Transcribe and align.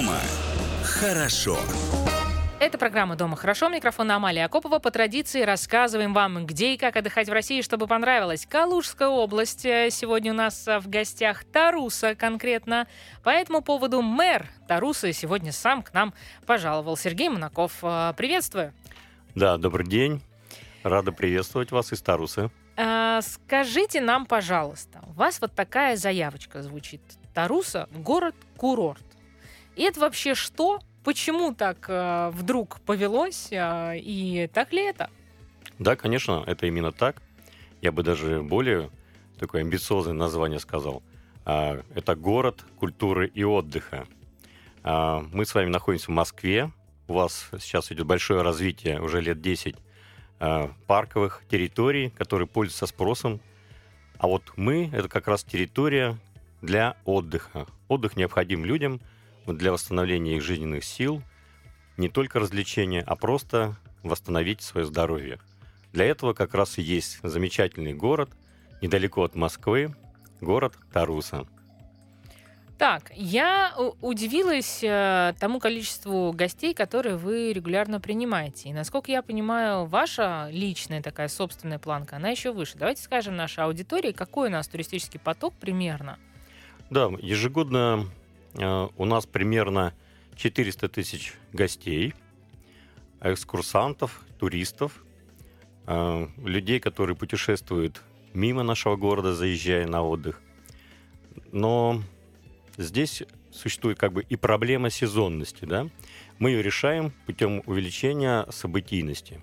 Дома 0.00 0.18
хорошо. 0.82 1.58
Это 2.58 2.78
программа 2.78 3.16
«Дома 3.16 3.36
хорошо». 3.36 3.68
Микрофон 3.68 4.10
Амалия 4.10 4.46
Акопова. 4.46 4.78
По 4.78 4.90
традиции 4.90 5.42
рассказываем 5.42 6.14
вам, 6.14 6.46
где 6.46 6.72
и 6.72 6.78
как 6.78 6.96
отдыхать 6.96 7.28
в 7.28 7.32
России, 7.32 7.60
чтобы 7.60 7.86
понравилось. 7.86 8.46
Калужская 8.46 9.08
область. 9.08 9.66
Э, 9.66 9.90
сегодня 9.90 10.32
у 10.32 10.34
нас 10.34 10.66
э, 10.66 10.78
в 10.78 10.88
гостях 10.88 11.44
Таруса 11.44 12.14
конкретно. 12.14 12.86
По 13.22 13.28
этому 13.28 13.60
поводу 13.60 14.00
мэр 14.00 14.46
Тарусы 14.66 15.12
сегодня 15.12 15.52
сам 15.52 15.82
к 15.82 15.92
нам 15.92 16.14
пожаловал. 16.46 16.96
Сергей 16.96 17.28
Монаков, 17.28 17.72
э, 17.82 18.14
приветствую. 18.16 18.72
Да, 19.34 19.58
добрый 19.58 19.86
день. 19.86 20.22
Рада 20.82 21.12
приветствовать 21.12 21.72
вас 21.72 21.92
из 21.92 22.00
Тарусы. 22.00 22.50
А, 22.78 23.20
скажите 23.20 24.00
нам, 24.00 24.24
пожалуйста, 24.24 25.00
у 25.08 25.12
вас 25.12 25.42
вот 25.42 25.54
такая 25.54 25.96
заявочка 25.96 26.62
звучит. 26.62 27.02
Таруса– 27.34 27.86
город-курорт. 27.92 29.09
И 29.76 29.82
это 29.82 30.00
вообще 30.00 30.34
что? 30.34 30.80
Почему 31.04 31.54
так 31.54 31.86
э, 31.88 32.30
вдруг 32.34 32.80
повелось? 32.80 33.48
Э, 33.50 33.96
и 33.96 34.48
так 34.52 34.72
ли 34.72 34.84
это? 34.84 35.10
Да, 35.78 35.96
конечно, 35.96 36.44
это 36.46 36.66
именно 36.66 36.92
так. 36.92 37.22
Я 37.80 37.92
бы 37.92 38.02
даже 38.02 38.42
более 38.42 38.90
такое 39.38 39.62
амбициозное 39.62 40.12
название 40.12 40.58
сказал. 40.58 41.02
А, 41.46 41.82
это 41.94 42.14
город 42.14 42.64
культуры 42.78 43.26
и 43.26 43.42
отдыха. 43.42 44.06
А, 44.82 45.24
мы 45.32 45.46
с 45.46 45.54
вами 45.54 45.70
находимся 45.70 46.06
в 46.06 46.14
Москве. 46.14 46.70
У 47.08 47.14
вас 47.14 47.48
сейчас 47.58 47.90
идет 47.90 48.06
большое 48.06 48.42
развитие, 48.42 49.00
уже 49.00 49.22
лет 49.22 49.40
10 49.40 49.76
а, 50.38 50.70
парковых 50.86 51.42
территорий, 51.48 52.10
которые 52.10 52.46
пользуются 52.46 52.86
спросом. 52.86 53.40
А 54.18 54.26
вот 54.26 54.42
мы— 54.56 54.90
это 54.92 55.08
как 55.08 55.26
раз 55.28 55.44
территория 55.44 56.18
для 56.60 56.96
отдыха. 57.06 57.66
Отдых 57.88 58.16
необходим 58.16 58.66
людям— 58.66 59.00
для 59.46 59.72
восстановления 59.72 60.36
их 60.36 60.42
жизненных 60.42 60.84
сил, 60.84 61.22
не 61.96 62.08
только 62.08 62.38
развлечения, 62.40 63.02
а 63.06 63.16
просто 63.16 63.76
восстановить 64.02 64.62
свое 64.62 64.86
здоровье. 64.86 65.38
Для 65.92 66.06
этого 66.06 66.32
как 66.32 66.54
раз 66.54 66.78
и 66.78 66.82
есть 66.82 67.18
замечательный 67.22 67.94
город, 67.94 68.30
недалеко 68.80 69.24
от 69.24 69.34
Москвы, 69.34 69.94
город 70.40 70.74
Таруса. 70.92 71.46
Так, 72.78 73.12
я 73.14 73.74
удивилась 74.00 74.80
э, 74.82 75.34
тому 75.38 75.60
количеству 75.60 76.32
гостей, 76.32 76.72
которые 76.72 77.16
вы 77.16 77.52
регулярно 77.52 78.00
принимаете. 78.00 78.70
И 78.70 78.72
насколько 78.72 79.12
я 79.12 79.20
понимаю, 79.20 79.84
ваша 79.84 80.48
личная 80.50 81.02
такая 81.02 81.28
собственная 81.28 81.78
планка, 81.78 82.16
она 82.16 82.30
еще 82.30 82.52
выше. 82.52 82.78
Давайте 82.78 83.02
скажем 83.02 83.36
нашей 83.36 83.64
аудитории, 83.64 84.12
какой 84.12 84.48
у 84.48 84.52
нас 84.52 84.66
туристический 84.66 85.20
поток 85.20 85.52
примерно. 85.60 86.18
Да, 86.88 87.10
ежегодно 87.20 88.06
у 88.54 89.04
нас 89.04 89.26
примерно 89.26 89.94
400 90.36 90.88
тысяч 90.88 91.34
гостей, 91.52 92.14
экскурсантов, 93.20 94.22
туристов, 94.38 95.04
э, 95.86 96.26
людей, 96.38 96.80
которые 96.80 97.14
путешествуют 97.14 98.02
мимо 98.32 98.62
нашего 98.62 98.96
города, 98.96 99.34
заезжая 99.34 99.86
на 99.86 100.02
отдых. 100.02 100.40
Но 101.52 102.02
здесь 102.78 103.22
существует 103.52 103.98
как 103.98 104.12
бы 104.12 104.22
и 104.22 104.36
проблема 104.36 104.90
сезонности, 104.90 105.64
да? 105.64 105.88
Мы 106.38 106.50
ее 106.50 106.62
решаем 106.62 107.12
путем 107.26 107.62
увеличения 107.66 108.46
событийности. 108.50 109.42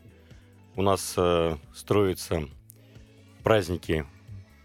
У 0.75 0.81
нас 0.81 1.13
э, 1.15 1.57
строятся 1.75 2.47
праздники 3.43 4.05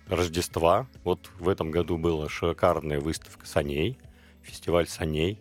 Рождества. 0.08 0.88
Вот 1.04 1.30
в 1.38 1.48
этом 1.48 1.70
году 1.70 1.98
была 1.98 2.28
шикарная 2.28 3.00
выставка 3.00 3.46
саней– 3.46 3.98
фестиваль 4.42 4.86
саней. 4.86 5.38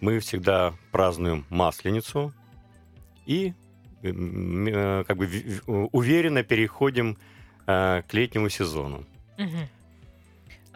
Мы 0.00 0.20
всегда 0.20 0.74
празднуем 0.92 1.46
Масленицу 1.48 2.32
и 3.24 3.54
э, 4.02 5.04
как 5.06 5.16
бы 5.16 5.28
уверенно 5.66 6.42
переходим 6.42 7.18
э, 7.66 8.02
к 8.06 8.14
летнему 8.14 8.48
сезону. 8.48 9.04
Угу. 9.38 9.68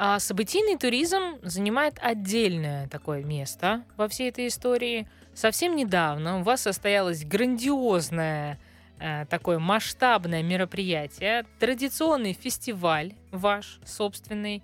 А 0.03 0.19
событийный 0.19 0.79
туризм 0.79 1.39
занимает 1.43 1.99
отдельное 2.01 2.89
такое 2.89 3.23
место 3.23 3.85
во 3.99 4.09
всей 4.09 4.31
этой 4.31 4.47
истории. 4.47 5.07
Совсем 5.35 5.77
недавно 5.77 6.41
у 6.41 6.43
вас 6.43 6.63
состоялось 6.63 7.23
грандиозное 7.23 8.59
э, 8.99 9.27
такое 9.27 9.59
масштабное 9.59 10.43
мероприятие, 10.43 11.45
традиционный 11.59 12.33
фестиваль 12.33 13.13
ваш 13.31 13.79
собственный, 13.85 14.63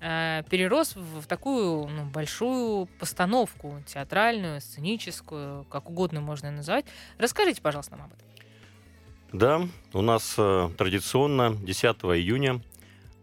Э, 0.00 0.44
перерос 0.48 0.94
в, 0.94 1.26
такую 1.26 1.88
ну, 1.88 2.04
большую 2.04 2.86
постановку 3.00 3.82
театральную, 3.86 4.60
сценическую, 4.60 5.64
как 5.64 5.90
угодно 5.90 6.20
можно 6.20 6.52
назвать. 6.52 6.84
Расскажите, 7.18 7.60
пожалуйста, 7.60 7.96
нам 7.96 8.06
об 8.06 8.12
этом. 8.12 8.28
Да, 9.32 9.68
у 9.92 10.02
нас 10.02 10.36
э, 10.38 10.70
традиционно 10.78 11.56
10 11.56 11.84
июня 11.84 12.62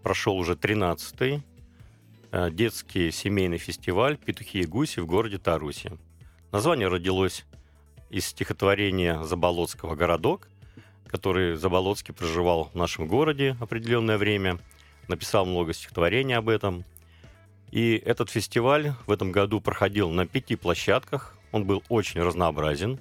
прошел 0.03 0.35
уже 0.35 0.53
13-й 0.53 1.41
э, 2.31 2.51
детский 2.51 3.09
семейный 3.11 3.57
фестиваль 3.57 4.17
«Петухи 4.17 4.59
и 4.59 4.65
гуси» 4.65 4.99
в 4.99 5.05
городе 5.05 5.37
Таруси. 5.37 5.93
Название 6.51 6.89
родилось 6.89 7.45
из 8.09 8.25
стихотворения 8.25 9.23
Заболоцкого 9.23 9.95
«Городок», 9.95 10.49
который 11.07 11.55
Заболоцкий 11.55 12.13
проживал 12.13 12.65
в 12.65 12.75
нашем 12.75 13.07
городе 13.07 13.55
определенное 13.61 14.17
время– 14.17 14.59
написал 15.07 15.45
много 15.45 15.73
стихотворений 15.73 16.35
об 16.35 16.49
этом. 16.49 16.83
И 17.71 17.95
этот 18.05 18.29
фестиваль 18.29 18.93
в 19.05 19.11
этом 19.11 19.31
году 19.31 19.59
проходил 19.59 20.09
на 20.09 20.25
пяти 20.25 20.55
площадках. 20.55 21.37
Он 21.51 21.65
был 21.65 21.83
очень 21.89 22.21
разнообразен. 22.21 22.99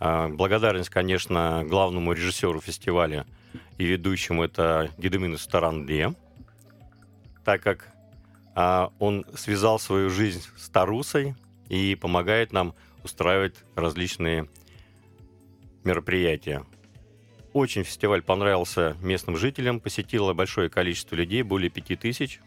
А, 0.00 0.28
благодарность, 0.28 0.90
конечно, 0.90 1.64
главному 1.66 2.12
режиссеру 2.12 2.60
фестиваля 2.60 3.26
и 3.78 3.84
ведущему 3.84 4.44
это 4.44 4.90
Гедемину 4.98 5.38
Старанде, 5.38 6.14
так 7.44 7.62
как 7.62 7.92
а, 8.54 8.92
он 8.98 9.24
связал 9.34 9.78
свою 9.78 10.10
жизнь 10.10 10.42
с 10.56 10.68
Тарусой 10.68 11.34
и 11.68 11.94
помогает 11.94 12.52
нам 12.52 12.74
устраивать 13.04 13.54
различные 13.74 14.48
мероприятия. 15.84 16.64
Очень 17.52 17.84
фестиваль 17.84 18.22
понравился 18.22 18.96
местным 19.00 19.36
жителям, 19.36 19.80
посетило 19.80 20.34
большое 20.34 20.68
количество 20.68 21.14
людей, 21.14 21.42
более 21.42 21.70
пяти 21.70 21.96
тысяч. 21.96 22.40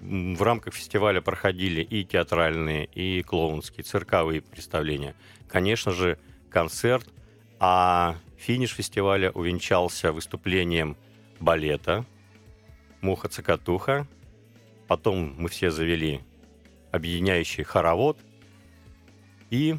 В 0.00 0.40
рамках 0.42 0.74
фестиваля 0.74 1.20
проходили 1.20 1.82
и 1.82 2.04
театральные, 2.04 2.86
и 2.86 3.22
клоунские, 3.22 3.82
цирковые 3.82 4.42
представления. 4.42 5.16
Конечно 5.48 5.90
же, 5.90 6.18
концерт, 6.50 7.08
а 7.58 8.16
финиш 8.36 8.70
фестиваля 8.70 9.32
увенчался 9.32 10.12
выступлением 10.12 10.96
балета 11.40 12.04
«Муха-цокотуха». 13.00 14.06
Потом 14.86 15.34
мы 15.36 15.48
все 15.48 15.70
завели 15.72 16.20
объединяющий 16.92 17.64
хоровод, 17.64 18.18
и 19.50 19.76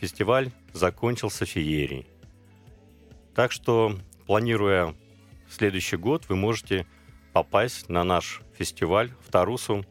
фестиваль 0.00 0.50
закончился 0.72 1.44
феерией. 1.44 2.06
Так 3.34 3.52
что, 3.52 3.96
планируя 4.26 4.94
следующий 5.48 5.96
год, 5.96 6.28
вы 6.28 6.36
можете 6.36 6.86
попасть 7.32 7.88
на 7.88 8.04
наш 8.04 8.42
фестиваль 8.56 9.10
в 9.24 9.30
Тарусу 9.30 9.84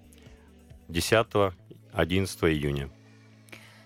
10-11 0.89 1.53
июня. 1.99 2.89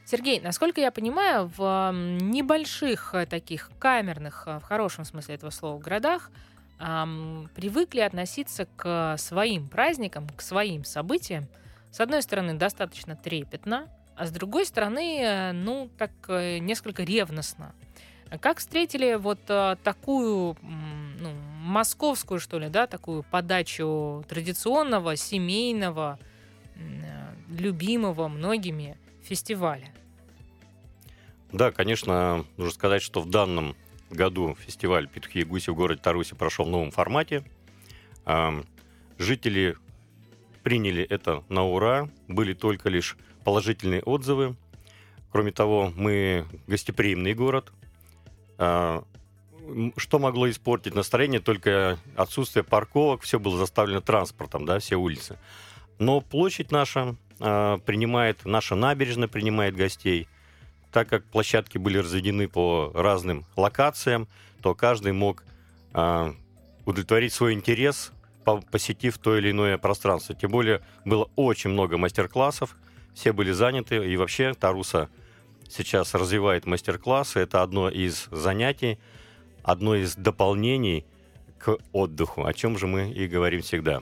Сергей, 0.05 0.41
насколько 0.41 0.81
я 0.81 0.91
понимаю, 0.91 1.51
в 1.55 1.91
небольших 1.93 3.15
э, 3.15 3.25
таких 3.25 3.71
камерных, 3.79 4.43
э, 4.47 4.59
в 4.59 4.63
хорошем 4.63 5.05
смысле 5.05 5.35
этого 5.35 5.49
слова, 5.49 5.79
городах 5.79 6.29
эм, 6.79 7.49
привыкли 7.55 8.01
относиться 8.01 8.67
к 8.75 9.15
своим 9.17 9.69
праздникам, 9.69 10.27
к 10.29 10.41
своим 10.41 10.83
событиям. 10.83 11.47
С 11.91 12.01
одной 12.01 12.21
стороны, 12.21 12.55
достаточно 12.55 13.15
трепетно, 13.15 13.87
а 14.15 14.27
с 14.27 14.31
другой 14.31 14.65
стороны, 14.65 15.21
э, 15.21 15.51
ну, 15.53 15.89
так 15.97 16.11
несколько 16.27 17.03
ревностно. 17.03 17.73
Как 18.41 18.59
встретили 18.59 19.15
вот 19.15 19.39
а, 19.49 19.75
такую 19.83 20.57
ну, 20.61 21.31
московскую, 21.61 22.39
что 22.39 22.59
ли, 22.59 22.69
да, 22.69 22.87
такую 22.87 23.23
подачу 23.23 24.25
традиционного, 24.27 25.15
семейного, 25.15 26.19
любимого 27.49 28.27
многими 28.27 28.97
фестиваля? 29.23 29.87
Да, 31.51 31.71
конечно, 31.71 32.45
нужно 32.57 32.73
сказать, 32.73 33.01
что 33.01 33.21
в 33.21 33.29
данном 33.29 33.75
году 34.09 34.55
фестиваль 34.55 35.07
«Петухи 35.07 35.41
и 35.41 35.43
гуси» 35.43 35.69
в 35.69 35.75
городе 35.75 36.01
Таруси 36.01 36.33
прошел 36.35 36.65
в 36.65 36.69
новом 36.69 36.91
формате. 36.91 37.43
Жители 39.19 39.77
приняли 40.63 41.03
это 41.03 41.43
на 41.49 41.63
ура, 41.63 42.09
были 42.27 42.53
только 42.53 42.89
лишь 42.89 43.17
положительные 43.43 44.01
отзывы. 44.01 44.55
Кроме 45.31 45.51
того, 45.51 45.91
мы 45.95 46.45
гостеприимный 46.67 47.33
город, 47.33 47.71
а, 47.71 47.82
что 48.57 50.19
могло 50.19 50.49
испортить 50.49 50.95
настроение? 50.95 51.39
Только 51.39 51.97
отсутствие 52.15 52.63
парковок, 52.63 53.21
все 53.21 53.39
было 53.39 53.57
заставлено 53.57 54.01
транспортом, 54.01 54.65
да, 54.65 54.79
все 54.79 54.95
улицы. 54.95 55.37
Но 55.99 56.21
площадь 56.21 56.71
наша 56.71 57.15
э, 57.39 57.77
принимает, 57.85 58.45
наша 58.45 58.75
набережная 58.75 59.27
принимает 59.27 59.75
гостей. 59.75 60.27
Так 60.91 61.07
как 61.07 61.23
площадки 61.25 61.77
были 61.77 61.97
разведены 61.97 62.47
по 62.47 62.91
разным 62.93 63.45
локациям, 63.55 64.27
то 64.61 64.75
каждый 64.75 65.13
мог 65.13 65.43
э, 65.93 66.33
удовлетворить 66.85 67.33
свой 67.33 67.53
интерес, 67.53 68.11
посетив 68.71 69.17
то 69.17 69.37
или 69.37 69.51
иное 69.51 69.77
пространство. 69.77 70.35
Тем 70.35 70.51
более 70.51 70.81
было 71.05 71.29
очень 71.35 71.69
много 71.69 71.97
мастер-классов, 71.97 72.75
все 73.13 73.31
были 73.31 73.51
заняты, 73.51 73.95
и 74.11 74.17
вообще 74.17 74.53
Таруса 74.53 75.09
сейчас 75.69 76.13
развивает 76.13 76.65
мастер-классы. 76.65 77.39
Это 77.39 77.61
одно 77.61 77.89
из 77.89 78.27
занятий, 78.31 78.99
одно 79.63 79.95
из 79.95 80.15
дополнений 80.15 81.05
к 81.57 81.77
отдыху, 81.91 82.45
о 82.45 82.53
чем 82.53 82.77
же 82.77 82.87
мы 82.87 83.11
и 83.11 83.27
говорим 83.27 83.61
всегда. 83.61 84.01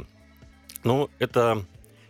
Ну, 0.84 1.10
это 1.19 1.66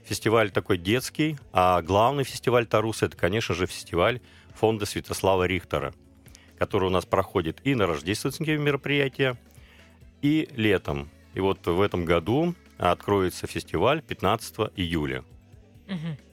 фестиваль 0.06 0.52
такой 0.52 0.78
детский, 0.78 1.38
а 1.52 1.82
главный 1.82 2.24
фестиваль 2.24 2.66
Таруса 2.66 3.06
это, 3.06 3.18
конечно 3.18 3.54
же, 3.54 3.66
фестиваль 3.66 4.22
фонда 4.56 4.86
Святослава 4.86 5.46
Рихтера, 5.46 5.94
который 6.58 6.86
у 6.86 6.92
нас 6.92 7.06
проходит 7.06 7.60
и 7.64 7.76
на 7.76 7.88
рождественские 7.88 8.58
мероприятия, 8.58 9.38
и 10.22 10.50
летом. 10.56 11.10
И 11.34 11.40
вот 11.40 11.66
в 11.66 11.82
этом 11.82 12.06
году 12.06 12.56
откроется 12.78 13.48
фестиваль 13.48 14.02
15 14.02 14.72
июля. 14.76 15.24
Угу. 15.88 16.31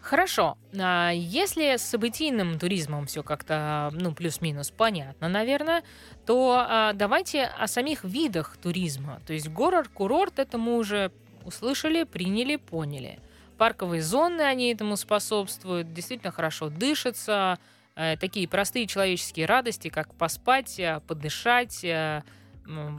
Хорошо. 0.00 0.56
А 0.78 1.10
если 1.10 1.76
с 1.76 1.82
событийным 1.82 2.58
туризмом 2.58 3.06
все 3.06 3.22
как-то, 3.22 3.90
ну, 3.92 4.14
плюс-минус 4.14 4.70
понятно, 4.70 5.28
наверное, 5.28 5.82
то 6.26 6.64
а, 6.66 6.92
давайте 6.94 7.44
о 7.44 7.66
самих 7.66 8.02
видах 8.04 8.56
туризма. 8.56 9.20
То 9.26 9.34
есть 9.34 9.48
город, 9.48 9.88
курорт, 9.88 10.38
это 10.38 10.56
мы 10.56 10.78
уже 10.78 11.12
услышали, 11.44 12.04
приняли, 12.04 12.56
поняли. 12.56 13.18
Парковые 13.58 14.00
зоны, 14.02 14.40
они 14.40 14.72
этому 14.72 14.96
способствуют, 14.96 15.92
действительно 15.92 16.32
хорошо 16.32 16.70
дышится. 16.70 17.58
Э, 17.94 18.16
такие 18.16 18.48
простые 18.48 18.86
человеческие 18.86 19.44
радости, 19.44 19.88
как 19.88 20.14
поспать, 20.14 20.78
э, 20.78 21.00
подышать, 21.06 21.84
э, 21.84 22.22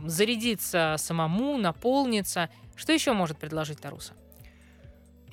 зарядиться 0.06 0.96
самому, 0.98 1.58
наполниться. 1.58 2.50
Что 2.76 2.94
еще 2.94 3.14
может 3.14 3.40
предложить 3.40 3.80
Таруса? 3.80 4.14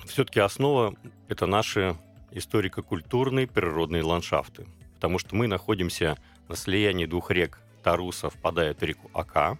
Все-таки 0.09 0.39
основа– 0.39 0.95
это 1.27 1.45
наши 1.45 1.95
историко-культурные 2.31 3.45
природные 3.45 4.01
ландшафты. 4.01 4.65
Потому 4.95 5.19
что 5.19 5.35
мы 5.35 5.47
находимся 5.47 6.17
на 6.47 6.55
слиянии 6.55 7.05
двух 7.05 7.29
рек. 7.29 7.59
Таруса 7.83 8.31
впадает 8.31 8.81
в 8.81 8.83
реку 8.83 9.11
Ака. 9.13 9.59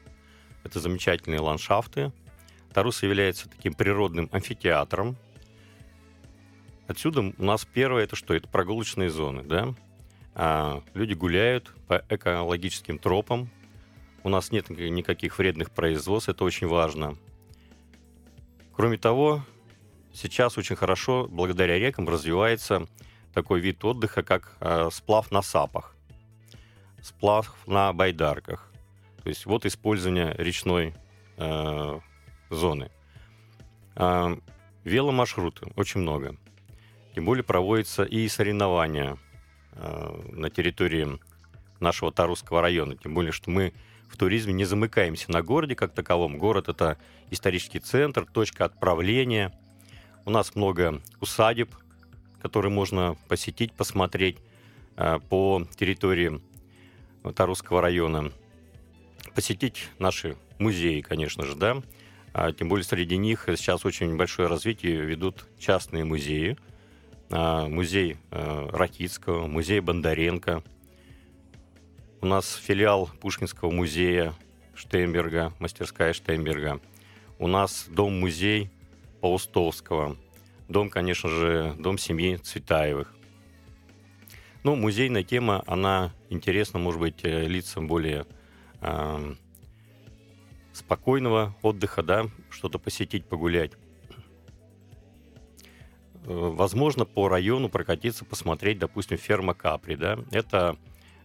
Это 0.63 0.79
замечательные 0.79 1.39
ландшафты. 1.39 2.11
Таруса 2.73 3.05
является 3.05 3.47
таким 3.47 3.75
природным 3.75 4.27
амфитеатром. 4.31 5.17
Отсюда 6.87 7.31
у 7.37 7.43
нас 7.43 7.65
первое– 7.65 8.03
это 8.05 8.15
что? 8.15 8.33
Это 8.33 8.47
прогулочные 8.47 9.11
зоны. 9.11 9.43
Да? 9.43 9.75
А 10.33 10.81
люди 10.95 11.13
гуляют 11.13 11.71
по 11.87 12.03
экологическим 12.09 12.97
тропам, 12.97 13.49
у 14.23 14.29
нас 14.29 14.51
нет 14.51 14.69
никаких 14.69 15.37
вредных 15.37 15.69
производств, 15.69 16.29
это 16.29 16.43
очень 16.43 16.67
важно. 16.67 17.17
Кроме 18.73 18.97
того, 18.97 19.45
сейчас 20.13 20.57
очень 20.57 20.75
хорошо, 20.75 21.27
благодаря 21.29 21.77
рекам, 21.77 22.07
развивается 22.07 22.87
такой 23.33 23.59
вид 23.59 23.83
отдыха, 23.85 24.23
как 24.23 24.55
э, 24.59 24.89
сплав 24.91 25.31
на 25.31 25.41
сапах, 25.41 25.95
сплав 27.01 27.55
на 27.67 27.93
байдарках. 27.93 28.71
То 29.23 29.29
есть 29.29 29.45
вот 29.45 29.65
использование 29.65 30.33
речной 30.37 30.93
э, 31.37 31.99
зоны. 32.49 32.89
Э, 33.95 34.35
веломаршруты 34.83 35.71
очень 35.75 36.01
много. 36.01 36.35
Тем 37.15 37.25
более 37.25 37.43
проводятся 37.43 38.03
и 38.03 38.27
соревнования 38.27 39.17
э, 39.73 40.21
на 40.31 40.49
территории 40.49 41.19
нашего 41.79 42.11
Тарусского 42.11 42.61
района. 42.61 42.95
Тем 42.95 43.13
более, 43.13 43.31
что 43.31 43.49
мы 43.49 43.73
в 44.09 44.17
туризме 44.17 44.53
не 44.53 44.65
замыкаемся 44.65 45.31
на 45.31 45.41
городе 45.41 45.75
как 45.75 45.93
таковом. 45.93 46.37
Город— 46.37 46.67
это 46.69 46.97
исторический 47.29 47.79
центр, 47.79 48.25
точка 48.25 48.65
отправления. 48.65 49.53
У 50.29 50.31
нас 50.31 50.55
много 50.55 51.01
усадеб, 51.21 51.73
которые 52.39 52.71
можно 52.71 53.17
посетить, 53.27 53.73
посмотреть 53.73 54.37
э, 54.95 55.17
по 55.27 55.65
территории 55.75 56.39
Тарусского 57.35 57.81
района. 57.81 58.31
Посетить 59.33 59.87
наши 59.97 60.37
музеи, 60.59 61.01
конечно 61.01 61.47
же, 61.47 61.55
да. 61.55 61.81
А, 62.31 62.51
тем 62.51 62.69
более 62.69 62.85
среди 62.85 63.17
них 63.17 63.45
сейчас 63.57 63.85
очень 63.85 64.17
большое 64.17 64.47
развитие 64.47 64.97
ведут 64.97 65.47
частные 65.57 66.03
музеи. 66.03 66.59
А, 67.31 67.67
музей 67.67 68.17
э, 68.29 68.69
Ракитского, 68.71 69.47
музей 69.47 69.79
Бондаренко— 69.79 70.61
у 72.21 72.27
нас 72.27 72.53
филиал 72.53 73.09
Пушкинского 73.19 73.71
музея 73.71 74.35
Штейнберга, 74.75 75.53
мастерская 75.57 76.13
Штейнберга. 76.13 76.79
У 77.39 77.47
нас 77.47 77.87
дом-музей 77.89 78.69
Паустовского. 79.21 80.17
Дом, 80.67 80.89
конечно 80.89 81.29
же, 81.29 81.75
дом 81.79 81.97
семьи 81.97 82.37
Цветаевых. 82.37 83.13
Ну, 84.63 84.75
музейная 84.75 85.23
тема, 85.23 85.63
она 85.67 86.11
интересна, 86.29 86.79
может 86.79 86.99
быть, 86.99 87.23
э, 87.23 87.47
лицам 87.47 87.87
более 87.87 88.25
э, 88.81 89.35
спокойного 90.73 91.55
отдыха, 91.61 92.03
да, 92.03 92.25
что-то 92.49 92.77
посетить, 92.77 93.25
погулять. 93.25 93.71
Э, 93.73 93.77
возможно, 96.25 97.05
по 97.05 97.29
району 97.29 97.69
прокатиться, 97.69 98.25
посмотреть, 98.25 98.79
допустим, 98.79 99.17
ферма 99.17 99.53
Капри, 99.53 99.95
да. 99.95 100.19
Это 100.31 100.77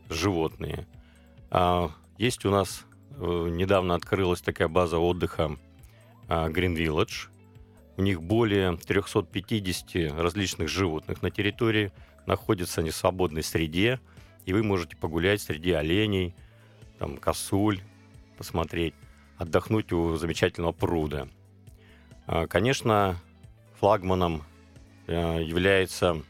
животные. 0.09 0.87
А, 1.51 1.91
есть 2.19 2.45
у 2.45 2.51
нас 2.51 2.85
э, 3.11 3.49
недавно 3.51 3.97
открылась 3.97 4.43
такая 4.43 4.69
база 4.69 4.99
отдыха 4.99 5.57
Green 6.29 6.77
Village. 6.77 7.29
У 7.97 8.03
них 8.03 8.23
более 8.23 8.77
350 8.77 10.19
различных 10.19 10.69
животных 10.69 11.23
на 11.23 11.31
территории. 11.31 11.93
Находятся 12.27 12.81
они 12.81 12.91
в 12.91 12.97
свободной 12.97 13.43
среде. 13.43 14.01
И 14.47 14.53
вы 14.53 14.63
можете 14.63 14.97
погулять 14.97 15.41
среди 15.41 15.73
оленей, 15.73 16.35
там, 16.99 17.17
косуль, 17.17 17.81
посмотреть, 18.37 18.95
отдохнуть 19.39 19.93
у 19.93 20.17
замечательного 20.17 20.73
пруда. 20.73 21.29
А, 22.27 22.47
конечно, 22.47 23.17
флагманом 23.79 24.43
э, 25.07 25.43
являются 25.43 26.23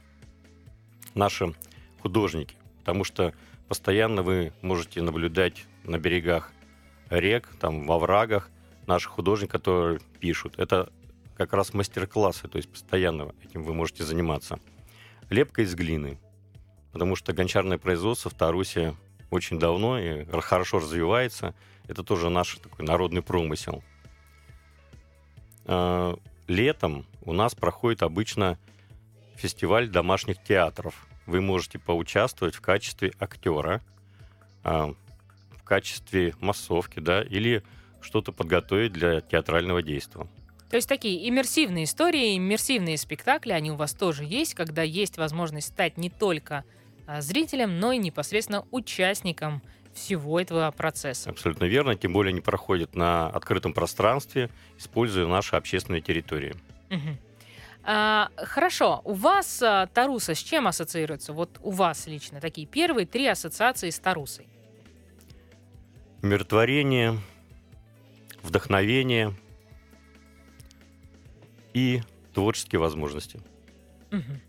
наши 1.15 1.55
художники, 2.01 2.55
потому 2.81 3.05
что 3.05 3.35
Постоянно 3.69 4.23
вы 4.23 4.53
можете 4.61 5.01
наблюдать 5.01 5.65
на 5.85 5.99
берегах 5.99 6.53
рек, 7.09 7.49
там, 7.59 7.87
во 7.87 7.99
врагах 7.99 8.51
наших 8.87 9.13
художников, 9.13 9.61
которые 9.61 10.01
пишут. 10.21 10.55
Это 10.59 10.93
как 11.37 11.53
раз 11.53 11.75
мастер-классы, 11.75 12.49
то 12.49 12.57
есть 12.57 12.71
постоянно 12.71 13.35
этим 13.45 13.63
вы 13.63 13.75
можете 13.75 14.05
заниматься. 14.05 14.59
Лепка 15.31 15.63
из 15.63 15.75
глины, 15.75 16.19
потому 16.93 17.17
что 17.17 17.33
гончарное 17.33 17.79
производство 17.79 18.31
в 18.31 18.35
Тарусе 18.35 18.95
очень 19.31 19.59
давно 19.59 19.99
и 19.99 20.25
хорошо 20.41 20.79
развивается. 20.79 21.55
Это 21.89 22.03
тоже 22.03 22.31
наш 22.31 22.57
такой 22.57 22.87
народный 22.87 23.23
промысел. 23.23 23.83
А, 25.67 26.17
летом 26.47 27.07
у 27.23 27.33
нас 27.33 27.55
проходит 27.55 28.03
обычно 28.03 28.59
фестиваль 29.37 29.89
домашних 29.89 30.43
театров 30.43 31.07
вы 31.27 31.41
можете 31.41 31.79
поучаствовать 31.79 32.55
в 32.55 32.61
качестве 32.61 33.13
актера, 33.19 33.81
а, 34.63 34.95
в 35.57 35.63
качестве 35.65 36.35
массовки, 36.41 37.01
да, 37.01 37.23
или 37.23 37.63
что-то 38.01 38.33
подготовить 38.33 38.93
для 38.93 39.21
театрального 39.21 39.83
действия. 39.83 40.27
То 40.71 40.77
есть 40.77 40.89
такие 40.89 41.29
иммерсивные 41.29 41.85
истории, 41.85 42.37
иммерсивные 42.37 42.99
спектакли, 42.99 43.53
они 43.53 43.71
у 43.71 43.77
вас 43.77 43.93
тоже 43.93 44.25
есть, 44.25 44.55
когда 44.55 44.83
есть 44.83 45.19
возможность 45.19 45.69
стать 45.69 45.97
не 45.97 46.11
только 46.11 46.65
а, 47.07 47.21
зрителем, 47.21 47.79
но 47.79 47.93
и 47.93 47.99
непосредственно 47.99 48.67
участником 48.71 49.63
всего 49.93 50.41
этого 50.41 50.71
процесса. 50.73 51.31
Абсолютно 51.31 51.65
верно, 51.65 51.95
тем 51.95 52.13
более 52.13 52.31
они 52.31 52.41
проходят 52.41 52.97
на 52.97 53.29
открытом 53.29 53.73
пространстве, 53.73 54.51
используя 54.79 55.27
наши 55.27 55.55
общественные 55.55 56.01
территории. 56.01 56.55
Угу. 56.91 57.17
А, 57.85 58.31
хорошо, 58.37 59.03
у 59.05 59.13
вас 59.13 59.63
а, 59.63 59.87
Таруса 59.87 60.35
с 60.35 60.39
чем 60.39 60.67
ассоциируется? 60.67 61.33
Вот 61.33 61.59
у 61.63 61.71
вас 61.71 62.07
лично 62.07 62.41
такие 62.41 62.67
первые 62.67 63.07
три 63.07 63.27
ассоциации 63.27 63.91
с 63.91 63.99
Тарусой. 63.99 64.49
Умиротворение, 66.23 67.19
вдохновение 68.43 69.35
и 71.75 72.01
творческие 72.33 72.81
возможности. 72.81 73.41
Угу. 74.11 74.41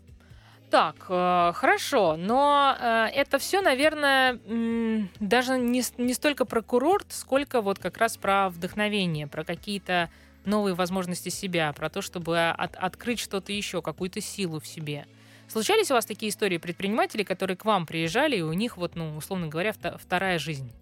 Так, 0.70 1.06
э, 1.08 1.52
хорошо, 1.54 2.16
но 2.16 2.76
э, 2.78 3.06
это 3.14 3.38
все, 3.38 3.60
наверное, 3.60 4.40
м, 4.46 5.08
даже 5.20 5.58
не, 5.58 5.82
не 5.98 6.14
столько 6.14 6.44
про 6.44 6.60
курорт, 6.62 7.06
сколько 7.10 7.60
вот 7.60 7.78
как 7.78 7.98
раз 7.98 8.16
про 8.16 8.48
вдохновение, 8.48 9.26
про 9.26 9.44
какие-то 9.44 10.10
новые 10.44 10.74
возможности 10.74 11.28
себя, 11.28 11.72
про 11.72 11.88
то, 11.88 12.02
чтобы 12.02 12.48
от, 12.50 12.74
открыть 12.76 13.20
что-то 13.20 13.52
еще, 13.52 13.80
какую-то 13.80 14.20
силу 14.20 14.60
в 14.60 14.66
себе. 14.66 15.06
Случались 15.48 15.90
у 15.90 15.94
вас 15.94 16.04
такие 16.04 16.30
истории 16.30 16.58
предпринимателей, 16.58 17.24
которые 17.24 17.56
к 17.56 17.64
вам 17.64 17.86
приезжали, 17.86 18.36
и 18.36 18.42
у 18.42 18.52
них, 18.52 18.76
вот, 18.76 18.96
ну, 18.96 19.16
условно 19.16 19.46
говоря, 19.46 19.72
вторая 19.72 20.38
жизнь? 20.38 20.72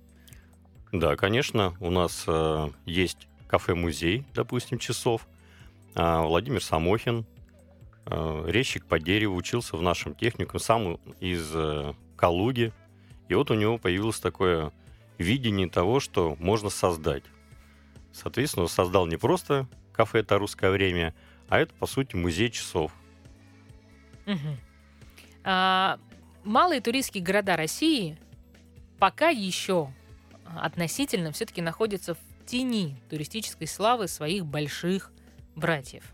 Да, 0.92 1.16
конечно. 1.16 1.74
У 1.80 1.90
нас 1.90 2.24
э, 2.26 2.70
есть 2.86 3.26
кафе-музей, 3.48 4.24
допустим, 4.34 4.78
часов. 4.78 5.26
Э, 5.94 6.22
Владимир 6.22 6.62
Самохин, 6.62 7.24
э, 8.06 8.44
резчик 8.46 8.86
по 8.86 8.98
дереву, 8.98 9.36
учился 9.36 9.76
в 9.76 9.82
нашем 9.82 10.14
техникум, 10.14 10.60
сам 10.60 10.94
из 11.20 11.50
э, 11.54 11.94
Калуги. 12.16 12.72
И 13.28 13.34
вот 13.34 13.50
у 13.50 13.54
него 13.54 13.78
появилось 13.78 14.20
такое 14.20 14.72
видение 15.18 15.68
того, 15.68 16.00
что 16.00 16.36
можно 16.38 16.70
создать. 16.70 17.22
Соответственно, 18.12 18.66
создал 18.66 19.06
не 19.06 19.16
просто 19.16 19.66
кафе 19.92 20.20
«Это 20.20 20.38
русское 20.38 20.70
время», 20.70 21.14
а 21.48 21.58
это, 21.58 21.72
по 21.74 21.86
сути, 21.86 22.16
музей 22.16 22.50
часов. 22.50 22.92
Угу. 24.26 24.56
А, 25.44 25.98
малые 26.42 26.80
туристские 26.80 27.22
города 27.22 27.56
России 27.56 28.18
пока 28.98 29.28
еще 29.28 29.92
относительно 30.56 31.32
все-таки 31.32 31.60
находятся 31.62 32.14
в 32.14 32.18
тени 32.46 32.96
туристической 33.10 33.66
славы 33.66 34.08
своих 34.08 34.46
больших 34.46 35.12
братьев. 35.54 36.04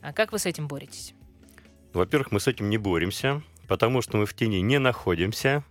А 0.00 0.12
как 0.12 0.32
вы 0.32 0.38
с 0.38 0.46
этим 0.46 0.68
боретесь? 0.68 1.14
Во-первых, 1.92 2.32
мы 2.32 2.40
с 2.40 2.46
этим 2.46 2.70
не 2.70 2.78
боремся, 2.78 3.42
потому 3.68 4.02
что 4.02 4.16
мы 4.16 4.26
в 4.26 4.34
тени 4.34 4.60
не 4.60 4.78
находимся. 4.78 5.62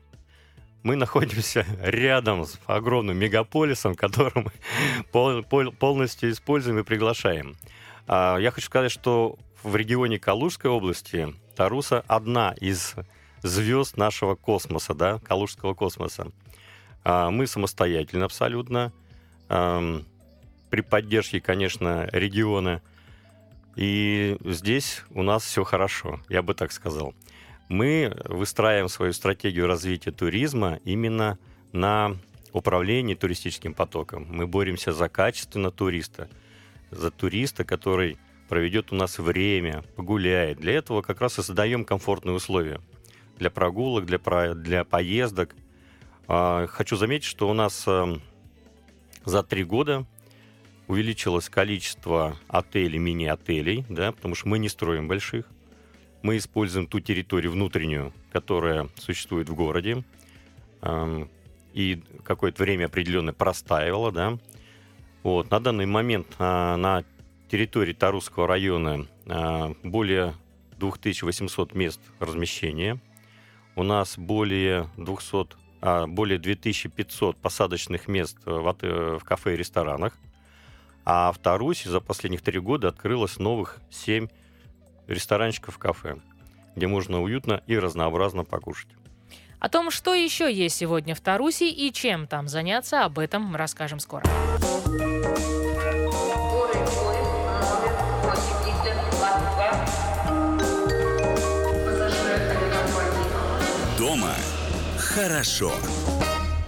Мы 0.84 0.96
находимся 0.96 1.66
рядом 1.82 2.46
с 2.46 2.60
огромным 2.66 3.18
мегаполисом, 3.18 3.96
пол, 5.12 5.44
полностью 5.44 6.32
используем 6.32 6.80
и 6.80 6.84
приглашаем. 6.84 7.56
А, 8.08 8.38
я 8.38 8.52
хочу 8.52 8.68
сказать, 8.68 8.92
что 8.92 9.38
в 9.64 9.76
регионе 9.76 10.20
Калужской 10.20 10.72
области 10.72 11.34
Таруса 11.56 12.04
одна 12.08 12.54
из 12.60 12.96
звезд 13.44 13.98
нашего 13.98 14.36
космоса, 14.36 14.94
да, 14.94 15.20
Калужского 15.20 15.74
космоса. 15.74 16.32
А, 17.04 17.30
мы 17.30 17.48
самостоятельно 17.48 18.26
абсолютно, 18.26 18.94
при 20.72 20.82
поддержке, 20.82 21.42
конечно, 21.42 22.08
региона. 22.14 22.82
И 23.76 24.38
здесь 24.44 25.04
у 25.12 25.24
нас 25.24 25.44
все 25.44 25.64
хорошо, 25.64 26.20
я 26.30 26.42
бы 26.42 26.54
так 26.54 26.72
сказал. 26.72 27.14
Мы 27.70 28.16
выстраиваем 28.26 28.90
свою 28.90 29.14
стратегию 29.14 29.68
развития 29.68 30.12
туризма 30.12 30.80
именно 30.84 31.40
на 31.72 32.18
управлении 32.52 33.16
туристическим 33.16 33.74
потоком. 33.74 34.28
Мы 34.30 34.46
боремся 34.46 34.92
за 34.92 35.08
качественно 35.08 35.72
туриста, 35.72 36.28
за 36.92 37.12
туриста, 37.12 37.64
который 37.64 38.18
проведет 38.50 38.92
у 38.92 38.96
нас 38.96 39.20
время, 39.20 39.84
погуляет. 39.96 40.60
Для 40.60 40.74
этого 40.74 41.02
как 41.02 41.22
раз 41.22 41.40
и 41.40 41.44
создаем 41.44 41.86
комфортные 41.86 42.36
условия 42.36 42.82
для 43.38 43.50
прогулок, 43.50 44.06
для, 44.06 44.20
про... 44.20 44.54
для 44.54 44.84
поездок– 44.84 45.56
а, 46.34 46.66
хочу 46.68 46.96
заметить, 46.96 47.26
что 47.26 47.50
у 47.50 47.54
нас 47.54 47.86
эм, 47.88 48.22
за 49.26 49.44
три 49.44 49.66
года 49.66 50.06
увеличилось 50.92 51.48
количество 51.48 52.36
отелей, 52.50 53.00
мини-отелей, 53.00 53.86
да, 53.88 54.12
потому 54.12 54.36
что 54.36 54.50
мы 54.50 54.60
не 54.60 54.68
строим 54.68 55.08
больших. 55.08 55.46
Мы 56.22 56.36
используем 56.36 56.86
ту 56.86 57.00
территорию 57.00 57.54
внутреннюю, 57.54 58.12
которая 58.34 58.90
существует 58.98 59.48
в 59.48 59.56
городе, 59.56 60.04
эм, 60.82 61.30
и 61.74 62.04
какое-то 62.26 62.64
время 62.64 62.88
определенно 62.88 63.32
простаивала, 63.32 64.12
да. 64.12 64.38
Вот, 65.24 65.50
на 65.50 65.62
данный 65.62 65.86
момент 65.86 66.28
а, 66.40 66.76
на 66.76 67.06
территории 67.50 67.94
Тарусского 67.94 68.46
района 68.46 69.08
а, 69.28 69.74
более 69.84 70.36
2800 70.78 71.74
мест 71.74 72.02
размещения. 72.20 73.00
У 73.78 73.84
нас 73.84 74.18
более 74.18 74.90
200 74.98 75.56
а, 75.80 76.06
более 76.06 76.38
2500 76.38 77.38
посадочных 77.38 78.10
мест 78.10 78.38
в, 78.44 78.78
э, 78.82 79.18
в 79.20 79.24
кафе 79.24 79.54
и 79.54 79.58
ресторанах. 79.58 80.18
А 81.04 81.32
в 81.32 81.38
Тарусе 81.40 81.90
за 81.90 82.00
последних 82.00 82.42
три 82.42 82.60
года 82.60 82.90
открылось 82.90 83.40
новых 83.40 83.80
7 83.90 84.28
ресторанчиков 85.08 85.78
кафе, 85.78 86.18
где 86.76 86.88
можно 86.88 87.22
уютно 87.22 87.62
и 87.68 87.78
разнообразно 87.78 88.44
покушать. 88.44 88.90
О 89.60 89.70
том, 89.70 89.92
что 89.92 90.16
еще 90.16 90.52
есть 90.52 90.76
сегодня 90.76 91.14
в 91.14 91.22
Тарусе 91.22 91.70
и 91.70 91.92
чем 91.94 92.26
там 92.28 92.48
заняться, 92.48 93.06
об 93.06 93.20
этом 93.20 93.56
расскажем 93.56 94.00
скоро. 94.00 94.24
Дома 103.98 104.34
хорошо. 104.98 105.72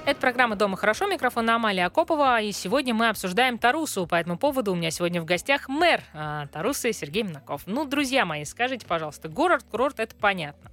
Это 0.05 0.19
программа 0.19 0.57
«Дома 0.57 0.75
хорошо». 0.75 1.07
Микрофон 1.07 1.49
Амалия 1.49 1.85
Акопова. 1.85 2.41
И 2.41 2.51
сегодня 2.51 2.93
мы 2.93 3.07
обсуждаем 3.07 3.57
Тарусу. 3.57 4.05
По 4.05 4.15
этому 4.15 4.37
поводу 4.37 4.73
у 4.73 4.75
меня 4.75 4.91
сегодня 4.91 5.21
в 5.21 5.25
гостях 5.25 5.69
мэр 5.69 6.01
а, 6.13 6.47
Тарусы 6.47 6.91
Сергей 6.91 7.23
Минаков. 7.23 7.61
Ну, 7.67 7.85
друзья 7.85 8.25
мои, 8.25 8.43
скажите, 8.43 8.85
пожалуйста, 8.85 9.29
город-курорт— 9.29 9.99
это 10.01 10.13
понятно. 10.13 10.71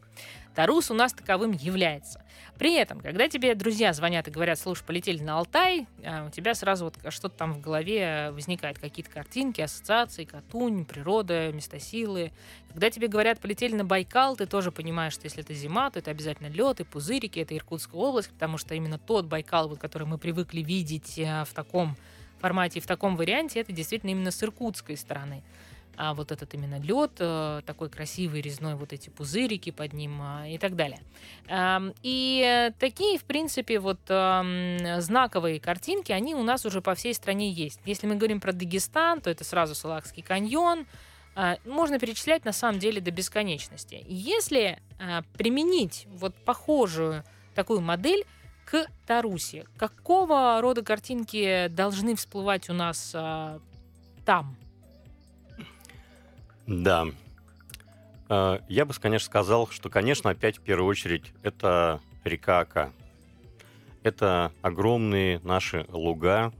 Тарус 0.56 0.90
у 0.90 0.94
нас 0.94 1.12
таковым 1.12 1.52
является. 1.52 2.24
При 2.60 2.74
этом, 2.74 3.00
когда 3.00 3.26
тебе 3.26 3.54
друзья 3.54 3.94
звонят 3.94 4.28
и 4.28 4.30
говорят, 4.30 4.58
слушай, 4.58 4.84
полетели 4.84 5.22
на 5.22 5.38
Алтай, 5.38 5.86
а 6.04 6.26
у 6.26 6.30
тебя 6.30 6.54
сразу 6.54 6.84
вот 6.84 6.98
что-то 7.08 7.34
там 7.34 7.54
в 7.54 7.60
голове 7.62 8.32
возникает, 8.32 8.78
какие-то 8.78 9.10
картинки, 9.10 9.62
ассоциации, 9.62 10.24
Катунь, 10.26 10.84
природа, 10.84 11.50
места 11.52 11.80
силы. 11.80 12.32
Когда 12.68 12.90
тебе 12.90 13.08
говорят, 13.08 13.40
полетели 13.40 13.74
на 13.74 13.86
Байкал, 13.86 14.36
ты 14.36 14.44
тоже 14.44 14.72
понимаешь, 14.72 15.14
что 15.14 15.24
если 15.24 15.42
это 15.42 15.54
зима, 15.54 15.90
то 15.90 16.00
это 16.00 16.10
обязательно 16.10 16.48
лед 16.48 16.80
и 16.80 16.84
пузырики, 16.84 17.38
это 17.40 17.56
Иркутская 17.56 17.98
область, 17.98 18.28
потому 18.28 18.58
что 18.58 18.74
именно 18.74 18.98
тот 18.98 19.24
Байкал, 19.24 19.70
вот, 19.70 19.78
который 19.78 20.06
мы 20.06 20.18
привыкли 20.18 20.60
видеть 20.60 21.18
э, 21.18 21.46
в 21.46 21.54
таком 21.54 21.96
формате 22.40 22.80
и 22.80 22.82
в 22.82 22.86
таком 22.86 23.16
варианте, 23.16 23.60
это 23.60 23.72
действительно 23.72 24.10
именно 24.10 24.30
с 24.30 24.42
иркутской 24.42 24.98
стороны 24.98 25.42
а 26.02 26.14
вот 26.14 26.32
этот 26.32 26.54
именно 26.54 26.80
лед, 26.80 27.12
э, 27.18 27.60
такой 27.66 27.90
красивый 27.90 28.40
резной, 28.40 28.74
вот 28.74 28.94
эти 28.94 29.10
пузырики 29.10 29.70
под 29.70 29.92
ним 29.92 30.18
а, 30.22 30.48
и 30.48 30.56
так 30.56 30.74
далее. 30.74 31.00
И 32.02 32.70
такие, 32.78 33.18
в 33.18 33.24
принципе, 33.24 33.78
вот 33.78 34.00
знаковые 34.06 35.60
картинки, 35.60 36.12
они 36.12 36.34
у 36.34 36.42
нас 36.42 36.64
уже 36.64 36.80
по 36.80 36.94
всей 36.94 37.12
стране 37.12 37.50
есть. 37.50 37.80
Если 37.84 38.06
мы 38.06 38.14
говорим 38.14 38.40
про 38.40 38.52
Дагестан, 38.52 39.20
то 39.20 39.28
это 39.28 39.44
сразу 39.44 39.74
Салахский 39.74 40.22
каньон, 40.22 40.86
а, 41.34 41.56
можно 41.64 41.98
перечислять 41.98 42.44
на 42.44 42.52
самом 42.52 42.78
деле 42.78 43.00
до 43.00 43.10
бесконечности. 43.10 44.04
Если 44.06 44.78
а, 44.98 45.22
применить 45.34 46.06
вот 46.10 46.34
похожую 46.34 47.24
такую 47.54 47.80
модель 47.80 48.24
к 48.64 48.86
Тарусе, 49.06 49.66
какого 49.76 50.60
рода 50.60 50.82
картинки 50.82 51.68
должны 51.68 52.14
всплывать 52.14 52.68
у 52.70 52.72
нас 52.72 53.10
там? 54.24 54.56
Да. 56.70 57.08
Э, 58.28 58.60
я 58.68 58.84
бы, 58.84 58.94
конечно, 58.94 59.26
сказал, 59.26 59.66
что, 59.66 59.90
конечно, 59.90 60.30
опять 60.30 60.58
в 60.58 60.60
первую 60.62 60.88
очередь 60.88 61.32
это 61.42 62.00
река 62.22 62.60
Ака. 62.60 62.92
Это 64.04 64.52
огромные 64.62 65.40
наши 65.40 65.84
луга, 65.88 66.52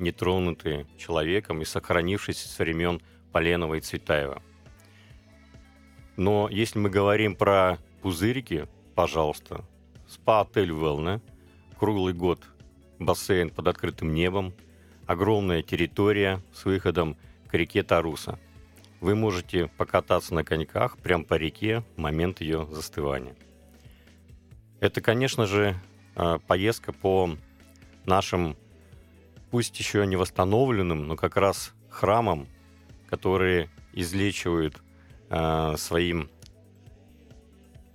нетронутые 0.00 0.88
человеком 0.98 1.62
и 1.62 1.64
сохранившиеся 1.64 2.48
с 2.48 2.58
времен 2.58 3.00
Поленова 3.30 3.74
и 3.74 3.80
Цветаева. 3.80 4.42
Но 6.16 6.48
если 6.50 6.80
мы 6.80 6.90
говорим 6.90 7.36
про 7.36 7.78
пузырики, 8.02 8.66
пожалуйста, 8.96 9.64
спа-отель 10.08 10.72
Велна, 10.72 11.22
круглый 11.78 12.12
год 12.12 12.42
бассейн 12.98 13.50
под 13.50 13.68
открытым 13.68 14.14
небом, 14.14 14.52
огромная 15.06 15.62
территория 15.62 16.42
с 16.52 16.64
выходом 16.64 17.16
к 17.46 17.54
реке 17.54 17.84
Таруса– 17.84 18.36
вы 19.00 19.14
можете 19.14 19.68
покататься 19.76 20.34
на 20.34 20.44
коньках 20.44 20.98
прямо 20.98 21.24
по 21.24 21.34
реке 21.34 21.84
в 21.96 22.00
момент 22.00 22.40
ее 22.40 22.66
застывания. 22.70 23.34
Это, 24.80 25.00
конечно 25.00 25.46
же, 25.46 25.76
а, 26.14 26.38
поездка 26.38 26.92
по 26.92 27.36
нашим, 28.06 28.56
пусть 29.50 29.78
еще 29.78 30.06
не 30.06 30.16
восстановленным, 30.16 31.06
но 31.06 31.16
как 31.16 31.36
раз 31.36 31.72
храмам, 31.90 32.48
которые 33.08 33.70
излечивают 33.92 34.82
а, 35.30 35.76
своим, 35.76 36.30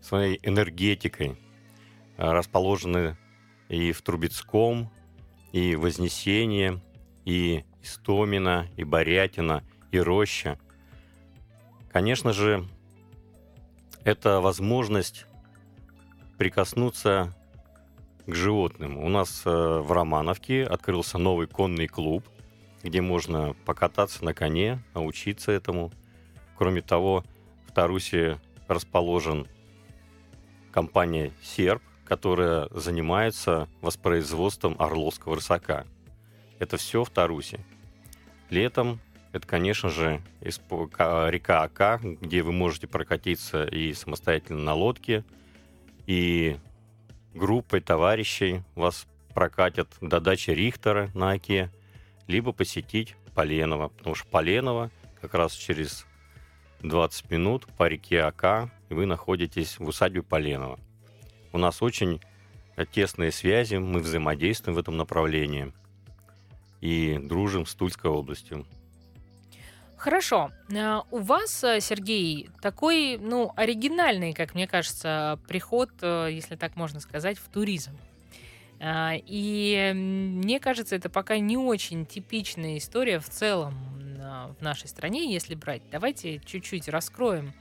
своей 0.02 0.40
энергетикой, 0.44 1.38
а, 2.18 2.34
расположены 2.34 3.18
и 3.68 3.92
в 3.92 4.02
Трубецком, 4.02 4.92
и 5.52 5.76
Вознесение, 5.76 6.82
и 7.26 7.64
Истомина, 7.82 8.68
и 8.78 8.84
Борятина, 8.84 9.64
и 9.92 10.00
Роща– 10.00 10.60
Конечно 11.92 12.34
же, 12.34 12.66
это 14.04 14.42
возможность 14.42 15.26
прикоснуться 16.38 17.34
к 18.28 18.34
животным. 18.34 18.98
У 18.98 19.10
нас 19.10 19.42
э, 19.46 19.50
в 19.50 19.92
Романовке 19.92 20.64
открылся 20.64 21.18
новый 21.18 21.48
конный 21.48 21.88
клуб, 21.88 22.24
где 22.84 23.02
можно 23.02 23.56
покататься 23.66 24.24
на 24.24 24.34
коне, 24.34 24.84
научиться 24.94 25.52
этому. 25.52 25.92
Кроме 26.58 26.82
того, 26.82 27.24
в 27.68 27.72
Тарусе 27.72 28.40
расположен 28.68 29.48
компания 30.72 31.34
«Серб», 31.42 31.82
которая 32.06 32.68
занимается 32.72 33.68
воспроизводством 33.82 34.76
орловского 34.80 35.36
рысака. 35.36 35.86
Это 36.60 36.78
все 36.78 37.04
в 37.04 37.10
Тарусе. 37.10 37.60
Летом 38.50 39.00
это, 39.32 39.48
конечно 39.48 39.90
же, 39.90 40.22
река 40.42 41.64
Ака, 41.64 42.00
где 42.02 42.42
вы 42.42 42.52
можете 42.52 42.88
прокатиться 42.88 43.66
и 43.66 43.94
самостоятельно 43.94 44.62
на 44.62 44.74
лодке, 44.74 45.24
и 46.08 46.58
группой 47.34 47.82
товарищей 47.82 48.64
вас 48.76 49.08
прокатят 49.34 49.88
до 50.02 50.20
дачи 50.20 50.50
Рихтера 50.50 51.12
на 51.14 51.32
Оке, 51.32 51.70
либо 52.28 52.52
посетить 52.52 53.16
Поленово, 53.36 53.90
потому 53.90 54.16
что 54.16 54.28
Поленово 54.28 54.90
как 55.22 55.36
раз 55.36 55.54
через 55.54 56.06
20 56.82 57.30
минут 57.30 57.68
по 57.78 57.88
реке 57.88 58.22
Ака, 58.22 58.72
вы 58.90 59.06
находитесь 59.06 59.78
в 59.78 59.88
усадьбе 59.88 60.24
Поленово. 60.24 60.80
У 61.54 61.58
нас 61.58 61.82
очень 61.84 62.20
тесные 62.92 63.32
связи, 63.32 63.76
мы 63.76 64.00
взаимодействуем 64.00 64.76
в 64.76 64.80
этом 64.80 64.98
направлении 64.98 65.72
и 66.82 67.20
дружим 67.22 67.66
с 67.66 67.76
Тульской 67.76 68.10
областью. 68.10 68.66
Хорошо. 70.00 70.52
А, 70.74 71.04
у 71.12 71.18
вас, 71.18 71.62
э, 71.62 71.82
Сергей, 71.82 72.50
такой, 72.62 73.18
ну, 73.18 73.52
оригинальный, 73.58 74.32
как 74.34 74.56
мне 74.56 74.66
кажется, 74.66 75.38
приход, 75.46 75.90
э, 76.02 76.30
если 76.32 76.56
так 76.56 76.78
можно 76.78 77.02
сказать, 77.02 77.38
в 77.38 77.50
туризм. 77.50 77.92
И 78.82 79.92
мне 79.94 80.62
кажется, 80.62 80.96
это 80.96 81.10
пока 81.10 81.38
не 81.38 81.58
очень 81.58 82.06
типичная 82.06 82.78
история 82.78 83.20
в 83.20 83.28
целом 83.28 83.74
в 84.58 84.62
нашей 84.62 84.88
стране, 84.88 85.34
если 85.34 85.54
брать. 85.54 85.82
Давайте 85.92 86.40
чуть-чуть 86.40 86.88
раскроем 86.88 87.52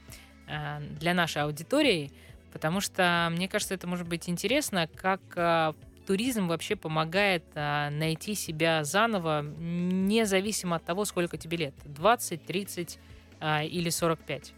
для 0.97 1.13
нашей 1.13 1.41
аудитории, 1.41 2.13
потому 2.53 2.79
что 2.79 3.27
мне 3.33 3.49
кажется, 3.49 3.73
это 3.73 3.85
может 3.85 4.07
быть 4.07 4.29
интересно, 4.29 4.87
как 4.95 5.75
туризм 6.09 6.47
вообще 6.47 6.75
помогает 6.75 7.43
а, 7.53 7.91
найти 7.91 8.33
себя 8.33 8.83
заново, 8.83 9.43
независимо 9.43 10.77
от 10.77 10.83
того, 10.83 11.05
сколько 11.05 11.37
тебе 11.37 11.57
лет. 11.57 11.75
20, 11.85 12.43
30 12.45 12.99
а, 13.39 13.63
или 13.63 13.91
45. 13.91 14.53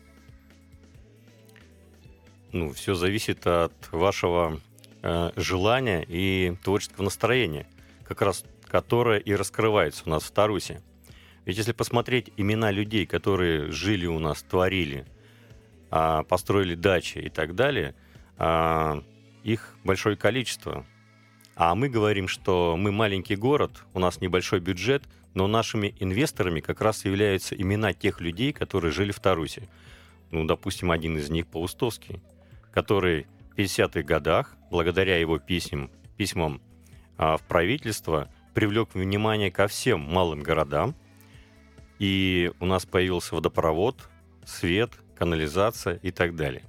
Ну, 2.53 2.71
все 2.71 2.95
зависит 2.95 3.45
от 3.45 3.73
вашего 3.91 4.61
э, 5.03 5.31
желания 5.35 6.05
и 6.07 6.55
творческого 6.63 7.03
настроения, 7.03 7.67
как 8.05 8.21
раз 8.21 8.45
которое 8.65 9.19
и 9.19 9.33
раскрывается 9.33 10.03
у 10.05 10.09
нас 10.09 10.23
в 10.23 10.31
Тарусе. 10.31 10.81
Ведь 11.43 11.57
если 11.57 11.73
посмотреть 11.73 12.31
имена 12.37 12.71
людей, 12.71 13.05
которые 13.05 13.71
жили 13.71 14.05
у 14.05 14.19
нас, 14.19 14.41
творили, 14.41 15.05
э, 15.91 16.23
построили 16.29 16.75
дачи 16.75 17.17
и 17.17 17.29
так 17.29 17.55
далее, 17.55 17.93
э, 18.37 19.01
их 19.43 19.75
большое 19.83 20.15
количество. 20.15 20.85
А 21.55 21.75
мы 21.75 21.89
говорим, 21.89 22.27
что 22.27 22.75
мы 22.77 22.91
маленький 22.91 23.35
город, 23.35 23.83
у 23.93 23.99
нас 23.99 24.21
небольшой 24.21 24.59
бюджет, 24.59 25.03
но 25.33 25.47
нашими 25.47 25.93
инвесторами 25.99 26.59
как 26.59 26.81
раз 26.81 27.05
являются 27.05 27.55
имена 27.55 27.93
тех 27.93 28.21
людей, 28.21 28.53
которые 28.53 28.91
жили 28.91 29.11
в 29.11 29.19
Тарусе. 29.19 29.67
Ну, 30.31 30.45
допустим, 30.45 30.91
один 30.91 31.17
из 31.17 31.29
них 31.29 31.47
Паустовский, 31.47 32.21
который 32.71 33.27
в 33.51 33.57
50-х 33.57 34.01
годах, 34.03 34.55
благодаря 34.69 35.17
его 35.17 35.39
письмам, 35.39 35.89
письмам 36.17 36.61
а, 37.17 37.37
в 37.37 37.41
правительство, 37.43 38.29
привлек 38.53 38.93
внимание 38.93 39.51
ко 39.51 39.67
всем 39.67 39.99
малым 40.01 40.41
городам. 40.41 40.95
И 41.99 42.51
у 42.59 42.65
нас 42.65 42.85
появился 42.85 43.35
водопровод, 43.35 44.09
свет, 44.45 44.91
канализация 45.15 45.99
и 46.01 46.11
так 46.11 46.35
далее. 46.35 46.63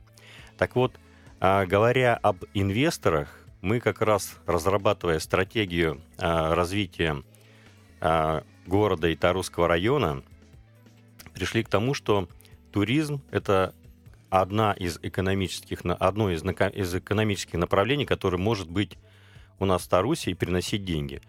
Так 0.59 0.77
вот, 0.77 0.99
а, 1.41 1.67
говоря 1.67 2.17
об 2.17 2.45
инвесторах, 2.53 3.42
мы 3.63 3.81
как 3.81 4.03
раз, 4.03 4.39
разрабатывая 4.45 5.21
стратегию 5.21 6.03
а, 6.19 6.55
развития 6.55 7.23
а, 8.01 8.45
города 8.67 9.09
и 9.09 9.17
Тарусского 9.17 9.69
района, 9.69 10.23
пришли 11.33 11.63
к 11.63 11.69
тому, 11.69 11.95
что 11.95 12.29
туризм– 12.73 13.23
это 13.31 13.73
одна 14.31 14.73
из 14.73 14.99
экономических, 15.03 15.81
одно 15.85 16.31
из, 16.31 16.43
из 16.43 16.95
экономических 16.95 17.55
направлений, 17.55 18.05
которое 18.05 18.39
может 18.39 18.69
быть 18.69 18.99
у 19.59 19.65
нас 19.65 19.83
в 19.83 19.89
Тарусе 19.89 20.33
и 20.33 20.35
приносить 20.35 20.85
деньги 20.85 21.23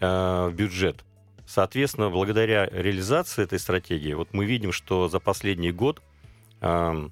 э, 0.00 0.48
в 0.50 0.54
бюджет. 0.54 1.04
Соответственно, 1.46 2.10
благодаря 2.10 2.66
реализации 2.66 3.42
этой 3.42 3.58
стратегии, 3.58 4.14
вот 4.14 4.32
мы 4.32 4.46
видим, 4.46 4.72
что 4.72 5.08
за 5.08 5.18
последний 5.18 5.72
год 5.72 6.00
э, 6.60 7.08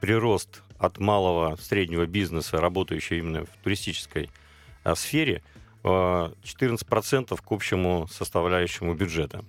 прирост 0.00 0.62
от 0.84 0.98
малого 0.98 1.56
среднего 1.56 2.06
бизнеса, 2.06 2.60
работающего 2.60 3.18
именно 3.18 3.44
в 3.44 3.62
туристической 3.62 4.30
а, 4.82 4.94
сфере, 4.94 5.42
14% 5.82 7.26
а, 7.30 7.36
к 7.36 7.52
общему 7.52 8.06
составляющему 8.10 8.94
бюджета. 8.94 9.44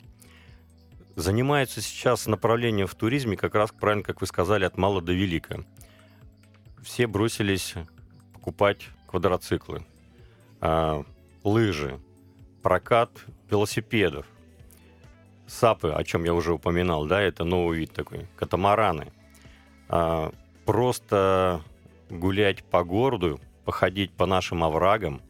Занимаются 1.16 1.82
сейчас 1.82 2.28
направлением 2.28 2.88
в 2.88 2.96
туризме 2.96 3.38
как 3.38 3.56
раз, 3.56 3.72
правильно, 3.72 4.04
как 4.04 4.20
вы 4.22 4.28
сказали, 4.28 4.66
от 4.66 4.78
мала 4.78 5.02
до 5.02 5.14
велика. 5.14 5.64
Все 6.84 7.08
бросились 7.08 7.74
покупать 8.34 8.88
квадроциклы, 9.08 9.86
а, 10.60 11.04
лыжи, 11.44 12.00
прокат 12.62 13.12
велосипедов, 13.50 14.26
сапы, 15.48 15.90
о 15.90 16.04
чем 16.04 16.24
я 16.24 16.34
уже 16.34 16.54
упоминал, 16.54 17.06
да, 17.06 17.22
это 17.22 17.44
новый 17.44 17.80
вид 17.80 17.94
такой, 17.94 18.28
катамараны 18.36 19.12
просто 20.66 21.62
гулять 22.10 22.64
по 22.64 22.84
городу, 22.84 23.40
походить 23.64 24.12
по 24.12 24.26
нашим 24.26 24.64
оврагам, 24.64 25.22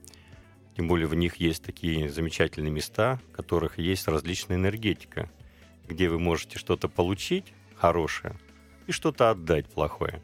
тем 0.75 0.87
более 0.87 1.07
в 1.07 1.15
них 1.15 1.37
есть 1.37 1.63
такие 1.63 2.09
замечательные 2.09 2.71
места, 2.71 3.19
в 3.29 3.35
которых 3.35 3.77
есть 3.77 4.07
различная 4.07 4.57
энергетика, 4.57 5.29
где 5.87 6.09
вы 6.09 6.19
можете 6.19 6.59
что-то 6.59 6.89
получить 6.89 7.53
хорошее 7.75 8.35
и 8.87 8.91
что-то 8.91 9.29
отдать 9.29 9.67
плохое. 9.67 10.21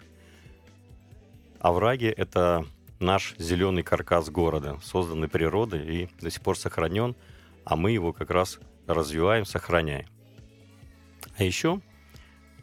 Овраги— 1.59 2.07
это 2.17 2.65
наш 2.99 3.35
зеленый 3.37 3.83
каркас 3.83 4.29
города, 4.29 4.79
созданный 4.83 5.27
природой 5.27 5.85
и 5.85 6.09
до 6.19 6.29
сих 6.29 6.41
пор 6.41 6.57
сохранен, 6.57 7.15
а 7.63 7.75
мы 7.75 7.91
его 7.91 8.13
как 8.13 8.29
раз 8.29 8.59
развиваем, 8.87 9.45
сохраняем. 9.45 10.07
А 11.37 11.43
еще 11.43 11.81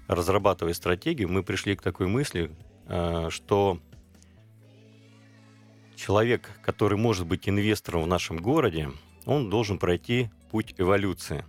разрабатывая 0.09 0.73
стратегию, 0.73 1.29
мы 1.29 1.43
пришли 1.43 1.77
к 1.77 1.83
такой 1.83 2.09
мысли, 2.09 2.51
э, 2.87 3.29
что 3.31 3.79
человек, 5.95 6.51
который 6.63 6.99
может 6.99 7.27
быть 7.27 7.49
инвестором 7.49 8.03
в 8.03 8.07
нашем 8.07 8.39
городе, 8.39 8.91
он 9.27 9.51
должен 9.51 9.79
пройти 9.79 10.31
путь 10.51 10.75
эволюции. 10.79 11.45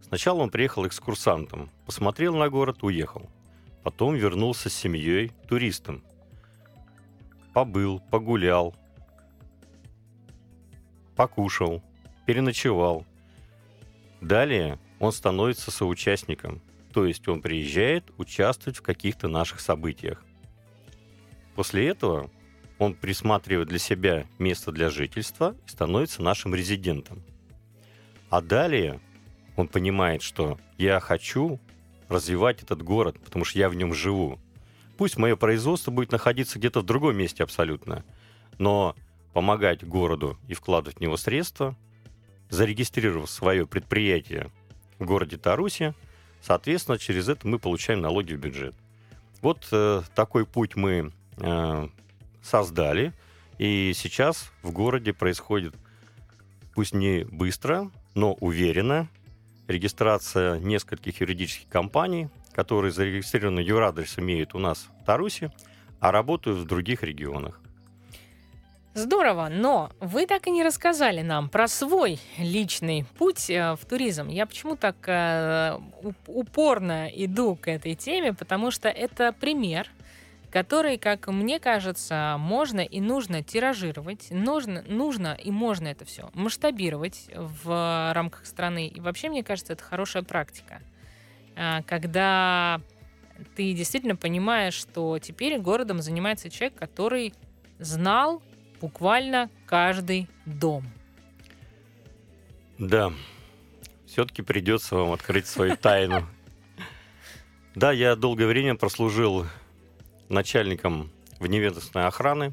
Сначала 0.00 0.40
он 0.40 0.50
приехал 0.50 0.86
экскурсантом, 0.86 1.70
посмотрел 1.84 2.36
на 2.36 2.48
город, 2.48 2.82
уехал. 2.82 3.28
Потом 3.82 4.14
вернулся 4.14 4.70
с 4.70 4.74
семьей 4.74 5.32
туристом. 5.48 6.04
Побыл, 7.52 8.00
погулял, 8.10 8.74
покушал, 11.16 11.82
переночевал. 12.26 13.04
Далее 14.20 14.78
он 15.00 15.10
становится 15.10 15.72
соучастником– 15.72 16.62
то 16.92 17.06
есть 17.06 17.26
он 17.26 17.40
приезжает 17.40 18.04
участвовать 18.18 18.78
в 18.78 18.82
каких-то 18.82 19.26
наших 19.26 19.60
событиях. 19.60 20.22
После 21.54 21.88
этого 21.88 22.30
он 22.78 22.94
присматривает 22.94 23.68
для 23.68 23.78
себя 23.78 24.26
место 24.38 24.72
для 24.72 24.90
жительства 24.90 25.56
и 25.66 25.70
становится 25.70 26.22
нашим 26.22 26.54
резидентом. 26.54 27.22
А 28.28 28.40
далее 28.40 29.00
он 29.56 29.68
понимает, 29.68 30.22
что 30.22 30.58
я 30.78 31.00
хочу 31.00 31.60
развивать 32.08 32.62
этот 32.62 32.82
город, 32.82 33.18
потому 33.24 33.44
что 33.44 33.58
я 33.58 33.68
в 33.68 33.74
нем 33.74 33.94
живу. 33.94 34.38
Пусть 34.98 35.16
мое 35.16 35.36
производство 35.36 35.90
будет 35.90 36.12
находиться 36.12 36.58
где-то 36.58 36.80
в 36.80 36.86
другом 36.86 37.16
месте 37.16 37.42
абсолютно, 37.42 38.04
но 38.58 38.94
помогать 39.32 39.84
городу 39.84 40.38
и 40.48 40.54
вкладывать 40.54 40.98
в 40.98 41.00
него 41.00 41.16
средства, 41.16 41.76
зарегистрировав 42.50 43.30
свое 43.30 43.66
предприятие 43.66 44.50
в 44.98 45.06
городе 45.06 45.38
Тарусе– 45.38 45.94
Соответственно, 46.42 46.98
через 46.98 47.28
это 47.28 47.46
мы 47.46 47.58
получаем 47.58 48.00
налоги 48.00 48.34
в 48.34 48.40
бюджет. 48.40 48.74
Вот 49.40 49.68
э, 49.70 50.02
такой 50.14 50.44
путь 50.44 50.76
мы 50.76 51.12
э, 51.38 51.88
создали, 52.42 53.12
и 53.58 53.92
сейчас 53.94 54.50
в 54.62 54.72
городе 54.72 55.12
происходит, 55.12 55.74
пусть 56.74 56.94
не 56.94 57.24
быстро, 57.24 57.90
но 58.14 58.34
уверенно, 58.34 59.08
регистрация 59.68 60.58
нескольких 60.58 61.20
юридических 61.20 61.68
компаний, 61.68 62.28
которые 62.52 62.92
зарегистрированы 62.92 63.60
юрадрес 63.60 64.18
имеют 64.18 64.54
у 64.54 64.58
нас 64.58 64.88
в 65.00 65.04
Тарусе, 65.04 65.52
а 66.00 66.10
работают 66.10 66.58
в 66.58 66.66
других 66.66 67.02
регионах. 67.02 67.61
Здорово, 68.94 69.48
но 69.50 69.90
вы 70.00 70.26
так 70.26 70.46
и 70.46 70.50
не 70.50 70.62
рассказали 70.62 71.22
нам 71.22 71.48
про 71.48 71.66
свой 71.66 72.20
личный 72.36 73.06
путь 73.16 73.48
э, 73.48 73.74
в 73.74 73.86
туризм. 73.86 74.28
Я 74.28 74.44
почему 74.44 74.76
так 74.76 74.96
э, 75.06 75.78
упорно 76.26 77.08
иду 77.08 77.56
к 77.56 77.68
этой 77.68 77.94
теме, 77.94 78.34
потому 78.34 78.70
что 78.70 78.90
это 78.90 79.32
пример, 79.32 79.88
который, 80.50 80.98
как 80.98 81.26
мне 81.28 81.58
кажется, 81.58 82.36
можно 82.38 82.80
и 82.80 83.00
нужно 83.00 83.42
тиражировать, 83.42 84.26
нужно, 84.30 84.82
нужно 84.82 85.38
и 85.42 85.50
можно 85.50 85.88
это 85.88 86.04
все 86.04 86.28
масштабировать 86.34 87.30
в 87.34 88.12
рамках 88.12 88.44
страны. 88.44 88.88
И 88.88 89.00
вообще, 89.00 89.30
мне 89.30 89.42
кажется, 89.42 89.72
это 89.72 89.82
хорошая 89.82 90.22
практика, 90.22 90.82
э, 91.56 91.82
когда 91.86 92.82
ты 93.56 93.72
действительно 93.72 94.16
понимаешь, 94.16 94.74
что 94.74 95.18
теперь 95.18 95.58
городом 95.58 96.02
занимается 96.02 96.50
человек, 96.50 96.78
который 96.78 97.32
знал 97.78 98.42
буквально 98.82 99.48
каждый 99.64 100.28
дом. 100.44 100.84
Да, 102.78 103.12
все-таки 104.06 104.42
придется 104.42 104.96
вам 104.96 105.12
открыть 105.12 105.46
свою 105.46 105.76
тайну. 105.76 106.26
Да, 107.76 107.92
я 107.92 108.16
долгое 108.16 108.46
время 108.46 108.74
прослужил 108.74 109.46
начальником 110.28 111.10
вневедомственной 111.38 112.06
охраны. 112.06 112.52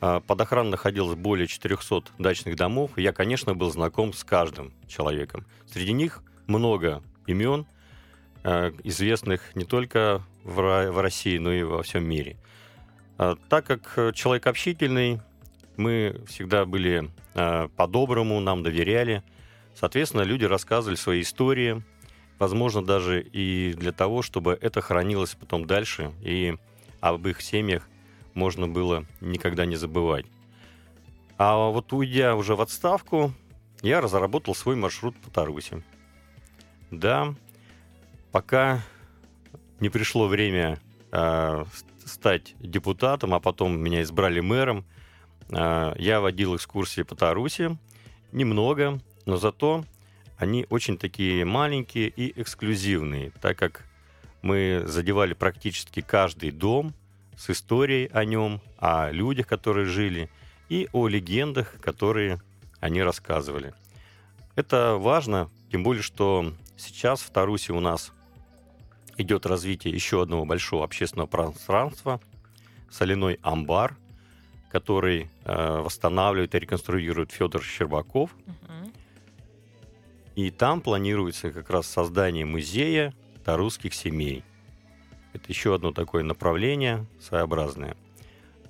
А, 0.00 0.20
под 0.20 0.40
охраной 0.40 0.72
находилось 0.72 1.16
более 1.16 1.46
400 1.46 2.12
дачных 2.18 2.56
домов. 2.56 2.90
я, 2.96 3.12
конечно, 3.12 3.54
был 3.54 3.70
знаком 3.70 4.12
с 4.12 4.24
каждым 4.24 4.72
человеком. 4.88 5.46
Среди 5.70 5.92
них 5.92 6.22
много 6.46 7.02
имен, 7.26 7.64
а, 8.42 8.72
известных 8.82 9.54
не 9.54 9.64
только 9.64 10.22
в 10.42 11.00
России, 11.00 11.38
но 11.38 11.52
и 11.52 11.62
во 11.62 11.82
всем 11.82 12.04
мире. 12.04 12.36
А, 13.18 13.36
так 13.48 13.66
как 13.66 13.92
э, 13.96 14.12
человек 14.12 14.46
общительный, 14.46 15.20
мы 15.76 16.20
всегда 16.26 16.64
были 16.64 17.10
а, 17.34 17.68
по-доброму, 17.68 18.40
нам 18.40 18.62
доверяли. 18.62 19.22
Соответственно, 19.74 20.22
люди 20.22 20.44
рассказывали 20.44 20.96
свои 20.96 21.22
истории, 21.22 21.82
возможно, 22.38 22.84
даже 22.84 23.22
и 23.22 23.74
для 23.74 23.92
того, 23.92 24.22
чтобы 24.22 24.58
это 24.60 24.80
хранилось 24.80 25.34
потом 25.34 25.66
дальше, 25.66 26.12
и 26.22 26.56
об 27.00 27.26
их 27.26 27.40
семьях 27.40 27.88
можно 28.34 28.68
было 28.68 29.04
никогда 29.20 29.66
не 29.66 29.76
забывать. 29.76 30.26
А 31.38 31.68
вот 31.70 31.92
уйдя 31.92 32.34
уже 32.34 32.56
в 32.56 32.62
отставку, 32.62 33.32
я 33.82 34.00
разработал 34.00 34.54
свой 34.54 34.76
маршрут 34.76 35.16
по 35.18 35.30
Таруси. 35.30 35.82
Да, 36.90 37.34
пока 38.32 38.82
не 39.80 39.90
пришло 39.90 40.26
время 40.26 40.78
э, 41.12 41.64
стать 42.06 42.54
депутатом, 42.60 43.34
а 43.34 43.40
потом 43.40 43.78
меня 43.78 44.02
избрали 44.02 44.40
мэром, 44.40 44.84
а, 45.50 45.94
я 45.98 46.20
водил 46.20 46.56
экскурсии 46.56 47.02
по 47.02 47.14
Таруси. 47.14 47.76
Немного, 48.32 49.00
но 49.24 49.36
зато 49.36 49.84
они 50.36 50.66
очень 50.68 50.98
такие 50.98 51.44
маленькие 51.44 52.08
и 52.08 52.40
эксклюзивные, 52.40 53.32
так 53.40 53.58
как 53.58 53.84
мы 54.42 54.82
задевали 54.86 55.34
практически 55.34 56.00
каждый 56.00 56.50
дом 56.50 56.94
с 57.36 57.50
историей 57.50 58.10
о 58.12 58.24
нем, 58.24 58.60
о 58.78 59.10
людях, 59.10 59.46
которые 59.46 59.86
жили, 59.86 60.30
и 60.68 60.88
о 60.92 61.08
легендах, 61.08 61.76
которые 61.80 62.40
они 62.80 63.02
рассказывали. 63.02 63.74
Это 64.56 64.96
важно, 64.96 65.50
тем 65.70 65.82
более, 65.82 66.02
что 66.02 66.52
сейчас 66.76 67.20
в 67.20 67.30
Тарусе 67.30 67.72
у 67.72 67.80
нас 67.80 68.12
идет 69.16 69.46
развитие 69.46 69.94
еще 69.94 70.22
одного 70.22 70.44
большого 70.44 70.84
общественного 70.84 71.26
пространства, 71.26 72.20
соляной 72.90 73.38
амбар, 73.42 73.96
который 74.70 75.30
э, 75.44 75.80
восстанавливает 75.80 76.54
и 76.54 76.58
реконструирует 76.58 77.32
Федор 77.32 77.62
Щербаков. 77.62 78.34
Угу. 78.46 78.90
И 80.36 80.50
там 80.50 80.80
планируется 80.80 81.50
как 81.50 81.70
раз 81.70 81.86
создание 81.86 82.44
музея 82.44 83.14
тарусских 83.44 83.94
семей. 83.94 84.44
Это 85.32 85.44
еще 85.48 85.74
одно 85.74 85.92
такое 85.92 86.22
направление 86.22 87.06
своеобразное. 87.20 87.96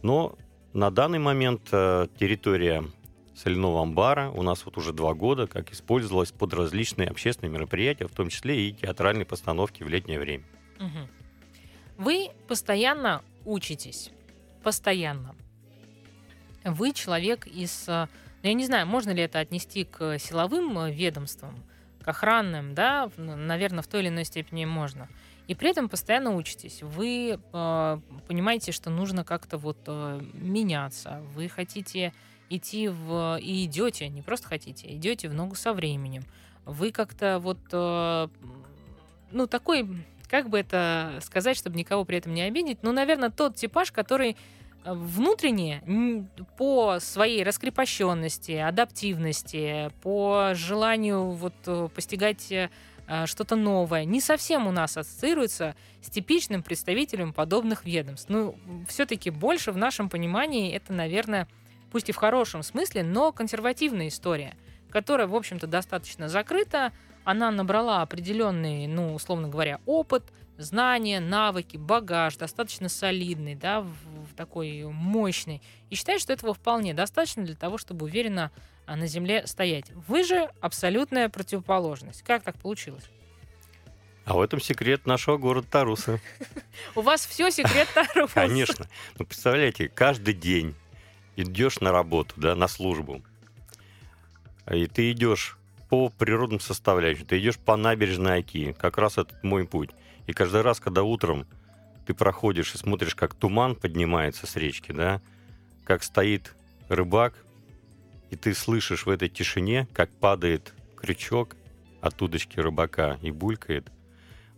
Но 0.03 0.37
на 0.73 0.91
данный 0.91 1.19
момент 1.19 1.69
э, 1.73 2.07
территория 2.19 2.85
соляного 3.37 3.83
амбара 3.83 4.31
у 4.31 4.43
нас 4.43 4.65
вот 4.65 4.79
уже 4.79 4.93
два 4.93 5.15
года 5.15 5.47
как 5.47 5.73
использовалась 5.73 6.33
под 6.33 6.55
различные 6.55 7.09
общественные 7.09 7.53
мероприятия, 7.53 8.07
в 8.07 8.13
том 8.13 8.31
числе 8.31 8.69
и 8.69 8.73
театральные 8.73 9.27
постановки 9.27 9.83
в 9.83 9.89
летнее 9.89 10.19
время. 10.19 10.45
Угу. 10.79 11.09
Вы 11.99 12.31
постоянно 12.49 13.23
учитесь. 13.45 14.11
Постоянно. 14.63 15.35
Вы 16.65 16.93
человек 16.93 17.47
из... 17.47 17.89
Э, 17.89 18.07
ну, 18.43 18.49
я 18.49 18.55
не 18.55 18.67
знаю, 18.67 18.87
можно 18.87 19.11
ли 19.11 19.23
это 19.23 19.39
отнести 19.39 19.85
к 19.85 20.19
силовым 20.19 20.79
э, 20.79 20.93
ведомствам, 20.93 21.55
к 22.03 22.09
охранным, 22.09 22.75
да, 22.75 23.11
наверное, 23.17 23.83
в 23.83 23.87
той 23.87 24.01
или 24.01 24.09
иной 24.09 24.25
степени 24.25 24.65
можно. 24.65 25.09
И 25.47 25.55
при 25.55 25.71
этом 25.71 25.89
постоянно 25.89 26.35
учитесь. 26.35 26.83
Вы 26.83 27.39
э, 27.39 28.01
понимаете, 28.27 28.73
что 28.73 28.91
нужно 28.91 29.25
как-то 29.25 29.59
вот 29.59 29.79
э, 29.87 30.21
меняться. 30.33 31.23
Вы 31.35 31.49
хотите 31.49 32.13
идти 32.51 32.89
в... 32.89 33.39
И 33.41 33.65
идете, 33.65 34.09
не 34.09 34.23
просто 34.23 34.49
хотите, 34.49 34.95
идете 34.95 35.29
в 35.29 35.35
ногу 35.35 35.55
со 35.55 35.73
временем. 35.73 36.25
Вы 36.65 36.93
как-то 36.93 37.39
вот... 37.39 37.59
Э, 37.73 38.29
ну, 39.31 39.47
такой, 39.47 39.89
как 40.29 40.49
бы 40.49 40.59
это 40.59 41.19
сказать, 41.23 41.57
чтобы 41.57 41.77
никого 41.77 42.05
при 42.05 42.19
этом 42.19 42.35
не 42.35 42.43
обидеть, 42.43 42.79
ну, 42.83 42.93
наверное, 42.93 43.31
тот 43.31 43.57
типаж, 43.57 43.93
который 43.93 44.37
э, 44.85 44.93
внутренне 44.93 46.29
по 46.57 46.99
своей 47.01 47.43
раскрепощенности, 47.43 48.53
адаптивности, 48.53 49.91
по 50.03 50.53
желанию 50.55 51.31
вот 51.31 51.55
э, 51.67 51.89
постигать 51.95 52.53
что-то 53.27 53.55
новое, 53.55 54.05
не 54.05 54.21
совсем 54.21 54.67
у 54.67 54.73
нас 54.73 54.97
ассоциируется 54.97 55.77
с 56.03 56.11
типичным 56.11 56.65
представителем 56.65 57.33
подобных 57.33 57.85
ведомств. 57.85 58.29
Ну, 58.29 58.57
все-таки 58.89 59.31
больше 59.31 59.71
в 59.71 59.77
нашем 59.77 60.09
понимании 60.09 60.75
это, 60.75 60.93
наверное, 60.93 61.47
пусть 61.97 62.11
и 62.11 62.13
в 62.13 62.17
хорошем 62.17 62.63
смысле, 62.63 63.03
но 63.03 63.33
консервативная 63.33 64.09
история, 64.09 64.55
которая, 64.91 65.27
в 65.27 65.35
общем-то, 65.35 65.67
достаточно 65.67 66.29
закрыта. 66.29 66.93
Она 67.25 67.51
набрала 67.51 68.03
определенный, 68.03 68.87
ну, 68.87 69.15
условно 69.15 69.49
говоря, 69.49 69.81
опыт, 69.87 70.23
знания, 70.59 71.21
навыки, 71.21 71.79
багаж, 71.79 72.37
достаточно 72.37 72.91
солидный, 72.91 73.55
да, 73.55 73.81
в, 73.81 73.89
в 74.31 74.35
такой 74.37 74.85
мощный. 74.85 75.63
И 75.89 75.95
считаю, 75.95 76.19
что 76.21 76.35
этого 76.35 76.53
вполне 76.53 76.93
достаточно 76.93 77.47
для 77.47 77.57
того, 77.57 77.79
чтобы 77.79 78.05
уверенно 78.05 78.53
а, 78.85 78.95
на 78.95 79.07
земле 79.07 79.47
стоять. 79.47 79.87
Вы 80.07 80.23
же 80.23 80.51
абсолютная 80.61 81.31
противоположность. 81.31 82.21
Как 82.25 82.43
так 82.43 82.59
получилось? 82.59 83.05
А 84.27 84.35
в 84.35 84.41
этом 84.43 84.61
секрет 84.61 85.07
нашего 85.07 85.39
города 85.39 85.67
Таруса. 85.67 86.21
У 86.95 87.01
вас 87.01 87.25
все 87.25 87.51
секрет 87.51 87.89
Таруса. 87.95 88.35
Конечно. 88.35 88.87
Ну, 89.19 89.25
представляете, 89.25 89.89
каждый 89.89 90.35
день 90.35 90.75
идешь 91.37 91.81
на 91.81 91.93
работу, 91.93 92.35
да, 92.37 92.55
на 92.55 92.69
службу, 92.69 93.23
и 94.71 94.87
ты 94.87 95.13
идешь 95.13 95.57
по 95.89 96.09
природным 96.09 96.61
составляющим, 96.61 97.27
ты 97.27 97.39
идешь 97.39 97.59
по 97.59 97.77
набережной 97.77 98.41
Оки, 98.41 98.73
как 98.73 98.99
раз 98.99 99.19
этот 99.19 99.43
мой 99.45 99.67
путь. 99.67 99.91
И 100.27 100.33
каждый 100.33 100.63
раз, 100.63 100.81
когда 100.81 101.03
утром 101.03 101.47
ты 102.07 102.15
проходишь 102.15 102.75
и 102.75 102.79
смотришь, 102.79 103.15
как 103.15 103.35
туман 103.35 103.77
поднимается 103.77 104.47
с 104.47 104.57
речки, 104.57 104.93
да, 104.93 105.21
как 105.85 106.03
стоит 106.03 106.55
рыбак, 106.89 107.35
и 108.31 108.37
ты 108.37 108.55
слышишь 108.55 109.07
в 109.07 109.11
этой 109.11 109.29
тишине, 109.29 109.87
как 109.93 110.11
падает 110.11 110.75
крючок 110.97 111.55
от 112.01 112.21
удочки 112.21 112.59
рыбака 112.59 113.19
и 113.23 113.31
булькает, 113.31 113.91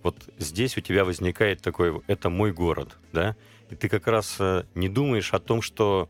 вот 0.02 0.16
здесь 0.38 0.76
у 0.76 0.80
тебя 0.80 1.04
возникает 1.04 1.60
такой, 1.60 2.00
это 2.06 2.30
мой 2.30 2.52
город, 2.52 2.96
да, 3.12 3.36
и 3.68 3.74
ты 3.74 3.88
как 3.88 4.06
раз 4.06 4.36
э, 4.38 4.64
не 4.74 4.88
думаешь 4.88 5.34
о 5.34 5.38
том, 5.38 5.60
что 5.60 6.08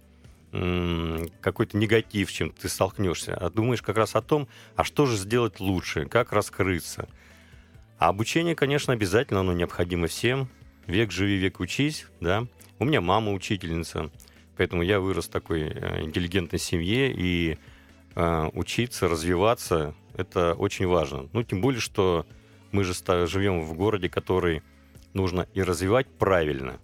какой-то 0.51 1.77
негатив, 1.77 2.33
чем 2.33 2.51
ты 2.51 2.69
столкнешься, 2.69 3.35
а 3.35 3.51
думаешь 3.51 3.83
как 3.83 3.97
раз 3.97 4.15
о 4.15 4.23
том, 4.23 4.49
а 4.77 4.85
что 4.85 5.05
же 5.07 5.17
сделать 5.17 5.61
лучше, 5.61 6.07
как 6.07 6.33
раскрыться. 6.33 7.09
А 7.99 8.09
обучение, 8.09 8.55
конечно, 8.55 8.93
обязательно, 8.93 9.41
оно 9.41 9.53
необходимо 9.53 10.07
всем. 10.07 10.49
Век 10.87 11.11
живи, 11.11 11.37
век 11.37 11.61
учись, 11.61 12.07
да. 12.21 12.47
У 12.79 12.85
меня 12.85 13.01
мама 13.01 13.33
учительница, 13.33 14.11
поэтому 14.57 14.83
я 14.83 15.01
вырос 15.01 15.27
в 15.27 15.31
такой 15.31 15.63
э, 15.63 16.03
интеллигентной 16.03 16.59
семье, 16.59 17.13
и 17.13 17.59
э, 18.15 18.51
учиться, 18.55 19.09
развиваться, 19.09 19.95
это 20.17 20.55
очень 20.55 20.87
важно. 20.87 21.29
Ну, 21.33 21.43
тем 21.43 21.61
более, 21.61 21.81
что 21.81 22.25
мы 22.73 22.85
же 22.85 22.95
живем 23.27 23.63
в 23.63 23.75
городе, 23.75 24.09
который 24.09 24.63
нужно 25.13 25.47
и 25.55 25.63
развивать 25.63 26.07
правильно, 26.07 26.79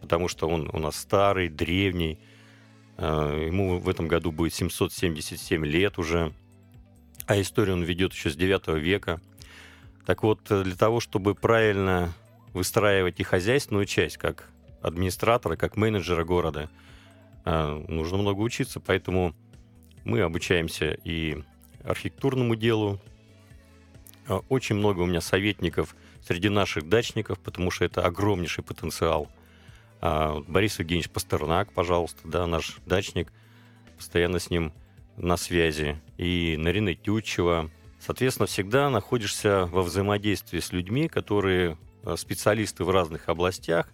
потому 0.00 0.28
что 0.28 0.48
он 0.48 0.70
у 0.72 0.78
нас 0.78 0.96
старый, 0.96 1.48
древний, 1.48 2.18
ему 3.06 3.78
в 3.78 3.88
этом 3.88 4.08
году 4.08 4.30
будет 4.30 4.54
777 4.54 5.64
лет 5.64 5.98
уже, 5.98 6.32
а 7.26 7.40
историю 7.40 7.76
он 7.76 7.82
ведет 7.82 8.12
еще 8.12 8.30
с 8.30 8.36
9 8.36 8.78
века. 8.80 9.20
Так 10.04 10.22
вот, 10.22 10.40
э, 10.50 10.64
для 10.64 10.74
того, 10.74 11.00
чтобы 11.00 11.34
правильно 11.34 12.12
выстраивать 12.52 13.20
и 13.20 13.22
хозяйственную 13.22 13.86
часть, 13.86 14.16
как 14.16 14.50
администратора, 14.82 15.56
как 15.56 15.76
менеджера 15.76 16.24
города, 16.24 16.68
э, 17.44 17.84
нужно 17.88 18.18
много 18.18 18.40
учиться, 18.40 18.80
поэтому 18.80 19.34
мы 20.04 20.20
обучаемся 20.22 20.98
и 21.04 21.42
архитектурному 21.84 22.56
делу. 22.56 22.98
Э, 24.26 24.40
очень 24.48 24.74
много 24.74 25.02
у 25.02 25.06
меня 25.06 25.20
советников 25.20 25.94
среди 26.26 26.48
наших 26.48 26.88
дачников, 26.88 27.38
потому 27.38 27.70
что 27.70 27.84
это 27.84 28.04
огромнейший 28.04 28.64
потенциал. 28.64 29.28
А, 30.00 30.40
Борис 30.46 30.78
Евгеньевич 30.78 31.10
Пастернак, 31.10 31.72
пожалуйста, 31.72 32.20
да, 32.24 32.46
наш 32.46 32.78
дачник, 32.86 33.32
постоянно 33.96 34.38
с 34.38 34.50
ним 34.50 34.72
на 35.16 35.36
связи. 35.36 36.00
И 36.16 36.56
Нарина 36.58 36.94
Тютчева. 36.94 37.70
Соответственно, 37.98 38.46
всегда 38.46 38.88
находишься 38.88 39.66
во 39.66 39.82
взаимодействии 39.82 40.60
с 40.60 40.72
людьми, 40.72 41.08
которые 41.08 41.76
э, 42.02 42.16
специалисты 42.16 42.84
в 42.84 42.90
разных 42.90 43.28
областях. 43.28 43.92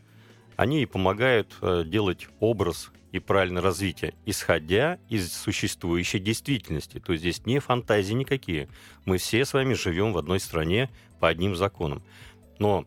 Они 0.54 0.82
и 0.82 0.86
помогают 0.86 1.56
э, 1.60 1.82
делать 1.84 2.28
образ 2.38 2.92
и 3.10 3.18
правильное 3.18 3.62
развитие, 3.62 4.14
исходя 4.24 4.98
из 5.08 5.32
существующей 5.32 6.20
действительности. 6.20 7.00
То 7.00 7.12
есть 7.12 7.22
здесь 7.22 7.46
не 7.46 7.58
фантазии 7.58 8.12
никакие. 8.12 8.68
Мы 9.04 9.18
все 9.18 9.44
с 9.44 9.52
вами 9.52 9.74
живем 9.74 10.12
в 10.12 10.18
одной 10.18 10.38
стране 10.38 10.88
по 11.18 11.28
одним 11.28 11.56
законам. 11.56 12.02
Но 12.60 12.84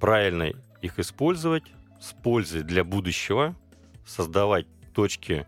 правильно 0.00 0.50
их 0.82 0.98
использовать 0.98 1.64
с 2.00 2.12
пользой 2.12 2.62
для 2.62 2.82
будущего, 2.84 3.54
создавать 4.06 4.66
точки 4.94 5.46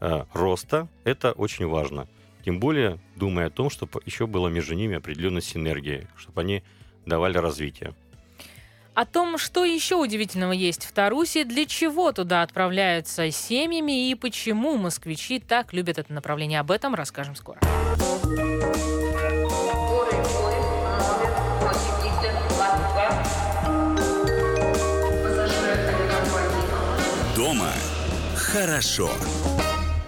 э, 0.00 0.24
роста, 0.32 0.88
это 1.04 1.32
очень 1.32 1.66
важно. 1.66 2.06
Тем 2.44 2.60
более, 2.60 3.00
думая 3.16 3.46
о 3.46 3.50
том, 3.50 3.70
чтобы 3.70 4.00
еще 4.04 4.26
было 4.26 4.48
между 4.48 4.74
ними 4.74 4.96
определенная 4.96 5.40
синергия, 5.40 6.06
чтобы 6.16 6.42
они 6.42 6.62
давали 7.06 7.38
развитие. 7.38 7.94
О 8.94 9.06
том, 9.06 9.38
что 9.38 9.64
еще 9.64 9.96
удивительного 9.96 10.52
есть 10.52 10.84
в 10.84 10.92
Тарусе, 10.92 11.44
для 11.44 11.66
чего 11.66 12.12
туда 12.12 12.42
отправляются 12.42 13.28
семьями 13.32 14.08
и 14.08 14.14
почему 14.14 14.76
москвичи 14.76 15.40
так 15.40 15.72
любят 15.72 15.98
это 15.98 16.12
направление, 16.12 16.60
об 16.60 16.70
этом 16.70 16.94
расскажем 16.94 17.34
скоро. 17.34 17.58
Дома 27.54 27.70
хорошо. 28.34 29.10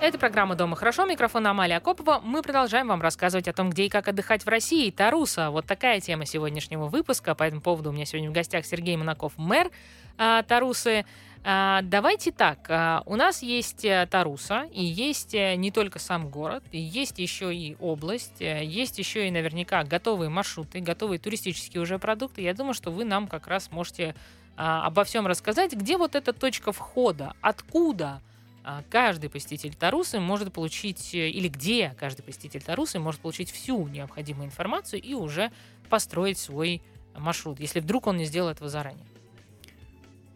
Это 0.03 0.19
программа 0.19 0.57
«Дома 0.57 0.75
хорошо». 0.75 1.07
Микрофон 1.07 1.47
Амалия 1.47 1.77
Акопова. 1.77 2.21
Мы 2.25 2.43
продолжаем 2.43 2.89
вам 2.89 3.01
рассказывать 3.01 3.47
о 3.47 3.53
том, 3.53 3.71
где 3.71 3.87
и 3.87 3.89
как 3.89 4.09
отдыхать 4.09 4.45
в 4.45 4.49
России. 4.49 4.91
Таруса. 4.91 5.51
Вот 5.51 5.65
такая 5.65 6.01
тема 6.01 6.27
сегодняшнего 6.27 6.87
выпуска. 6.87 7.37
По 7.37 7.45
этому 7.45 7.61
поводу 7.61 7.91
у 7.91 7.93
меня 7.93 8.05
сегодня 8.05 8.31
в 8.31 8.33
гостях 8.33 8.67
Сергей 8.67 8.97
Монаков, 8.97 9.33
мэр 9.37 9.71
а, 10.19 10.43
Тарусы. 10.43 11.05
А, 11.45 11.83
давайте 11.83 12.33
так. 12.33 12.67
А, 12.69 13.05
у 13.07 13.15
нас 13.15 13.43
есть 13.43 13.85
э, 13.85 14.09
Таруса, 14.11 14.67
и 14.73 14.83
есть 14.85 15.33
э, 15.35 15.55
не 15.55 15.71
только 15.71 16.01
сам 16.01 16.29
город, 16.29 16.65
и 16.73 16.81
есть 16.81 17.21
еще 17.21 17.55
и 17.55 17.77
область, 17.79 18.43
э, 18.43 18.65
есть 18.65 18.99
еще 18.99 19.29
и 19.29 19.31
наверняка 19.31 19.85
готовые 19.85 20.31
маршруты, 20.31 20.81
готовые 20.81 21.21
туристические 21.21 21.81
уже 21.81 22.01
продукты. 22.01 22.43
Я 22.43 22.55
думаю, 22.55 22.75
что 22.75 22.91
вы 22.91 23.05
нам 23.05 23.29
как 23.29 23.47
раз 23.47 23.71
можете 23.71 24.17
а, 24.57 24.87
обо 24.87 25.05
всем 25.05 25.27
рассказать, 25.27 25.73
где 25.73 25.97
вот 25.97 26.15
эта 26.15 26.33
точка 26.33 26.73
входа, 26.73 27.35
откуда 27.41 28.23
а, 28.65 28.83
каждый 28.91 29.29
посетитель 29.29 29.75
Тарусы 29.75 30.19
может 30.19 30.53
получить, 30.53 31.15
э, 31.15 31.29
или 31.29 31.49
где 31.49 31.95
каждый 31.99 32.23
посетитель 32.23 32.63
Тарусы 32.63 32.99
может 32.99 33.21
получить 33.21 33.51
всю 33.51 33.87
необходимую 33.87 34.47
информацию 34.47 35.01
и 35.01 35.15
уже 35.15 35.53
построить 35.91 36.39
свой 36.39 36.83
маршрут, 37.15 37.61
если 37.61 37.81
вдруг 37.81 38.07
он 38.07 38.17
не 38.17 38.25
сделал 38.25 38.49
этого 38.49 38.69
заранее. 38.69 39.07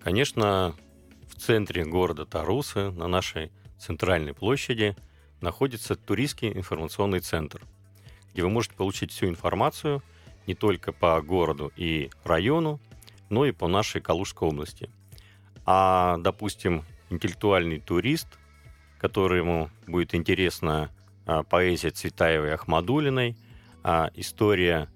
Конечно, 0.02 0.74
в 1.28 1.40
центре 1.40 1.84
города 1.84 2.24
Тарусы, 2.26 2.90
на 2.90 3.08
нашей 3.08 3.50
центральной 3.78 4.34
площади, 4.34 4.96
находится 5.40 5.96
туристский 5.96 6.52
информационный 6.52 7.20
центр, 7.20 7.62
где 8.32 8.42
вы 8.42 8.50
можете 8.50 8.74
получить 8.76 9.12
всю 9.12 9.26
информацию 9.26 10.02
не 10.46 10.54
только 10.54 10.92
по 10.92 11.20
городу 11.22 11.72
и 11.76 12.10
району, 12.24 12.80
но 13.30 13.46
и 13.46 13.52
по 13.52 13.68
нашей 13.68 14.00
Калужской 14.00 14.48
области. 14.48 14.90
А, 15.64 16.18
допустим, 16.18 16.84
интеллектуальный 17.08 17.80
турист, 17.80 18.26
которому 18.98 19.70
будет 19.86 20.14
интересна 20.14 20.90
а, 21.26 21.42
поэзия 21.42 21.90
Цветаевой 21.90 22.52
Ахмадулиной, 22.54 23.36
а 23.82 24.10
история 24.14 24.88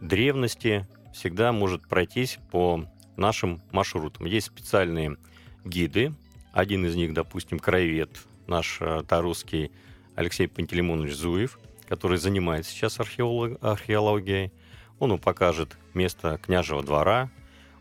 древности 0.00 0.86
всегда 1.12 1.52
может 1.52 1.88
пройтись 1.88 2.38
по 2.50 2.84
нашим 3.16 3.60
маршрутам. 3.72 4.26
Есть 4.26 4.48
специальные 4.48 5.16
гиды. 5.64 6.12
Один 6.52 6.84
из 6.84 6.94
них, 6.94 7.14
допустим, 7.14 7.58
краевед, 7.58 8.10
наш 8.46 8.78
а, 8.80 9.02
тарусский 9.02 9.70
Алексей 10.14 10.46
Пантелеймонович 10.46 11.14
Зуев, 11.14 11.58
который 11.88 12.18
занимается 12.18 12.70
сейчас 12.70 13.00
археолог, 13.00 13.58
археологией. 13.62 14.52
Он 14.98 15.18
покажет 15.18 15.76
место 15.94 16.38
княжего 16.42 16.82
двора, 16.82 17.30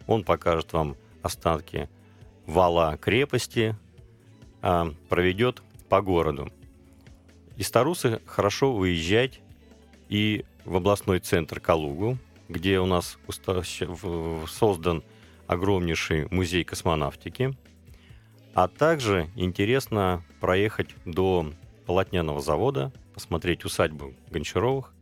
он 0.07 0.23
покажет 0.23 0.73
вам 0.73 0.95
останки 1.21 1.89
вала 2.45 2.97
крепости 2.97 3.75
а, 4.61 4.93
проведет 5.09 5.61
по 5.89 6.01
городу. 6.01 6.51
Из 7.57 7.69
Тарусы 7.69 8.21
хорошо 8.25 8.73
выезжать 8.73 9.41
и 10.09 10.45
в 10.65 10.75
областной 10.75 11.19
центр 11.19 11.59
Калугу, 11.59 12.17
где 12.49 12.79
у 12.79 12.85
нас 12.85 13.17
создан 14.47 15.03
огромнейший 15.47 16.27
музей 16.31 16.63
космонавтики. 16.63 17.55
А 18.53 18.67
также 18.67 19.29
интересно 19.35 20.23
проехать 20.39 20.89
до 21.05 21.51
полотняного 21.85 22.41
завода, 22.41 22.91
посмотреть 23.13 23.65
усадьбу 23.65 24.13
Гончаровых 24.29 24.93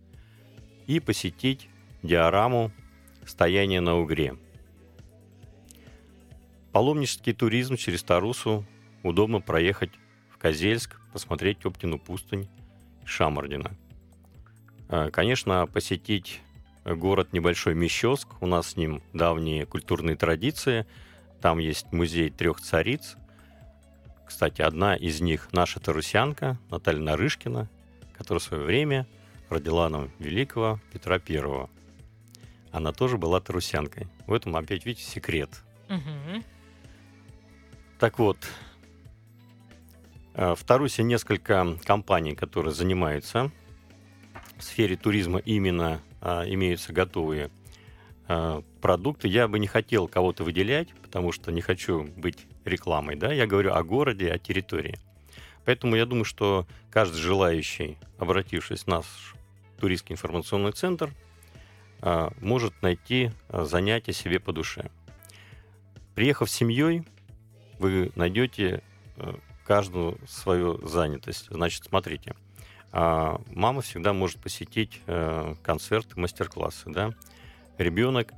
и 0.87 0.99
посетить 0.99 1.69
диораму 2.03 2.71
«Стояние 3.29 3.79
на 3.79 3.97
Угре», 3.97 4.35
Паломнический 6.71 7.33
туризм 7.33 7.77
через 7.77 8.03
Тарусу 8.03 8.63
удобно 9.01 9.41
проехать 9.41 9.89
в 10.29 10.37
Козельск, 10.37 10.99
посмотреть 11.11 11.65
Оптину 11.65 11.97
пустынь 11.97 12.47
Шамардина. 13.05 13.71
А, 14.87 15.09
конечно, 15.09 15.65
посетить 15.65 16.41
город 16.85 17.33
небольшой 17.33 17.73
Мещовск. 17.73 18.29
У 18.39 18.45
нас 18.45 18.69
с 18.69 18.77
ним 18.77 19.01
давние 19.13 19.65
культурные 19.65 20.15
традиции. 20.15 20.85
Там 21.41 21.57
есть 21.57 21.91
музей 21.91 22.29
трех 22.29 22.61
цариц. 22.61 23.15
Кстати, 24.27 24.61
одна 24.61 24.95
из 24.95 25.21
них 25.21 25.49
наша 25.51 25.79
тарусянка 25.79 26.59
Наталья 26.69 27.01
Нарышкина, 27.01 27.67
которая 28.15 28.39
в 28.39 28.43
свое 28.43 28.63
время 28.63 29.07
родила 29.49 29.89
нам 29.89 30.11
великого 30.19 30.79
Петра 30.93 31.17
Первого. 31.17 31.69
Она 32.71 32.91
тоже 32.91 33.17
была 33.17 33.39
тарусянкой. 33.39 34.07
В 34.27 34.33
этом 34.33 34.55
опять, 34.55 34.85
видите, 34.85 35.09
секрет. 35.09 35.49
Угу. 35.89 36.43
Так 37.99 38.19
вот, 38.19 38.37
э, 40.35 40.55
в 40.55 40.63
Тарусе 40.63 41.03
несколько 41.03 41.77
компаний, 41.83 42.35
которые 42.35 42.73
занимаются 42.73 43.51
в 44.57 44.63
сфере 44.63 44.95
туризма 44.95 45.39
именно 45.39 46.01
а, 46.21 46.43
имеются 46.45 46.91
готовые 46.91 47.49
а, 48.27 48.61
продукты. 48.81 49.27
Я 49.27 49.47
бы 49.47 49.57
не 49.57 49.67
хотел 49.67 50.07
кого-то 50.07 50.43
выделять, 50.43 50.89
потому 51.01 51.31
что 51.31 51.51
не 51.51 51.61
хочу 51.61 52.03
быть 52.17 52.45
рекламой. 52.65 53.15
Да? 53.15 53.31
Я 53.31 53.47
говорю 53.47 53.73
о 53.73 53.83
городе, 53.83 54.31
о 54.31 54.37
территории. 54.37 54.99
Поэтому 55.65 55.95
я 55.95 56.05
думаю, 56.05 56.25
что 56.25 56.67
каждый 56.91 57.17
желающий, 57.17 57.97
обратившись 58.17 58.83
в 58.83 58.87
наш 58.87 59.05
туристский 59.79 60.13
информационный 60.13 60.71
центр, 60.73 61.11
может 62.01 62.81
найти 62.81 63.31
занятие 63.49 64.13
себе 64.13 64.39
по 64.39 64.53
душе. 64.53 64.89
Приехав 66.15 66.49
с 66.49 66.53
семьей, 66.53 67.05
вы 67.77 68.11
найдете 68.15 68.83
э, 69.17 69.33
каждую 69.65 70.17
свою 70.27 70.85
занятость. 70.87 71.47
Значит, 71.49 71.85
смотрите, 71.85 72.35
а, 72.91 73.41
мама 73.47 73.81
всегда 73.81 74.13
может 74.13 74.39
посетить 74.39 75.01
концерты, 75.61 76.19
мастер-классы, 76.19 76.89
да. 76.89 77.13
Ребенок 77.77 78.33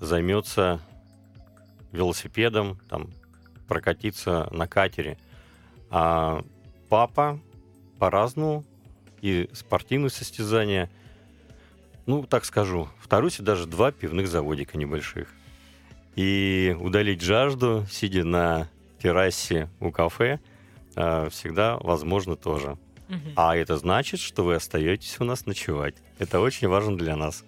займется 0.00 0.80
велосипедом, 1.92 2.78
там, 2.88 3.10
прокатиться 3.68 4.48
на 4.50 4.66
катере. 4.66 5.18
А 5.90 6.42
папа 6.88 7.40
по-разному 7.98 8.64
и 9.20 9.48
спортивные 9.52 10.10
состязания. 10.10 10.90
Ну, 12.06 12.24
так 12.24 12.44
скажу, 12.44 12.88
в 12.98 13.08
Тарусе 13.08 13.42
даже 13.42 13.66
два 13.66 13.92
пивных 13.92 14.28
заводика 14.28 14.76
небольших. 14.76 15.28
И 16.16 16.76
удалить 16.80 17.22
жажду, 17.22 17.86
сидя 17.90 18.24
на 18.24 18.68
террасе 19.02 19.68
у 19.80 19.90
кафе, 19.90 20.40
э, 20.96 21.28
всегда 21.30 21.78
возможно 21.78 22.36
тоже. 22.36 22.76
А 23.36 23.54
это 23.56 23.76
значит, 23.76 24.20
что 24.20 24.42
вы 24.42 24.54
остаетесь 24.54 25.16
у 25.20 25.24
нас 25.24 25.44
ночевать. 25.44 25.96
Это 26.18 26.40
очень 26.40 26.68
важно 26.68 26.96
для 26.96 27.14
нас. 27.14 27.44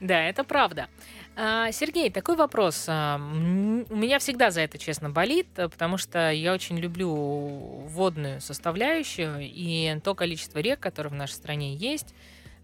Да, 0.00 0.22
это 0.22 0.42
правда. 0.42 0.88
А, 1.36 1.70
Сергей, 1.70 2.10
такой 2.10 2.36
вопрос. 2.36 2.86
А, 2.88 3.18
У 3.18 3.96
меня 3.96 4.18
всегда 4.18 4.50
за 4.50 4.62
это, 4.62 4.78
честно, 4.78 5.10
болит, 5.10 5.48
потому 5.54 5.98
что 5.98 6.30
я 6.30 6.54
очень 6.54 6.78
люблю 6.78 7.14
водную 7.14 8.40
составляющую 8.40 9.38
и 9.40 10.00
то 10.02 10.14
количество 10.14 10.60
рек, 10.60 10.80
которые 10.80 11.12
в 11.12 11.16
нашей 11.16 11.32
стране 11.34 11.74
есть. 11.74 12.14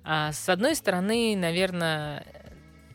А, 0.05 0.33
С 0.33 0.49
одной 0.49 0.75
стороны, 0.75 1.37
наверное, 1.37 2.25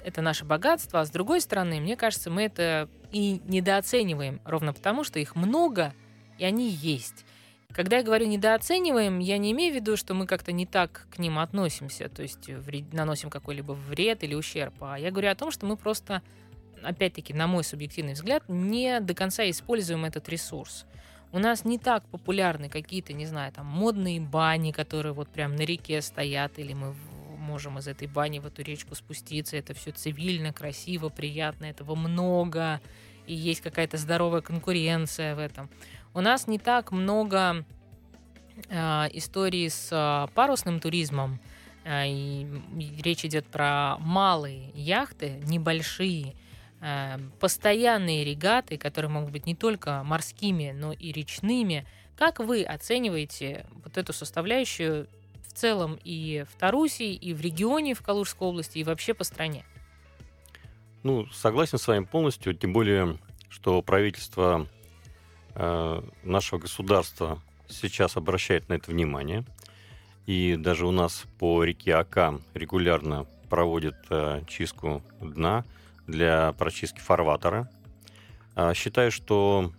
это 0.04 0.22
наше 0.22 0.46
богатство, 0.46 1.02
а 1.02 1.06
с 1.06 1.10
другой 1.10 1.42
стороны, 1.42 1.80
мне 1.80 1.96
кажется, 1.96 2.30
мы 2.30 2.44
это 2.44 2.90
и 3.12 3.42
недооцениваем, 3.46 4.42
ровно 4.46 4.74
потому, 4.74 5.04
что 5.04 5.20
их 5.20 5.36
много, 5.36 5.94
и 6.38 6.46
они 6.46 6.70
есть. 6.70 7.26
Когда 7.74 7.98
я 7.98 8.04
говорю 8.04 8.26
недооцениваем, 8.28 9.20
я 9.20 9.38
не 9.38 9.52
имею 9.52 9.74
в 9.74 9.76
виду, 9.76 9.98
что 9.98 10.14
мы 10.14 10.26
как-то 10.26 10.52
не 10.52 10.66
так 10.66 11.08
к 11.12 11.20
ним 11.20 11.40
относимся, 11.40 12.10
то 12.10 12.22
есть 12.22 12.50
наносим 12.92 13.30
какой-либо 13.30 13.74
вред 13.74 14.24
или 14.24 14.34
ущерб, 14.34 14.74
а 14.82 14.98
я 14.98 15.12
говорю 15.12 15.30
о 15.30 15.36
том, 15.36 15.52
что 15.52 15.66
мы 15.66 15.78
просто, 15.78 16.22
опять-таки, 16.82 17.34
на 17.34 17.48
мой 17.48 17.64
субъективный 17.64 18.14
взгляд, 18.14 18.44
не 18.48 19.00
до 19.00 19.14
конца 19.14 19.50
используем 19.50 20.06
этот 20.06 20.28
ресурс. 20.30 20.86
У 21.32 21.40
нас 21.40 21.66
не 21.66 21.78
так 21.78 22.06
популярны 22.08 22.70
какие-то, 22.70 23.14
не 23.14 23.26
знаю, 23.26 23.52
там 23.52 23.66
модные 23.66 24.22
бани, 24.22 24.72
которые 24.72 25.14
вот 25.14 25.30
прям 25.30 25.56
на 25.56 25.62
реке 25.62 26.02
стоят, 26.02 26.58
или 26.58 26.74
мы 26.74 26.96
можем 27.38 27.78
из 27.80 27.88
этой 27.88 28.08
бани 28.08 28.40
в 28.40 28.46
эту 28.46 28.62
речку 28.62 28.96
спуститься. 28.96 29.58
Это 29.58 29.74
все 29.74 29.92
цивильно, 29.92 30.54
красиво, 30.54 31.10
приятно, 31.10 31.66
этого 31.66 31.96
много, 31.96 32.82
и 33.26 33.34
есть 33.34 33.62
какая-то 33.62 33.98
здоровая 33.98 34.42
конкуренция 34.42 35.36
в 35.36 35.40
этом. 35.40 35.70
У 36.14 36.22
нас 36.22 36.48
не 36.48 36.60
так 36.60 36.92
много 36.92 37.66
а, 38.70 39.08
историй 39.14 39.70
с 39.70 39.90
а, 39.92 40.28
парусным 40.28 40.80
туризмом. 40.80 41.40
А, 41.86 42.06
и 42.06 42.48
речь 43.02 43.26
идет 43.26 43.46
про 43.46 43.98
малые 44.00 44.72
яхты, 44.74 45.42
небольшие, 45.46 46.36
постоянные 47.40 48.24
регаты, 48.24 48.78
которые 48.78 49.10
могут 49.10 49.32
быть 49.32 49.46
не 49.46 49.56
только 49.56 50.04
морскими, 50.04 50.72
но 50.72 50.94
и 50.94 51.12
речными. 51.12 51.86
Как 52.16 52.40
вы 52.40 52.64
оцениваете 52.64 53.66
вот 53.84 53.98
эту 53.98 54.14
составляющую 54.14 55.08
в 55.48 55.54
целом 55.54 56.00
и 56.04 56.46
в 56.52 56.56
Таруси, 56.58 57.14
и 57.14 57.34
в 57.34 57.42
регионе, 57.42 57.94
в 57.96 58.02
Калужской 58.02 58.48
области, 58.48 58.78
и 58.78 58.84
вообще 58.84 59.14
по 59.14 59.24
стране? 59.24 59.66
Ну, 61.04 61.26
согласен 61.28 61.78
с 61.78 61.88
вами 61.88 62.06
полностью, 62.06 62.54
тем 62.54 62.74
более, 62.74 63.18
что 63.50 63.82
правительство 63.82 64.68
э, 65.56 66.02
нашего 66.24 66.60
государства 66.60 67.42
сейчас 67.70 68.18
обращает 68.18 68.70
на 68.70 68.74
это 68.74 68.92
внимание. 68.92 69.46
И 70.26 70.58
даже 70.58 70.86
у 70.86 70.92
нас 70.92 71.26
по 71.40 71.64
реке 71.64 71.96
Ака 71.96 72.40
регулярно 72.54 73.26
проводят 73.50 73.96
э, 74.10 74.42
чистку 74.48 75.02
дна 75.22 75.64
для 76.08 76.54
прочистки 76.54 77.00
фарватера. 77.00 77.70
А, 78.56 78.74
считаю, 78.74 79.12
что 79.12 79.72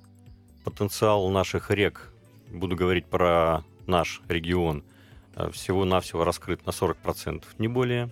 потенциал 0.62 1.28
наших 1.30 1.70
рек, 1.70 2.12
буду 2.52 2.76
говорить 2.76 3.06
про 3.06 3.64
наш 3.86 4.20
регион, 4.28 4.84
э, 5.34 5.50
всего-навсего 5.50 6.24
раскрыт 6.24 6.64
на 6.66 6.70
40%, 6.70 7.44
не 7.58 7.68
более. 7.68 8.10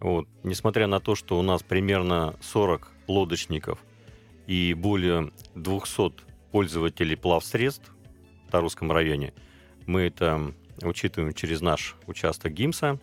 Вот. 0.00 0.28
Несмотря 0.42 0.86
на 0.86 1.00
то, 1.00 1.14
что 1.14 1.38
у 1.38 1.42
нас 1.42 1.62
примерно 1.62 2.34
40 2.40 2.90
лодочников 3.06 3.78
и 4.46 4.74
более 4.74 5.32
200 5.54 6.24
пользователей 6.50 7.16
плавсредств 7.16 7.92
в 8.48 8.50
Тарусском 8.50 8.90
районе, 8.90 9.32
мы 9.86 10.02
это 10.02 10.52
учитываем 10.82 11.34
через 11.34 11.60
наш 11.60 11.96
участок 12.06 12.52
ГИМСа. 12.52 12.98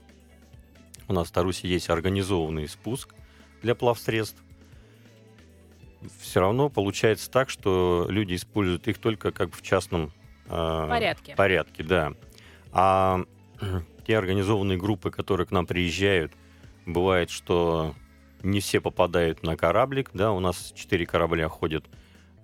У 1.08 1.14
нас 1.14 1.30
в 1.30 1.32
Тарусе 1.32 1.68
есть 1.68 1.90
организованный 1.90 2.68
спуск 2.68 3.14
для 3.62 3.76
плавсредств. 3.76 4.42
Все 6.20 6.40
равно 6.40 6.70
получается 6.70 7.30
так, 7.30 7.50
что 7.50 8.06
люди 8.10 8.36
используют 8.36 8.88
их 8.88 9.00
только 9.00 9.32
как 9.32 9.50
бы 9.50 9.56
в 9.56 9.62
частном 9.62 10.12
э, 10.46 10.86
Порядке. 10.90 11.36
порядке, 11.36 11.84
да. 11.84 12.14
А 12.72 13.22
те 14.06 14.18
организованные 14.18 14.78
группы, 14.78 15.12
которые 15.12 15.48
к 15.48 15.52
нам 15.52 15.66
приезжают, 15.66 16.32
бывает, 16.86 17.30
что 17.30 17.96
не 18.44 18.60
все 18.60 18.80
попадают 18.80 19.44
на 19.44 19.58
кораблик, 19.58 20.12
да, 20.14 20.32
у 20.32 20.40
нас 20.40 20.72
четыре 20.76 21.06
корабля 21.06 21.50
ходят 21.50 21.86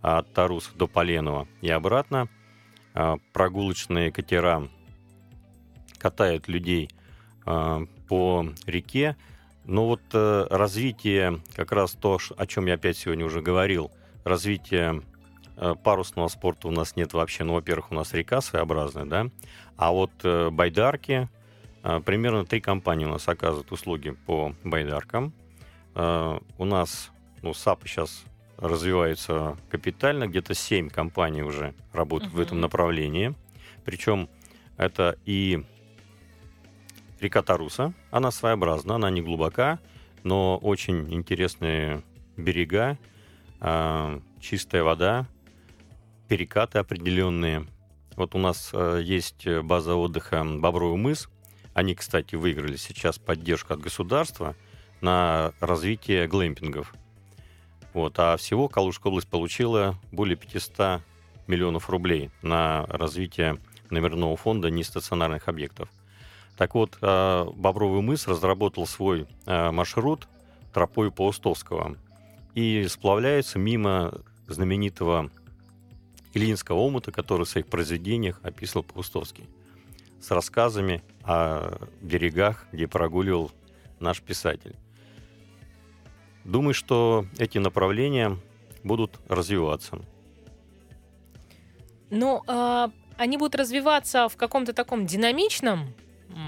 от 0.02 0.32
Таруса 0.34 0.71
до 0.76 0.88
Поленова 0.88 1.47
и 1.62 1.69
обратно. 1.69 2.28
А, 2.93 3.17
Прогулочные 3.32 4.12
катера 4.12 4.67
катают 5.97 6.47
людей 6.47 6.89
а, 7.45 7.86
по 8.08 8.45
реке. 8.65 9.15
Но 9.65 9.88
вот 9.88 10.02
э, 10.13 10.47
развитие, 10.49 11.39
как 11.56 11.71
раз 11.71 11.91
то, 11.93 12.19
о 12.38 12.45
чем 12.45 12.65
я 12.65 12.73
опять 12.73 12.97
сегодня 12.97 13.26
уже 13.26 13.41
говорил, 13.41 13.91
развитие 14.23 15.02
э, 15.56 15.76
парусного 15.84 16.28
спорта 16.28 16.67
у 16.67 16.71
нас 16.71 16.95
нет 16.95 17.13
вообще. 17.13 17.43
Ну, 17.43 17.54
во-первых, 17.54 17.91
у 17.91 17.95
нас 17.95 18.13
река 18.13 18.41
своеобразная, 18.41 19.06
да, 19.06 19.28
а 19.78 19.91
вот 19.91 20.12
э, 20.23 20.49
байдарки, 20.49 21.30
э, 21.84 22.02
примерно 22.06 22.45
три 22.45 22.60
компании 22.60 23.06
у 23.06 23.10
нас 23.10 23.28
оказывают 23.28 23.71
услуги 23.71 24.12
по 24.26 24.54
байдаркам. 24.63 25.34
Э, 25.95 26.39
У 26.58 26.65
нас, 26.65 27.12
ну, 27.41 27.54
САПы 27.54 27.88
сейчас 27.88 28.26
развиваются 28.58 29.58
капитально, 29.69 30.28
где-то 30.28 30.54
семь 30.54 30.89
компаний 30.89 31.43
уже 31.43 31.73
работают 31.91 32.34
в 32.34 32.39
этом 32.39 32.62
направлении. 32.62 33.34
Причем 33.84 34.30
это 34.78 35.17
и 35.26 35.63
река 37.24 37.42
Таруса, 37.42 37.94
она 38.12 38.32
своеобразна, 38.32 38.96
она 38.96 39.10
не 39.10 39.22
глубока, 39.22 39.80
но 40.24 40.58
очень 40.58 41.12
интересные 41.14 42.04
берега, 42.38 42.98
а, 43.60 44.22
чистая 44.40 44.84
вода, 44.84 45.28
перекаты 46.28 46.80
определенные. 46.80 47.66
Вот 48.16 48.36
у 48.36 48.38
нас 48.38 48.70
э, 48.74 49.02
есть 49.04 49.48
база 49.48 49.96
отдыха 49.96 50.44
Бобровый 50.44 50.98
мыс. 50.98 51.30
Они, 51.74 51.96
кстати, 51.96 52.36
выиграли 52.36 52.76
сейчас 52.76 53.18
поддержку 53.18 53.74
от 53.74 53.80
государства 53.80 54.56
на 55.02 55.54
развитие 55.60 56.28
глэмпингов. 56.28 56.94
Вот. 57.94 58.14
А 58.18 58.38
всего 58.38 58.68
Калужская 58.68 59.10
область 59.10 59.28
получила 59.28 60.00
более 60.12 60.36
500 60.36 61.02
миллионов 61.48 61.90
рублей 61.90 62.30
на 62.42 62.86
развитие 62.88 63.60
номерного 63.90 64.36
фонда 64.38 64.70
нестационарных 64.70 65.48
объектов. 65.48 65.90
Так 66.58 66.76
вот, 66.76 66.98
э, 67.02 67.46
Бобровый 67.56 68.02
мыс 68.02 68.28
разработал 68.28 68.86
свой 68.86 69.28
э, 69.46 69.72
маршрут 69.72 70.28
тропой 70.74 71.12
Паустовского 71.12 71.98
и 72.54 72.88
сплавляется 72.88 73.60
мимо 73.60 74.22
знаменитого 74.48 75.32
Ильинского 76.34 76.80
омута, 76.80 77.12
который 77.12 77.46
в 77.46 77.50
своих 77.50 77.68
произведениях 77.68 78.39
описывал 78.44 78.84
Паустовский, 78.84 79.48
с 80.22 80.32
рассказами 80.32 81.04
о 81.24 81.88
берегах, 82.02 82.66
где 82.72 82.88
прогуливал 82.88 83.52
наш 84.00 84.22
писатель. 84.22 84.76
Думаю, 86.44 86.74
что 86.74 87.26
эти 87.38 87.58
направления 87.58 88.38
будут 88.84 89.20
развиваться. 89.28 90.00
Ну, 92.10 92.44
а, 92.48 92.92
они 93.18 93.38
будут 93.38 93.56
развиваться 93.56 94.28
в 94.28 94.36
каком-то 94.36 94.74
таком 94.74 95.06
динамичном 95.06 95.94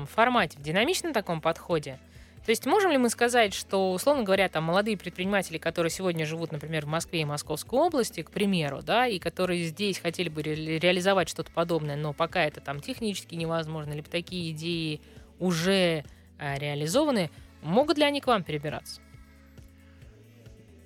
формате, 0.08 0.58
в 0.58 0.62
динамичном 0.62 1.14
таком 1.14 1.42
подходе. 1.42 2.00
То 2.46 2.52
есть 2.52 2.66
можем 2.68 2.92
ли 2.92 2.98
мы 2.98 3.10
сказать, 3.10 3.56
что, 3.56 3.92
условно 3.92 4.24
говоря, 4.24 4.48
там 4.50 4.66
молодые 4.66 4.98
предприниматели, 4.98 5.58
которые 5.58 5.90
сегодня 5.90 6.28
живут, 6.28 6.52
например, 6.52 6.86
в 6.86 6.90
Москве 6.90 7.22
и 7.22 7.26
Московской 7.26 7.80
области, 7.80 8.22
к 8.22 8.30
примеру, 8.30 8.82
да, 8.84 9.08
и 9.08 9.18
которые 9.18 9.64
здесь 9.64 9.98
хотели 9.98 10.30
бы 10.30 10.44
ре- 10.44 10.78
реализовать 10.78 11.28
что-то 11.28 11.52
подобное, 11.52 11.96
но 11.96 12.14
пока 12.14 12.44
это 12.46 12.62
там 12.62 12.82
технически 12.82 13.34
невозможно, 13.34 13.94
либо 13.94 14.08
такие 14.08 14.52
идеи 14.52 15.02
уже 15.40 16.04
а, 16.38 16.60
реализованы, 16.60 17.32
могут 17.64 17.98
ли 17.98 18.04
они 18.04 18.22
к 18.22 18.28
вам 18.28 18.44
перебираться? 18.44 19.02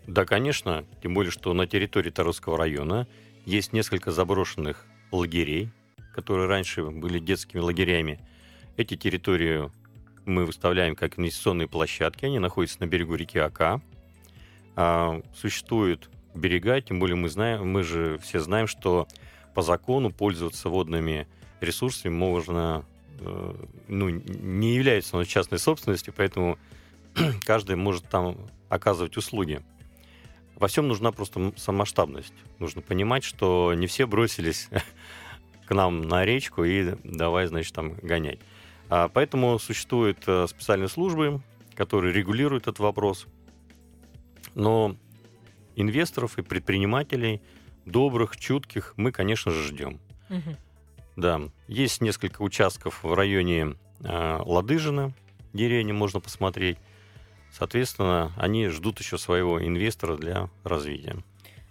Да, 0.08 0.26
конечно, 0.26 0.86
тем 1.04 1.14
более, 1.14 1.32
что 1.32 1.54
на 1.54 1.68
территории 1.68 2.10
Тарусского 2.10 2.58
района 2.58 3.06
есть 3.46 3.74
несколько 3.74 4.12
заброшенных 4.12 4.86
лагерей, 5.12 5.70
которые 6.16 6.48
раньше 6.48 6.84
были 6.84 7.20
детскими 7.20 7.60
лагерями. 7.60 8.20
Эти 8.80 8.96
территории 8.96 9.70
мы 10.24 10.46
выставляем 10.46 10.96
как 10.96 11.20
инвестиционные 11.20 11.68
площадки, 11.68 12.24
они 12.24 12.40
находятся 12.40 12.80
на 12.80 12.86
берегу 12.86 13.16
реки 13.16 13.38
Ака. 13.38 13.82
А, 14.78 15.22
существуют 15.36 16.10
берега, 16.34 16.80
тем 16.80 16.98
более 16.98 17.18
мы 17.18 17.28
знаем, 17.28 17.70
мы 17.70 17.84
же 17.84 18.18
все 18.20 18.40
знаем, 18.40 18.68
что 18.68 19.06
по 19.54 19.64
закону 19.64 20.12
пользоваться 20.12 20.70
водными 20.70 21.28
ресурсами 21.60 22.14
можно, 22.14 22.86
э, 23.20 23.54
ну, 23.90 24.08
не 24.08 24.76
является 24.76 25.18
оно 25.18 25.26
частной 25.26 25.60
собственностью, 25.60 26.14
поэтому 26.16 26.58
каждый 27.46 27.76
может 27.76 28.08
там 28.08 28.38
оказывать 28.70 29.18
услуги. 29.18 29.62
Во 30.56 30.70
всем 30.70 30.88
нужна 30.88 31.12
просто 31.12 31.52
самоштабность. 31.58 32.34
Нужно 32.60 32.82
понимать, 32.82 33.26
что 33.26 33.74
не 33.74 33.88
все 33.88 34.08
бросились 34.08 34.70
к 35.68 35.76
нам 35.76 36.04
на 36.04 36.24
речку 36.24 36.64
и 36.64 36.96
давай, 37.04 37.48
значит, 37.48 37.74
там 37.76 37.96
гонять. 37.96 38.40
А, 38.90 39.08
Поэтому 39.08 39.58
существуют 39.60 40.24
э, 40.28 40.48
специальные 40.48 40.90
службы, 40.90 41.42
которые 41.76 42.14
регулируют 42.14 42.64
этот 42.64 42.80
вопрос. 42.80 43.28
Но 44.56 44.96
инвесторов 45.76 46.38
и 46.38 46.42
предпринимателей, 46.42 47.42
добрых, 47.86 48.36
чутких, 48.38 48.94
мы, 48.98 49.12
конечно 49.12 49.52
же, 49.52 49.64
ждем. 49.64 50.00
Мгм. 50.30 50.58
Да, 51.16 51.42
есть 51.68 52.02
несколько 52.02 52.42
участков 52.42 53.04
в 53.04 53.14
районе 53.14 53.76
э, 54.04 54.40
Ладыжина, 54.44 55.14
деревни 55.54 55.92
можно 55.92 56.20
посмотреть. 56.20 56.78
Соответственно, 57.52 58.32
они 58.38 58.68
ждут 58.68 59.00
еще 59.00 59.18
своего 59.18 59.64
инвестора 59.64 60.18
для 60.18 60.50
развития. 60.64 61.18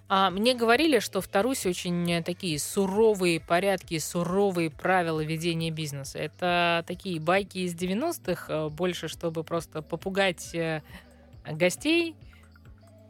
А 0.08 0.30
мне 0.30 0.54
говорили, 0.54 1.00
что 1.00 1.20
в 1.20 1.28
Тарусе 1.28 1.68
очень 1.68 2.22
такие 2.24 2.58
суровые 2.58 3.40
порядки, 3.40 3.98
суровые 3.98 4.70
правила 4.70 5.22
ведения 5.22 5.70
бизнеса. 5.70 6.18
Это 6.18 6.82
такие 6.86 7.20
байки 7.20 7.58
из 7.58 7.74
90-х, 7.74 8.46
э, 8.48 8.68
больше 8.70 9.08
чтобы 9.08 9.44
просто 9.44 9.82
попугать 9.82 10.54
э, 10.54 10.82
гостей, 11.44 12.14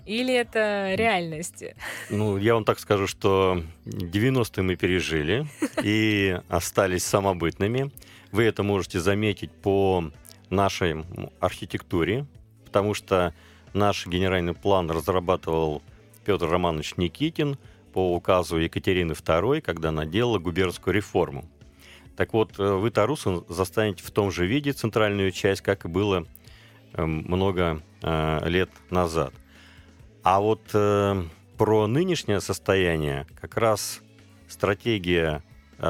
или 0.06 0.34
это 0.34 0.94
реальность? 0.94 1.62
Ну, 2.08 2.38
я 2.38 2.54
вам 2.54 2.64
так 2.64 2.80
скажу, 2.80 3.06
что 3.06 3.62
90-е 3.84 4.62
мы 4.62 4.74
пережили 4.74 5.46
и 5.84 6.40
остались 6.48 7.04
самобытными. 7.04 7.92
Вы 8.32 8.44
это 8.44 8.62
можете 8.62 9.00
заметить 9.00 9.52
по 9.52 10.10
нашей 10.48 11.04
архитектуре, 11.40 12.26
потому 12.64 12.94
что 12.94 13.34
наш 13.74 14.06
генеральный 14.06 14.54
план 14.54 14.90
разрабатывал 14.90 15.82
Петр 16.28 16.46
Романович 16.46 16.98
Никитин 16.98 17.56
по 17.94 18.14
указу 18.14 18.58
Екатерины 18.58 19.12
II, 19.12 19.62
когда 19.62 19.88
она 19.88 20.04
делала 20.04 20.38
губернскую 20.38 20.92
реформу. 20.92 21.46
Так 22.18 22.34
вот, 22.34 22.58
э, 22.58 22.70
вы 22.70 22.90
Тарусу 22.90 23.46
застанете 23.48 24.04
в 24.04 24.10
том 24.10 24.30
же 24.30 24.46
виде 24.46 24.72
центральную 24.72 25.30
часть, 25.30 25.62
как 25.62 25.86
и 25.86 25.88
было 25.88 26.26
э, 26.92 27.02
много 27.02 27.80
э, 28.02 28.46
лет 28.46 28.68
назад. 28.90 29.32
А 30.22 30.40
вот 30.40 30.60
про 31.56 31.86
нынешнее 31.86 32.42
состояние 32.42 33.26
как 33.40 33.56
раз 33.56 34.02
стратегия 34.48 35.42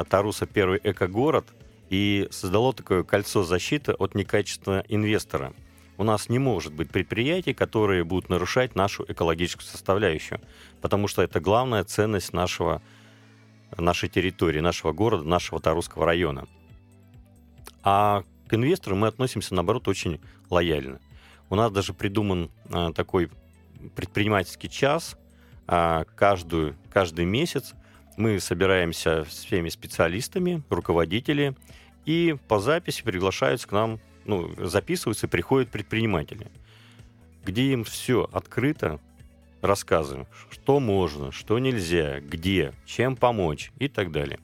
Таруса 0.09 0.45
первый 0.45 0.79
экогород 0.81 1.47
и 1.89 2.29
создало 2.31 2.71
такое 2.71 3.03
кольцо 3.03 3.43
защиты 3.43 3.91
от 3.91 4.15
некачественного 4.15 4.85
инвестора. 4.87 5.51
У 5.99 6.05
нас 6.05 6.29
не 6.29 6.39
может 6.39 6.71
быть 6.71 6.89
предприятий, 6.89 7.53
которые 7.53 8.05
будут 8.05 8.29
нарушать 8.29 8.73
нашу 8.73 9.03
экологическую 9.05 9.67
составляющую, 9.67 10.39
потому 10.79 11.09
что 11.09 11.21
это 11.21 11.41
главная 11.41 11.83
ценность 11.83 12.31
нашего, 12.31 12.81
нашей 13.77 14.07
территории, 14.07 14.61
нашего 14.61 14.93
города, 14.93 15.25
нашего 15.25 15.59
Тарусского 15.59 16.05
района. 16.05 16.47
А 17.83 18.23
к 18.47 18.53
инвестору 18.53 18.95
мы 18.95 19.07
относимся, 19.07 19.53
наоборот, 19.53 19.89
очень 19.89 20.21
лояльно. 20.49 21.01
У 21.49 21.55
нас 21.55 21.69
даже 21.69 21.93
придуман 21.93 22.49
э, 22.69 22.91
такой 22.95 23.29
предпринимательский 23.93 24.69
час. 24.69 25.17
А, 25.67 26.05
каждую, 26.15 26.77
каждый 26.93 27.25
месяц 27.25 27.73
мы 28.15 28.39
собираемся 28.39 29.25
с 29.25 29.43
всеми 29.43 29.67
специалистами, 29.67 30.63
руководители, 30.69 31.57
и 32.05 32.37
по 32.47 32.59
записи 32.59 33.03
приглашаются 33.03 33.67
к 33.67 33.73
нам, 33.73 33.99
ну, 34.29 34.53
записываются 34.59 35.25
и 35.25 35.29
приходят 35.29 35.69
предприниматели, 35.69 36.47
где 37.43 37.73
им 37.73 37.83
все 37.83 38.29
открыто 38.31 38.99
рассказываем, 39.61 40.27
что 40.51 40.79
можно, 40.79 41.31
что 41.31 41.57
нельзя, 41.57 42.19
где, 42.19 42.73
чем 42.85 43.15
помочь 43.15 43.71
и 43.79 43.87
так 43.87 44.11
далее. 44.11 44.39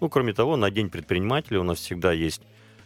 Ну, 0.00 0.08
кроме 0.08 0.32
того, 0.32 0.56
на 0.56 0.70
День 0.70 0.88
предпринимателя 0.88 1.60
у 1.60 1.62
нас 1.62 1.78
всегда 1.78 2.12
есть 2.12 2.40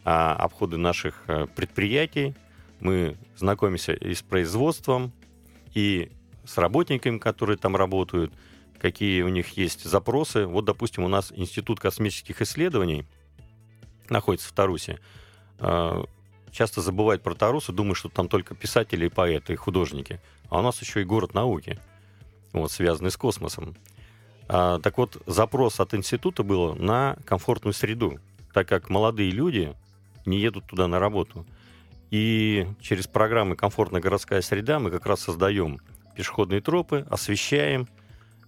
а, 0.05 0.35
обходы 0.35 0.79
наших 0.79 1.23
а, 1.29 1.47
предприятий. 1.47 2.35
Мы 2.81 3.17
знакомимся 3.37 3.93
и 3.93 4.13
с 4.13 4.23
производством, 4.23 5.13
и 5.75 6.11
с 6.45 6.59
работниками, 6.59 7.19
которые 7.19 7.57
там 7.57 7.77
работают, 7.77 8.33
какие 8.81 9.23
у 9.23 9.29
них 9.29 9.57
есть 9.57 9.85
запросы. 9.85 10.45
Вот, 10.45 10.65
допустим, 10.65 11.05
у 11.05 11.09
нас 11.09 11.33
Институт 11.37 11.79
космических 11.79 12.43
исследований 12.43 13.07
находится 14.09 14.49
в 14.49 14.53
Тарусе. 14.53 14.99
Часто 16.53 16.83
забывают 16.83 17.23
про 17.23 17.35
Тарусу, 17.35 17.73
думают, 17.73 17.97
что 17.97 18.11
там 18.11 18.29
только 18.29 18.55
писатели, 18.55 19.07
и 19.07 19.09
поэты, 19.09 19.55
и 19.55 19.57
художники. 19.57 20.21
А 20.51 20.59
у 20.59 20.63
нас 20.63 20.81
еще 20.83 21.01
и 21.01 21.05
город 21.05 21.33
науки, 21.33 21.81
вот, 22.53 22.71
связанный 22.71 23.11
с 23.11 23.17
космосом. 23.17 23.75
А, 24.49 24.79
так 24.81 24.99
вот, 24.99 25.23
запрос 25.27 25.81
от 25.81 25.95
института 25.95 26.43
был 26.43 26.75
на 26.75 27.17
комфортную 27.25 27.73
среду, 27.73 28.21
так 28.53 28.69
как 28.69 28.91
молодые 28.91 29.31
люди 29.31 29.75
не 30.27 30.39
едут 30.39 30.67
туда 30.67 30.89
на 30.89 30.99
работу. 31.01 31.47
И 32.11 32.69
через 32.83 33.07
программы 33.07 33.57
«Комфортная 33.57 34.03
городская 34.03 34.43
среда» 34.43 34.79
мы 34.79 34.91
как 34.91 35.07
раз 35.07 35.21
создаем 35.21 35.81
пешеходные 36.15 36.61
тропы, 36.61 37.07
освещаем. 37.09 37.89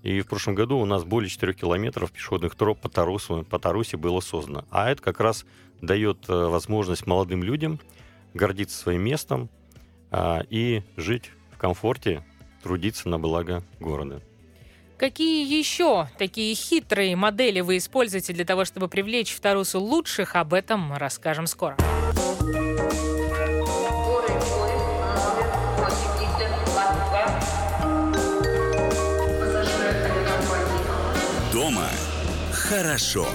И 0.05 0.21
в 0.21 0.27
прошлом 0.27 0.55
году 0.55 0.79
у 0.79 0.85
нас 0.85 1.03
более 1.03 1.31
4 1.31 1.55
километров 1.55 2.13
пешеходных 2.13 2.55
троп 2.55 2.79
по 2.79 2.91
Тарусу, 2.91 3.45
по 3.49 3.59
Тарусе 3.59 3.97
было 3.97 4.21
создано. 4.21 4.67
А 4.71 4.91
это 4.91 5.03
как 5.03 5.19
раз 5.19 5.47
дает 5.81 6.29
э, 6.29 6.33
возможность 6.33 7.07
молодым 7.07 7.43
людям 7.43 7.81
гордиться 8.35 8.77
своим 8.77 9.01
местом 9.01 9.49
а, 10.11 10.43
и 10.51 10.83
жить 10.99 11.31
в 11.53 11.57
комфорте, 11.57 12.23
трудиться 12.63 13.09
на 13.09 13.19
благо 13.19 13.63
города. 13.81 14.21
Какие 14.99 15.47
еще 15.59 16.09
такие 16.19 16.55
хитрые 16.55 17.17
модели 17.17 17.61
вы 17.61 17.79
используете 17.79 18.35
для 18.35 18.45
того, 18.45 18.67
чтобы 18.67 18.89
привлечь 18.89 19.33
в 19.33 19.41
Тарусу 19.41 19.81
лучших? 19.81 20.37
Об 20.37 20.53
этом 20.53 20.93
расскажем 20.95 21.47
скоро. 21.47 21.79
Хорошо. 32.65 33.27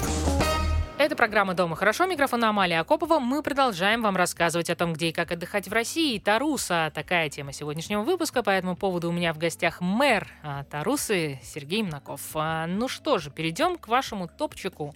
Это 0.98 1.16
программа 1.16 1.54
«Дома 1.54 1.76
хорошо». 1.76 2.06
Микрофон 2.08 2.44
Амалия 2.44 2.82
Акопова. 2.82 3.20
Мы 3.20 3.42
продолжаем 3.42 4.02
вам 4.02 4.18
рассказывать 4.18 4.70
о 4.70 4.76
том, 4.76 4.92
где 4.92 5.10
и 5.10 5.12
как 5.12 5.32
отдыхать 5.32 5.68
в 5.68 5.74
России. 5.74 6.20
Таруса– 6.20 6.92
такая 6.96 7.30
тема 7.30 7.54
сегодняшнего 7.54 8.02
выпуска. 8.02 8.44
По 8.44 8.50
этому 8.50 8.76
поводу 8.76 9.10
у 9.10 9.12
меня 9.14 9.34
в 9.34 9.38
гостях 9.38 9.82
мэр 9.82 10.28
а, 10.44 10.64
Тарусы 10.66 11.40
Сергей 11.44 11.84
Мнаков. 11.84 12.22
А, 12.34 12.66
Ну 12.68 12.88
что 12.88 13.18
же, 13.20 13.30
перейдем 13.30 13.78
к 13.78 13.88
вашему 13.88 14.28
топчику. 14.28 14.94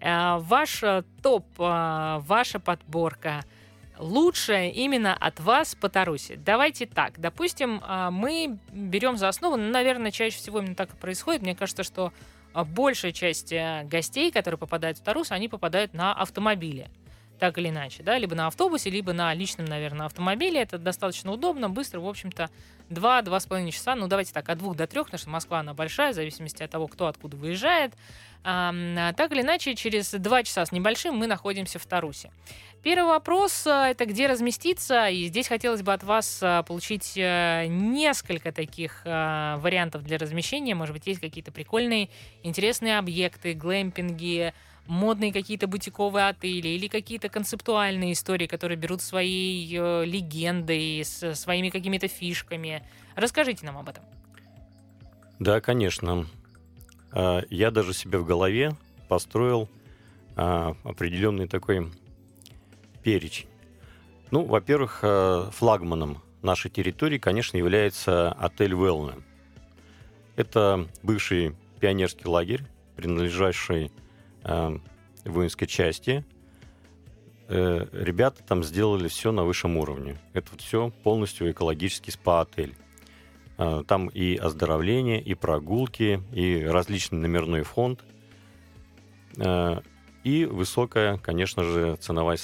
А, 0.00 0.38
Ваш 0.38 0.82
топ, 1.22 1.44
ваша 1.56 2.58
подборка 2.58 3.44
лучшее 3.98 4.72
именно 4.72 5.14
от 5.14 5.38
вас 5.38 5.74
по 5.74 5.88
Тарусе. 5.88 6.36
Давайте 6.36 6.86
так. 6.86 7.18
Допустим, 7.18 7.82
мы 8.10 8.58
берем 8.72 9.16
за 9.16 9.28
основу, 9.28 9.56
наверное, 9.56 10.10
чаще 10.10 10.36
всего 10.36 10.58
именно 10.58 10.74
так 10.74 10.92
и 10.92 10.96
происходит. 10.96 11.42
Мне 11.42 11.54
кажется, 11.54 11.82
что 11.82 12.12
большая 12.64 13.12
часть 13.12 13.52
э, 13.52 13.84
гостей, 13.84 14.30
которые 14.30 14.58
попадают 14.58 14.98
в 14.98 15.02
Тарус, 15.02 15.30
они 15.30 15.48
попадают 15.48 15.94
на 15.94 16.12
автомобиле. 16.12 16.90
Так 17.38 17.58
или 17.58 17.68
иначе, 17.68 18.02
да, 18.02 18.16
либо 18.16 18.34
на 18.34 18.46
автобусе, 18.46 18.88
либо 18.88 19.12
на 19.12 19.34
личном, 19.34 19.66
наверное, 19.66 20.06
автомобиле. 20.06 20.62
Это 20.62 20.78
достаточно 20.78 21.30
удобно, 21.32 21.68
быстро, 21.68 22.00
в 22.00 22.08
общем-то, 22.08 22.48
2-2,5 22.88 23.70
часа. 23.70 23.94
Ну, 23.94 24.08
давайте 24.08 24.32
так, 24.32 24.48
от 24.48 24.58
двух 24.58 24.74
до 24.74 24.86
трех, 24.86 25.06
потому 25.06 25.18
что 25.18 25.28
Москва, 25.28 25.60
она 25.60 25.74
большая, 25.74 26.12
в 26.12 26.14
зависимости 26.14 26.62
от 26.62 26.70
того, 26.70 26.86
кто 26.88 27.08
откуда 27.08 27.36
выезжает. 27.36 27.92
А, 28.42 29.12
так 29.16 29.32
или 29.32 29.42
иначе, 29.42 29.74
через 29.74 30.12
два 30.12 30.44
часа 30.44 30.64
с 30.64 30.72
небольшим 30.72 31.16
мы 31.16 31.26
находимся 31.26 31.78
в 31.78 31.84
Тарусе. 31.84 32.30
Первый 32.86 33.08
вопрос 33.08 33.66
э, 33.66 33.70
это 33.90 34.06
где 34.06 34.28
разместиться, 34.28 35.08
и 35.08 35.24
здесь 35.24 35.48
хотелось 35.48 35.82
бы 35.82 35.92
от 35.92 36.04
вас 36.04 36.38
э, 36.40 36.62
получить 36.64 37.14
э, 37.16 37.66
несколько 37.66 38.52
таких 38.52 39.02
вариантов 39.04 40.04
для 40.04 40.18
размещения. 40.18 40.76
Может 40.76 40.94
быть, 40.94 41.04
есть 41.08 41.20
какие-то 41.20 41.50
прикольные, 41.50 42.10
интересные 42.44 42.98
объекты, 42.98 43.54
глэмпинги, 43.54 44.54
модные 44.86 45.32
какие-то 45.32 45.66
бутиковые 45.66 46.28
отели 46.28 46.68
или 46.68 46.86
какие-то 46.86 47.28
концептуальные 47.28 48.12
истории, 48.12 48.46
которые 48.46 48.78
берут 48.78 49.02
своей 49.02 49.66
легендой, 50.04 51.00
с 51.04 51.34
своими 51.34 51.70
какими-то 51.70 52.06
фишками. 52.06 52.84
Расскажите 53.16 53.66
нам 53.66 53.78
об 53.78 53.88
этом. 53.88 54.04
Да, 55.40 55.60
конечно. 55.60 56.24
А, 57.10 57.42
Я 57.50 57.72
даже 57.72 57.92
себе 57.94 58.18
в 58.18 58.24
голове 58.24 58.76
построил 59.08 59.68
а, 60.36 60.76
определенный 60.84 61.48
такой 61.48 61.90
перечень. 63.06 63.46
Ну, 64.32 64.44
во-первых, 64.44 64.98
э, 65.02 65.48
флагманом 65.52 66.24
нашей 66.42 66.72
территории, 66.72 67.18
конечно, 67.18 67.56
является 67.56 68.32
отель 68.32 68.74
«Велна». 68.74 69.14
Это 70.34 70.88
бывший 71.04 71.54
пионерский 71.78 72.26
лагерь, 72.26 72.64
принадлежащий 72.96 73.92
э, 74.42 74.78
воинской 75.24 75.68
части. 75.68 76.24
Э, 77.46 77.86
Ребята 77.92 78.42
там 78.42 78.64
сделали 78.64 79.06
все 79.06 79.30
на 79.30 79.44
высшем 79.44 79.76
уровне. 79.76 80.16
Это 80.32 80.48
все 80.58 80.90
полностью 81.04 81.48
экологический 81.52 82.10
спа-отель. 82.10 82.74
Э, 83.56 83.84
Там 83.86 84.08
и 84.08 84.34
оздоровление, 84.34 85.22
и 85.22 85.34
прогулки, 85.34 86.20
и 86.32 86.64
различный 86.64 87.20
номерной 87.20 87.62
фонд, 87.62 88.02
э, 89.36 89.80
и 90.26 90.44
высокая, 90.44 91.18
конечно 91.18 91.62
же, 91.62 91.94
ценовая 92.00 92.36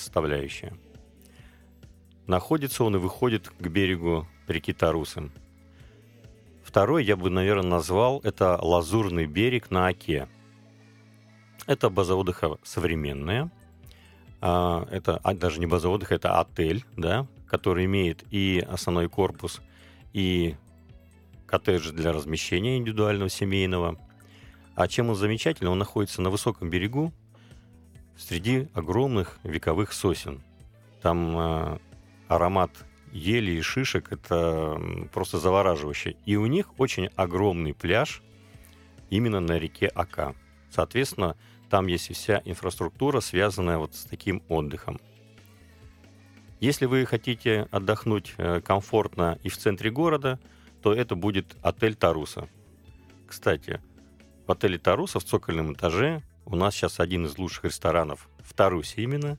Второй 6.62 7.04
я 7.04 7.16
бы, 7.16 7.28
наверное, 7.28 7.68
назвал 7.68 8.20
это 8.20 8.56
Лазурный 8.62 9.26
берег 9.26 9.72
на 9.72 9.88
Оке. 9.88 10.28
Это 11.66 11.90
база 11.90 12.14
отдыха 12.14 12.56
современная. 12.62 13.50
Это 14.38 15.18
а, 15.24 15.34
даже 15.34 15.58
не 15.58 15.66
база 15.66 15.88
отдыха, 15.88 16.14
это 16.14 16.38
отель, 16.38 16.84
да, 16.96 17.26
который 17.48 17.86
имеет 17.86 18.22
и 18.30 18.64
основной 18.70 19.08
корпус, 19.08 19.60
и 20.12 20.54
коттеджи 21.46 21.90
для 21.90 22.12
размещения 22.12 22.76
индивидуального, 22.76 23.28
семейного. 23.28 23.98
А 24.76 24.86
чем 24.86 25.10
он 25.10 25.16
замечательный? 25.16 25.68
Он 25.68 25.78
находится 25.78 26.22
на 26.22 26.30
высоком 26.30 26.70
берегу 26.70 27.12
среди 28.16 28.68
огромных 28.74 29.38
вековых 29.42 29.92
сосен. 29.92 30.42
Там 31.00 31.36
а, 31.36 31.78
аромат 32.28 32.70
ели 33.12 33.52
и 33.52 33.60
шишек 33.60 34.12
это 34.12 34.80
просто 35.12 35.38
завораживающе. 35.38 36.16
И 36.24 36.36
у 36.36 36.46
них 36.46 36.78
очень 36.78 37.08
огромный 37.16 37.74
пляж 37.74 38.22
именно 39.10 39.40
на 39.40 39.58
реке 39.58 39.88
Ака. 39.88 40.34
Соответственно, 40.70 41.36
там 41.68 41.86
есть 41.86 42.14
вся 42.14 42.40
инфраструктура, 42.44 43.20
связанная 43.20 43.78
вот 43.78 43.94
с 43.94 44.04
таким 44.04 44.42
отдыхом. 44.48 44.98
Если 46.60 46.86
вы 46.86 47.04
хотите 47.06 47.66
отдохнуть 47.70 48.34
э, 48.36 48.60
комфортно 48.60 49.38
и 49.42 49.48
в 49.48 49.58
центре 49.58 49.90
города, 49.90 50.38
то 50.80 50.94
это 50.94 51.16
будет 51.16 51.56
отель 51.60 51.94
Таруса. 51.94 52.48
Кстати, 53.26 53.80
в 54.46 54.52
отеле 54.52 54.78
Таруса 54.78 55.18
в 55.18 55.24
цокольном 55.24 55.72
этаже 55.72 56.22
у 56.44 56.56
нас 56.56 56.74
сейчас 56.74 57.00
один 57.00 57.26
из 57.26 57.38
лучших 57.38 57.64
ресторанов 57.64 58.28
в 58.38 58.54
Тарусе 58.54 59.02
именно. 59.02 59.38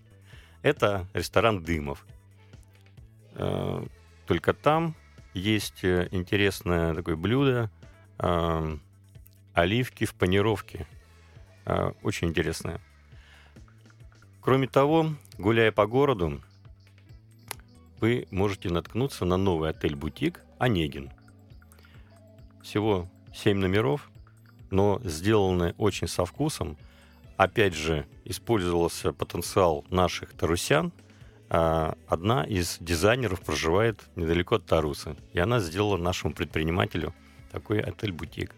Это 0.61 1.07
ресторан 1.13 1.63
Дымов. 1.63 2.05
Э, 3.35 3.83
Только 4.25 4.53
там 4.53 4.95
есть 5.33 5.83
э, 5.83 6.07
интересное 6.11 6.93
такое 6.93 7.15
блюдо 7.15 7.69
э, 8.19 8.77
оливки 9.53 10.05
в 10.05 10.13
панировке. 10.15 10.87
Очень 12.01 12.27
интересное. 12.27 12.81
Кроме 14.41 14.67
того, 14.67 15.15
гуляя 15.37 15.71
по 15.71 15.87
городу, 15.87 16.41
вы 18.01 18.27
можете 18.31 18.69
наткнуться 18.69 19.23
на 19.23 19.37
новый 19.37 19.69
отель-бутик 19.69 20.41
«Онегин». 20.59 21.09
Всего 22.61 23.07
7 23.33 23.57
номеров, 23.57 24.11
но 24.71 24.99
сделаны 25.05 25.73
очень 25.77 26.09
со 26.09 26.25
вкусом. 26.25 26.77
Опять 27.37 27.73
же, 27.73 28.05
использовался 28.25 29.11
потенциал 29.11 29.85
наших 29.89 30.33
тарусян. 30.33 30.91
А, 31.49 31.97
Одна 32.07 32.43
из 32.43 32.77
дизайнеров 32.79 33.41
проживает 33.41 33.99
недалеко 34.15 34.55
от 34.55 34.65
Тарусы, 34.65 35.15
и 35.33 35.39
она 35.39 35.59
сделала 35.59 35.97
нашему 35.97 36.33
предпринимателю 36.33 37.13
такой 37.51 37.79
отель-бутик. 37.79 38.55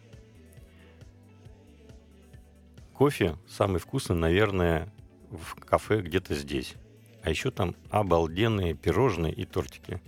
Кофе 2.94 3.36
самый 3.50 3.80
вкусный, 3.80 4.16
наверное, 4.16 4.94
в 5.30 5.56
кафе 5.56 6.02
где-то 6.02 6.34
здесь. 6.36 6.76
А 7.24 7.30
еще 7.30 7.52
там 7.52 7.76
обалденные 7.90 8.74
пирожные 8.74 9.34
и 9.34 9.46
тортики. 9.46 10.02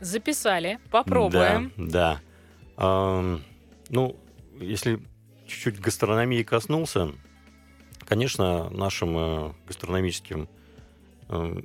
Записали, 0.00 0.78
попробуем. 0.90 1.72
Да, 1.76 1.84
да. 1.84 2.20
Ам, 2.76 3.42
ну, 3.88 4.16
если 4.60 5.00
чуть-чуть 5.46 5.80
гастрономии 5.80 6.42
коснулся, 6.42 7.12
конечно, 8.04 8.70
нашим 8.70 9.18
э, 9.18 9.52
гастрономическим, 9.66 10.48
э, 11.28 11.62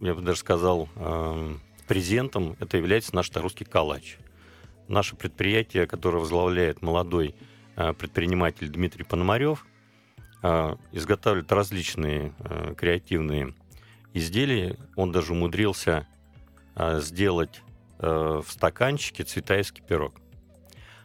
я 0.00 0.14
бы 0.14 0.22
даже 0.22 0.40
сказал, 0.40 0.88
э, 0.96 1.54
презентом 1.86 2.56
это 2.60 2.76
является 2.76 3.14
наш 3.14 3.30
русский 3.34 3.64
калач. 3.64 4.18
Наше 4.88 5.16
предприятие, 5.16 5.86
которое 5.86 6.18
возглавляет 6.18 6.82
молодой 6.82 7.34
э, 7.76 7.92
предприниматель 7.92 8.68
Дмитрий 8.68 9.04
Пономарев, 9.04 9.66
э, 10.42 10.76
изготавливает 10.92 11.50
различные 11.52 12.34
э, 12.38 12.74
креативные 12.76 13.54
изделия. 14.12 14.76
Он 14.96 15.12
даже 15.12 15.32
умудрился 15.32 16.06
э, 16.76 17.00
сделать 17.00 17.62
э, 17.98 18.42
в 18.44 18.50
стаканчике 18.50 19.24
цветайский 19.24 19.82
пирог. 19.82 20.20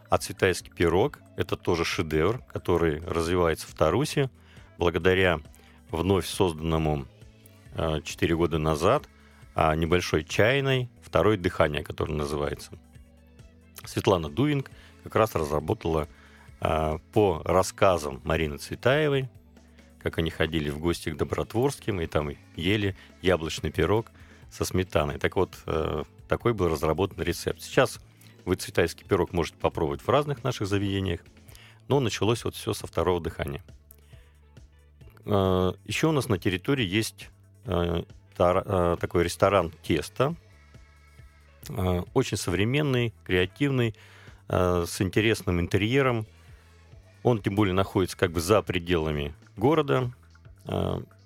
А 0.09 0.17
цветайский 0.17 0.71
пирог– 0.71 1.19
это 1.37 1.55
тоже 1.55 1.85
шедевр, 1.85 2.41
который 2.51 3.01
развивается 3.05 3.67
в 3.67 3.73
Тарусе 3.75 4.29
благодаря 4.77 5.39
вновь 5.91 6.25
созданному 6.25 7.05
э, 7.75 8.01
4 8.03 8.35
года 8.35 8.57
назад 8.57 9.07
а, 9.55 9.75
небольшой 9.75 10.23
чайной 10.23 10.89
«Второе 11.01 11.37
дыхание», 11.37 11.83
которое 11.83 12.13
называется. 12.13 12.71
Светлана 13.85 14.29
Дуинг 14.29 14.71
как 15.03 15.15
раз 15.15 15.35
разработала 15.35 16.07
а, 16.61 16.99
по 17.13 17.41
рассказам 17.43 18.21
Марины 18.23 18.57
Цветаевой, 18.57 19.29
как 20.01 20.17
они 20.17 20.29
ходили 20.29 20.69
в 20.69 20.79
гости 20.79 21.09
к 21.09 21.17
Добротворским 21.17 21.99
и 21.99 22.07
там 22.07 22.29
ели 22.55 22.95
яблочный 23.21 23.71
пирог 23.71 24.11
со 24.49 24.65
сметаной. 24.65 25.19
Так 25.19 25.35
вот, 25.35 25.57
э, 25.65 26.03
такой 26.27 26.53
был 26.53 26.69
разработан 26.69 27.21
рецепт. 27.21 27.61
Сейчас 27.61 27.99
вы 28.45 28.55
цветайский 28.55 29.05
пирог 29.05 29.33
можете 29.33 29.57
попробовать 29.57 30.01
в 30.01 30.09
разных 30.09 30.43
наших 30.43 30.67
заведениях, 30.67 31.21
но 31.87 31.99
началось 31.99 32.43
вот 32.43 32.55
все 32.55 32.73
со 32.73 32.87
второго 32.87 33.19
дыхания. 33.19 33.63
Э, 35.25 35.73
Еще 35.85 36.07
у 36.07 36.11
нас 36.11 36.27
на 36.27 36.37
территории 36.37 36.85
есть 36.85 37.29
э, 37.65 38.03
э, 38.37 38.97
такой 38.99 39.23
ресторан 39.23 39.71
«Тесто», 39.83 40.35
Э, 41.67 42.03
очень 42.13 42.37
современный, 42.37 43.13
креативный, 43.25 43.93
с 44.47 44.99
интересным 45.01 45.59
интерьером. 45.59 46.25
Он 47.21 47.39
тем 47.39 47.53
более 47.53 47.75
находится 47.75 48.17
как 48.17 48.31
бы 48.31 48.39
за 48.41 48.63
пределами 48.63 49.35
города, 49.55 50.11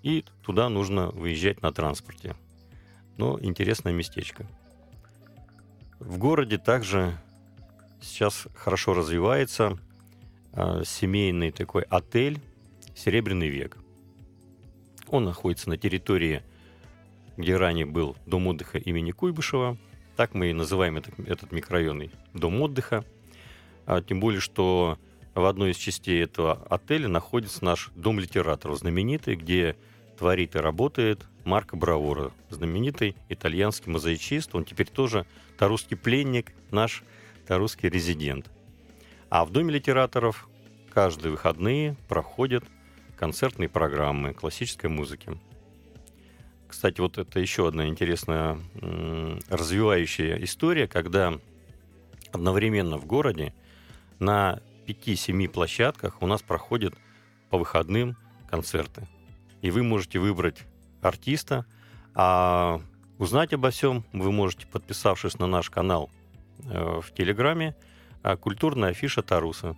и 0.02 0.26
туда 0.42 0.68
нужно 0.68 1.08
выезжать 1.08 1.62
на 1.62 1.72
транспорте. 1.72 2.36
Но 3.16 3.40
интересное 3.40 3.94
местечко. 3.94 4.46
В 6.06 6.18
городе 6.18 6.58
также 6.58 7.18
сейчас 8.02 8.48
хорошо 8.56 8.94
развивается 8.94 9.80
э, 10.52 10.84
семейный 10.86 11.52
такой 11.52 11.84
отель 11.84 12.42
«Серебряный 12.94 13.48
век». 13.48 13.78
Он 15.08 15.24
находится 15.24 15.70
на 15.70 15.78
территории, 15.78 16.44
где 17.38 17.56
ранее 17.56 17.86
был 17.86 18.18
дом 18.26 18.48
отдыха 18.48 18.80
имени 18.80 19.12
Куйбышева. 19.12 19.78
Так 20.18 20.34
мы 20.34 20.50
и 20.50 20.54
называем 20.54 20.98
этот, 20.98 21.18
этот 21.22 21.54
микрорайон 21.54 22.12
дом 22.34 22.62
отдыха. 22.62 23.06
А, 23.86 24.02
тем 24.02 24.20
более, 24.20 24.42
что 24.42 25.00
в 25.34 25.46
одной 25.46 25.72
из 25.72 25.78
частей 25.78 26.22
этого 26.22 26.68
отеля 26.70 27.08
находится 27.08 27.64
наш 27.64 27.92
дом 27.96 28.20
литераторов, 28.20 28.78
знаменитый, 28.78 29.38
где 29.38 29.78
творит 30.18 30.56
и 30.56 30.60
работает 30.60 31.26
Марко 31.46 31.76
Бравора, 31.76 32.32
знаменитый 32.50 33.16
итальянский 33.30 33.92
мозаичист. 33.92 34.56
Он 34.56 34.66
теперь 34.66 34.88
тоже 34.88 35.26
тарусский 35.58 35.98
пленник, 35.98 36.54
наш 36.72 37.04
тарусский 37.48 37.90
резидент. 37.90 38.50
А 39.30 39.46
в 39.46 39.52
Доме 39.52 39.74
литераторов 39.74 40.48
каждые 40.94 41.32
выходные 41.32 41.96
проходят 42.08 42.64
концертные 43.18 43.70
программы 43.70 44.34
классической 44.34 44.90
музыки. 44.90 45.38
Кстати, 46.68 47.02
вот 47.02 47.18
это 47.18 47.40
еще 47.40 47.68
одна 47.68 47.88
интересная 47.88 48.58
развивающая 49.50 50.38
история, 50.44 50.88
когда 50.88 51.40
одновременно 52.32 52.98
в 52.98 53.06
городе 53.06 53.54
на 54.20 54.60
5-7 54.88 55.48
площадках 55.50 56.22
у 56.22 56.28
нас 56.28 56.42
проходят 56.42 56.96
по 57.50 57.58
выходным 57.58 58.18
концерты. 58.50 59.08
И 59.62 59.72
вы 59.72 59.84
можете 59.84 60.20
выбрать 60.20 60.64
артиста, 61.04 61.66
а 62.16 62.82
узнать 63.18 63.54
обо 63.54 63.70
всем 63.70 64.04
вы 64.14 64.32
можете, 64.32 64.68
подписавшись 64.68 65.40
на 65.40 65.48
наш 65.48 65.70
канал 65.70 66.10
э, 66.66 67.02
в 67.02 67.12
Телеграме, 67.14 67.76
а, 68.22 68.38
культурная 68.38 68.90
афиша 68.90 69.22
Таруса. 69.22 69.76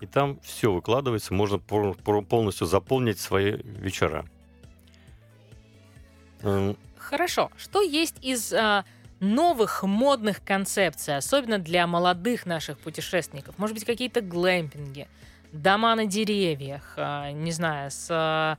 И 0.00 0.06
там 0.06 0.40
все 0.40 0.72
выкладывается, 0.72 1.34
можно 1.34 1.58
полностью 1.58 2.66
заполнить 2.66 3.20
свои 3.20 3.58
вечера. 3.62 4.24
Эм, 6.42 6.76
Хорошо. 6.96 7.50
Что 7.56 7.82
есть 7.82 8.16
из 8.22 8.52
а, 8.52 8.84
новых 9.20 9.82
модных 9.82 10.42
концепций, 10.42 11.16
особенно 11.16 11.58
для 11.58 11.86
молодых 11.86 12.46
наших 12.46 12.78
путешественников? 12.78 13.58
Может 13.58 13.74
быть, 13.74 13.84
какие-то 13.84 14.20
глэмпинги, 14.20 15.06
дома 15.52 15.94
на 15.94 16.06
деревьях, 16.06 16.94
а, 16.96 17.30
не 17.30 17.52
знаю, 17.52 17.90
с 17.90 18.58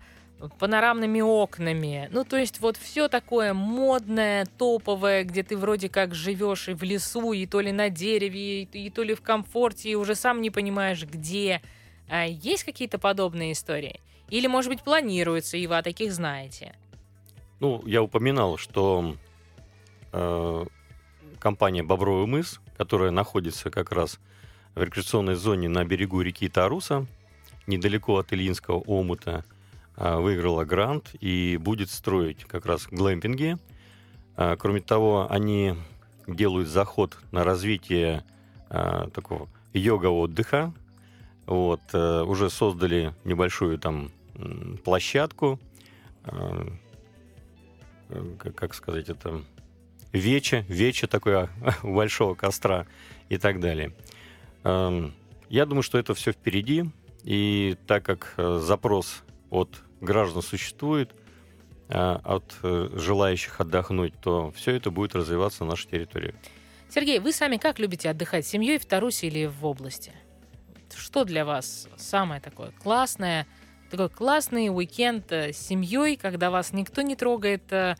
панорамными 0.59 1.21
окнами. 1.21 2.09
Ну, 2.11 2.23
то 2.23 2.37
есть 2.37 2.59
вот 2.59 2.77
все 2.77 3.07
такое 3.07 3.53
модное, 3.53 4.45
топовое, 4.57 5.23
где 5.23 5.43
ты 5.43 5.57
вроде 5.57 5.89
как 5.89 6.15
живешь 6.15 6.69
и 6.69 6.73
в 6.73 6.83
лесу, 6.83 7.33
и 7.33 7.45
то 7.45 7.59
ли 7.59 7.71
на 7.71 7.89
дереве, 7.89 8.63
и, 8.63 8.89
то 8.89 9.03
ли 9.03 9.13
в 9.13 9.21
комфорте, 9.21 9.89
и 9.89 9.95
уже 9.95 10.15
сам 10.15 10.41
не 10.41 10.49
понимаешь, 10.49 11.03
где. 11.03 11.61
А 12.07 12.25
есть 12.25 12.63
какие-то 12.63 12.99
подобные 12.99 13.53
истории? 13.53 14.01
Или, 14.29 14.47
может 14.47 14.71
быть, 14.71 14.81
планируется, 14.81 15.57
и 15.57 15.67
вы 15.67 15.77
о 15.77 15.83
таких 15.83 16.13
знаете? 16.13 16.73
Ну, 17.59 17.81
я 17.85 18.01
упоминал, 18.01 18.57
что 18.57 19.15
э, 20.13 20.65
компания 21.39 21.83
«Бобровый 21.83 22.27
мыс», 22.27 22.59
которая 22.77 23.11
находится 23.11 23.69
как 23.69 23.91
раз 23.91 24.19
в 24.73 24.81
рекреационной 24.81 25.35
зоне 25.35 25.69
на 25.69 25.83
берегу 25.83 26.21
реки 26.21 26.47
Таруса, 26.47 27.05
недалеко 27.67 28.17
от 28.17 28.33
Ильинского 28.33 28.79
омута, 28.79 29.45
выиграла 30.17 30.65
грант 30.65 31.11
и 31.19 31.57
будет 31.61 31.89
строить 31.89 32.43
как 32.45 32.65
раз 32.65 32.87
глэмпинги. 32.89 33.57
А, 34.35 34.55
Кроме 34.55 34.81
того, 34.81 35.27
они 35.29 35.75
делают 36.27 36.67
заход 36.69 37.17
на 37.31 37.43
развитие 37.43 38.23
а, 38.69 39.09
такого 39.09 39.47
йога-отдыха. 39.73 40.73
Вот, 41.45 41.81
э, 41.93 42.21
уже 42.21 42.49
создали 42.49 43.13
небольшую 43.25 43.77
там 43.77 44.11
площадку, 44.85 45.59
а, 46.23 46.67
э, 48.09 48.35
как- 48.39 48.55
как 48.55 48.73
сказать 48.73 49.09
это, 49.09 49.41
вече, 50.13 50.65
вече 50.69 51.07
такое 51.07 51.49
у 51.83 51.93
большого 51.95 52.35
костра 52.35 52.85
и 53.29 53.37
так 53.37 53.59
далее. 53.59 53.91
Эм, 54.63 55.13
Я 55.49 55.65
думаю, 55.65 55.83
что 55.83 55.97
это 55.97 56.13
все 56.13 56.31
впереди, 56.31 56.85
и 57.23 57.75
так 57.87 58.03
как 58.05 58.33
э, 58.37 58.59
запрос 58.63 59.23
от 59.49 59.81
граждан 60.01 60.41
существует, 60.41 61.11
э, 61.87 62.19
от 62.23 62.55
э, 62.63 62.89
желающих 62.93 63.61
отдохнуть, 63.61 64.13
то 64.19 64.51
все 64.51 64.75
это 64.75 64.91
будет 64.91 65.15
развиваться 65.15 65.63
на 65.63 65.71
нашей 65.71 65.89
территории. 65.89 66.33
Сергей, 66.89 67.19
вы 67.19 67.31
сами 67.31 67.57
как 67.57 67.79
любите 67.79 68.09
отдыхать? 68.09 68.45
С 68.45 68.49
семьей 68.49 68.77
в 68.77 68.85
Тарусе 68.85 69.27
или 69.27 69.45
в 69.45 69.65
области? 69.65 70.11
Что 70.93 71.23
для 71.23 71.45
вас 71.45 71.87
самое 71.95 72.41
такое 72.41 72.71
классное, 72.83 73.47
такой 73.89 74.09
классный 74.09 74.69
уикенд 74.69 75.31
э, 75.31 75.53
с 75.53 75.57
семьей, 75.57 76.17
когда 76.17 76.49
вас 76.49 76.73
никто 76.73 77.01
не 77.01 77.15
трогает 77.15 77.71
э, 77.71 77.95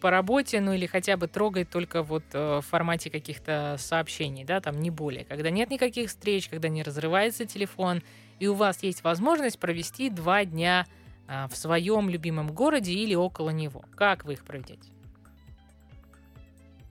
по 0.00 0.10
работе, 0.10 0.60
ну 0.60 0.72
или 0.72 0.84
хотя 0.84 1.16
бы 1.16 1.28
трогает 1.28 1.70
только 1.70 2.02
вот 2.02 2.24
в 2.32 2.60
формате 2.62 3.08
каких-то 3.08 3.76
сообщений, 3.78 4.44
да, 4.44 4.60
там 4.60 4.78
не 4.80 4.90
более. 4.90 5.24
Когда 5.24 5.48
нет 5.48 5.70
никаких 5.70 6.10
встреч, 6.10 6.48
когда 6.48 6.68
не 6.68 6.82
разрывается 6.82 7.46
телефон, 7.46 8.02
и 8.40 8.46
у 8.46 8.54
вас 8.54 8.82
есть 8.82 9.04
возможность 9.04 9.58
провести 9.58 10.10
два 10.10 10.44
дня 10.44 10.86
а, 10.86 11.03
в 11.26 11.56
своем 11.56 12.08
любимом 12.08 12.48
городе 12.48 12.92
или 12.92 13.14
около 13.14 13.50
него. 13.50 13.84
Как 13.96 14.24
вы 14.24 14.34
их 14.34 14.44
проведете? 14.44 14.90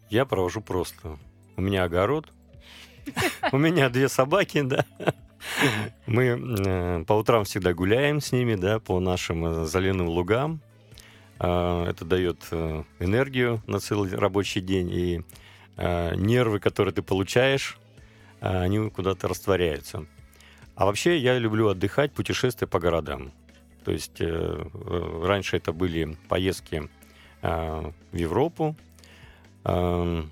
Я 0.09 0.25
провожу 0.25 0.61
просто. 0.61 1.17
У 1.55 1.61
меня 1.61 1.83
огород, 1.83 2.31
у 3.51 3.57
меня 3.57 3.89
две 3.89 4.09
собаки, 4.09 4.61
да. 4.61 4.85
Мы 6.05 6.23
э, 6.25 7.03
по 7.05 7.13
утрам 7.13 7.43
всегда 7.43 7.73
гуляем 7.73 8.21
с 8.21 8.31
ними, 8.31 8.55
да, 8.55 8.79
по 8.79 8.99
нашим 8.99 9.45
э, 9.45 9.65
заленным 9.65 10.07
лугам. 10.07 10.61
А, 11.39 11.85
Это 11.89 12.05
дает 12.05 12.47
э, 12.51 12.83
энергию 12.99 13.61
на 13.67 13.79
целый 13.79 14.15
рабочий 14.15 14.61
день, 14.61 14.89
и 14.91 15.21
нервы, 15.75 16.59
которые 16.59 16.93
ты 16.93 17.01
получаешь, 17.01 17.79
а, 18.39 18.61
они 18.61 18.91
куда-то 18.91 19.27
растворяются. 19.27 20.05
А 20.75 20.85
вообще 20.85 21.17
я 21.17 21.39
люблю 21.39 21.67
отдыхать, 21.67 22.13
путешествия 22.13 22.67
по 22.67 22.79
городам. 22.79 23.31
То 23.83 23.91
есть 23.91 24.21
э, 24.21 24.25
э, 24.25 25.21
раньше 25.25 25.57
это 25.57 25.73
были 25.73 26.17
поездки 26.29 26.89
э, 27.41 27.91
в 28.11 28.15
Европу, 28.15 28.75
эм, 29.65 30.31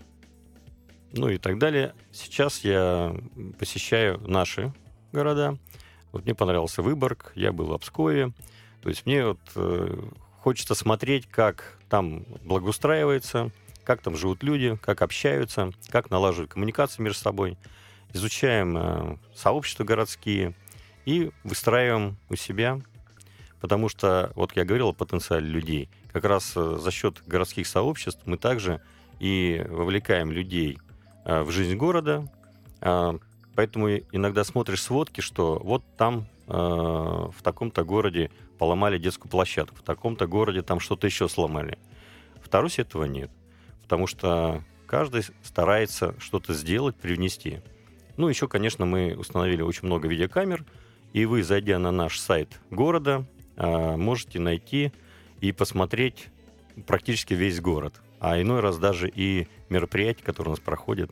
ну 1.13 1.29
и 1.29 1.37
так 1.37 1.57
далее. 1.57 1.93
Сейчас 2.11 2.63
я 2.63 3.15
посещаю 3.59 4.19
наши 4.27 4.73
города. 5.11 5.57
Вот 6.11 6.25
мне 6.25 6.35
понравился 6.35 6.81
Выборг, 6.81 7.31
я 7.35 7.51
был 7.51 7.67
в 7.67 7.73
Обскове. 7.73 8.31
То 8.81 8.89
есть 8.89 9.05
мне 9.05 9.25
вот 9.25 9.39
э, 9.55 10.01
хочется 10.39 10.75
смотреть, 10.75 11.27
как 11.27 11.77
там 11.89 12.25
благоустраивается, 12.43 13.51
как 13.83 14.01
там 14.01 14.15
живут 14.15 14.43
люди, 14.43 14.77
как 14.81 15.01
общаются, 15.01 15.71
как 15.89 16.09
налаживают 16.09 16.51
коммуникации 16.51 17.01
между 17.01 17.19
собой. 17.19 17.57
Изучаем 18.13 18.77
э, 18.77 19.17
сообщества 19.35 19.83
городские 19.83 20.53
и 21.05 21.31
выстраиваем 21.43 22.17
у 22.29 22.35
себя, 22.35 22.81
потому 23.61 23.87
что, 23.87 24.31
вот 24.35 24.55
я 24.55 24.65
говорил 24.65 24.89
о 24.89 24.93
потенциале 24.93 25.47
людей, 25.47 25.89
как 26.11 26.25
раз 26.25 26.53
э, 26.55 26.77
за 26.81 26.91
счет 26.91 27.21
городских 27.25 27.67
сообществ 27.67 28.21
мы 28.25 28.37
также 28.37 28.81
и 29.19 29.63
вовлекаем 29.69 30.31
людей 30.31 30.79
э, 31.23 31.43
в 31.43 31.51
жизнь 31.51 31.75
города. 31.75 32.27
А, 32.81 33.17
Поэтому 33.55 33.89
иногда 33.89 34.43
смотришь 34.43 34.81
сводки, 34.81 35.21
что 35.21 35.59
вот 35.63 35.83
там 35.97 36.25
э, 36.47 36.51
в 36.53 37.35
таком-то 37.43 37.83
городе 37.83 38.31
поломали 38.57 38.97
детскую 38.97 39.29
площадку, 39.29 39.75
в 39.75 39.81
таком-то 39.81 40.27
городе 40.27 40.61
там 40.61 40.79
что-то 40.79 41.07
еще 41.07 41.27
сломали. 41.27 41.77
В 42.41 42.49
Тарусе 42.49 42.83
этого 42.83 43.05
нет, 43.05 43.29
потому 43.83 44.07
что 44.07 44.63
каждый 44.87 45.23
старается 45.43 46.15
что-то 46.19 46.53
сделать, 46.53 46.95
привнести. 46.95 47.59
Ну, 48.17 48.29
еще, 48.29 48.47
конечно, 48.47 48.85
мы 48.85 49.15
установили 49.17 49.61
очень 49.61 49.85
много 49.85 50.07
видеокамер, 50.07 50.65
и 51.13 51.25
вы, 51.25 51.43
зайдя 51.43 51.77
на 51.77 51.91
наш 51.91 52.19
сайт 52.19 52.59
города, 52.69 53.25
э, 53.25 53.40
можете 53.67 54.39
найти 54.39 54.91
и 55.39 55.51
посмотреть 55.51 56.27
практически 56.85 57.33
весь 57.33 57.59
город. 57.59 57.93
А 58.19 58.39
иной 58.39 58.59
раз 58.59 58.77
даже 58.77 59.09
и 59.09 59.47
мероприятия, 59.69 60.23
которые 60.23 60.53
у 60.53 60.55
нас 60.55 60.59
проходят, 60.59 61.11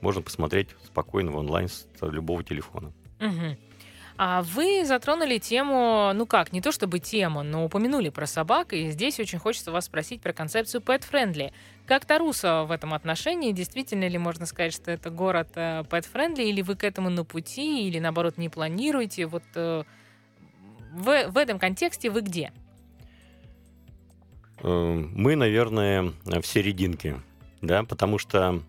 можно 0.00 0.22
посмотреть 0.22 0.68
спокойно 0.84 1.30
в 1.30 1.36
онлайн 1.36 1.68
с 1.68 1.86
любого 2.00 2.42
телефона. 2.42 2.92
Мгм. 3.18 3.56
А 4.22 4.42
вы 4.42 4.84
затронули 4.84 5.38
тему, 5.38 6.12
ну 6.14 6.26
как, 6.26 6.52
не 6.52 6.60
то 6.60 6.72
чтобы 6.72 6.98
тему, 6.98 7.42
но 7.42 7.64
упомянули 7.64 8.10
про 8.10 8.26
собак, 8.26 8.74
и 8.74 8.90
здесь 8.90 9.18
очень 9.18 9.38
хочется 9.38 9.72
вас 9.72 9.86
спросить 9.86 10.20
про 10.20 10.34
концепцию 10.34 10.82
Pet 10.82 11.04
Friendly. 11.10 11.52
Как 11.86 12.04
Таруса 12.04 12.64
в 12.64 12.70
этом 12.70 12.92
отношении? 12.92 13.52
Действительно 13.52 14.06
ли 14.08 14.18
можно 14.18 14.44
сказать, 14.44 14.74
что 14.74 14.90
это 14.90 15.08
город 15.08 15.48
э, 15.54 15.84
Pet 15.88 16.06
Friendly, 16.12 16.44
или 16.44 16.60
вы 16.60 16.76
к 16.76 16.84
этому 16.84 17.08
на 17.08 17.24
пути, 17.24 17.88
или 17.88 17.98
наоборот 17.98 18.36
не 18.36 18.50
планируете? 18.50 19.24
Вот 19.24 19.44
э, 19.54 19.84
в, 20.92 21.30
в 21.30 21.36
этом 21.36 21.58
контексте 21.58 22.10
вы 22.10 22.20
где? 22.22 22.52
Э, 24.62 25.04
Мы, 25.14 25.36
наверное, 25.36 26.12
в 26.24 26.42
серединке, 26.42 27.20
да, 27.62 27.82
потому 27.84 28.18
что 28.18 28.62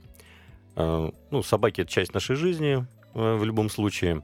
э, 0.76 1.12
ну, 1.32 1.44
собаки 1.44 1.82
это 1.82 1.92
часть 1.92 2.14
нашей 2.14 2.36
жизни 2.36 2.86
э, 3.14 3.36
в 3.36 3.44
любом 3.44 3.70
случае. 3.70 4.22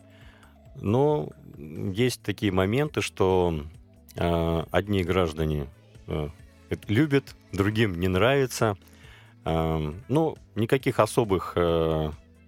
Но 0.79 1.29
есть 1.57 2.21
такие 2.21 2.51
моменты, 2.51 3.01
что 3.01 3.63
э, 4.15 4.63
одни 4.71 5.03
граждане 5.03 5.67
любят, 6.87 7.35
другим 7.51 7.99
не 7.99 8.07
нравится. 8.07 8.77
Ну, 9.43 10.37
никаких 10.55 10.99
особых 10.99 11.55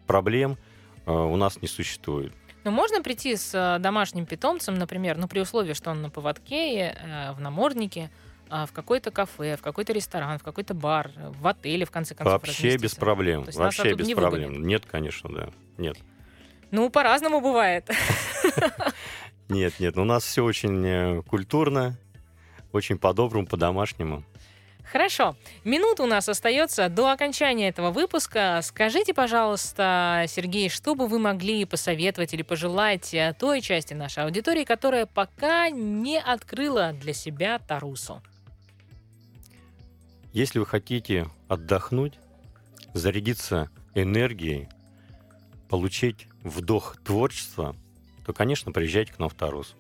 проблем 0.08 0.58
у 1.06 1.36
нас 1.36 1.62
не 1.62 1.68
существует. 1.68 2.34
Но 2.64 2.72
можно 2.72 3.02
прийти 3.02 3.36
с 3.36 3.54
э, 3.54 3.80
домашним 3.80 4.26
питомцем, 4.26 4.76
например, 4.76 5.18
ну 5.18 5.28
при 5.28 5.40
условии, 5.40 5.74
что 5.74 5.92
он 5.92 6.02
на 6.02 6.10
поводке, 6.10 6.96
э, 6.98 7.32
в 7.34 7.40
наморднике, 7.40 8.12
а, 8.52 8.66
в 8.66 8.72
какое-то 8.72 9.12
кафе, 9.12 9.58
в 9.58 9.62
какой-то 9.62 9.94
ресторан, 9.94 10.40
в 10.40 10.44
какой-то 10.44 10.74
бар, 10.74 11.12
э, 11.16 11.30
в 11.30 11.48
отеле, 11.48 11.86
в 11.86 11.92
конце 11.92 12.16
концов. 12.16 12.34
Вообще 12.34 12.78
без 12.78 12.96
проблем. 12.96 13.46
Вообще 13.54 13.94
без 13.94 14.08
не 14.08 14.16
проблем. 14.16 14.50
выгонят? 14.50 14.66
Нет, 14.66 14.86
конечно, 14.88 15.30
да. 15.32 15.50
Нет. 15.78 15.98
Ну, 16.72 16.90
по-разному 16.90 17.42
бывает. 17.42 17.90
Нет, 19.50 19.80
нет, 19.80 19.98
у 19.98 20.04
нас 20.04 20.24
все 20.24 20.44
очень 20.44 20.86
э, 20.86 21.24
культурно, 21.24 21.98
очень 22.72 23.00
по-доброму, 23.00 23.48
по-домашнему. 23.48 24.24
Хорошо. 24.92 25.36
Минута 25.64 26.02
у 26.02 26.06
нас 26.08 26.28
остается 26.28 26.90
до 26.90 27.12
окончания 27.12 27.70
этого 27.70 27.92
выпуска. 27.92 28.60
Скажите, 28.64 29.14
пожалуйста, 29.14 30.26
Сергей, 30.28 30.68
что 30.70 30.96
бы 30.96 31.08
вы 31.08 31.20
могли 31.20 31.64
посоветовать 31.66 32.34
или 32.34 32.42
пожелать 32.42 33.14
э, 33.14 33.36
той 33.38 33.62
части 33.62 33.94
нашей 33.94 34.24
аудитории, 34.24 34.64
которая 34.64 35.06
пока 35.06 35.70
не 35.70 36.20
открыла 36.20 36.92
для 36.94 37.14
себя 37.14 37.60
Тарусу? 37.60 38.24
Если 40.34 40.58
вы 40.58 40.66
хотите 40.66 41.28
отдохнуть, 41.48 42.16
зарядиться 42.96 43.70
энергией, 43.94 44.70
получить 45.70 46.28
вдох 46.44 46.98
творчества, 47.04 47.76
то, 48.26 48.34
конечно, 48.34 48.72
приезжайте 48.72 49.14
к 49.14 49.20
нам 49.20 49.30
в 49.30 49.36
Тарус. 49.36 49.76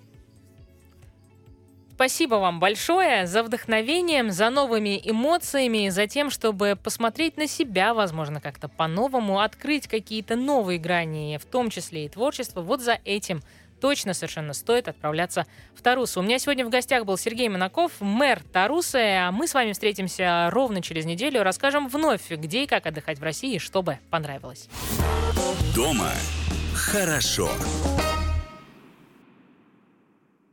Спасибо 1.99 2.35
вам 2.35 2.61
большое 2.61 3.27
за 3.27 3.43
вдохновением, 3.43 4.31
за 4.31 4.49
новыми 4.49 5.01
эмоциями, 5.03 5.89
за 5.89 6.07
тем, 6.07 6.29
чтобы 6.29 6.79
посмотреть 6.81 7.35
на 7.35 7.45
себя, 7.45 7.93
возможно, 7.93 8.39
как-то 8.39 8.69
по-новому, 8.69 9.41
открыть 9.41 9.85
какие-то 9.85 10.37
новые 10.37 10.79
грани, 10.79 11.37
в 11.37 11.43
том 11.43 11.69
числе 11.69 12.05
и 12.05 12.07
творчество. 12.07 12.61
Вот 12.61 12.79
за 12.79 12.99
этим 13.03 13.43
точно 13.81 14.13
совершенно 14.13 14.53
стоит 14.53 14.87
отправляться 14.87 15.45
в 15.75 15.81
Тарусу. 15.81 16.21
У 16.21 16.23
меня 16.23 16.39
сегодня 16.39 16.65
в 16.65 16.69
гостях 16.69 17.03
был 17.03 17.17
Сергей 17.17 17.49
Монаков, 17.49 17.91
мэр 17.99 18.43
Тарусы, 18.53 19.17
а 19.17 19.33
мы 19.33 19.45
с 19.45 19.53
вами 19.53 19.73
встретимся 19.73 20.47
ровно 20.51 20.81
через 20.81 21.03
неделю, 21.03 21.43
расскажем 21.43 21.89
вновь, 21.89 22.31
где 22.31 22.63
и 22.63 22.65
как 22.65 22.85
отдыхать 22.85 23.19
в 23.19 23.23
России, 23.23 23.57
чтобы 23.57 23.99
понравилось. 24.09 24.69
Дома 25.75 26.13
хорошо. 26.73 27.49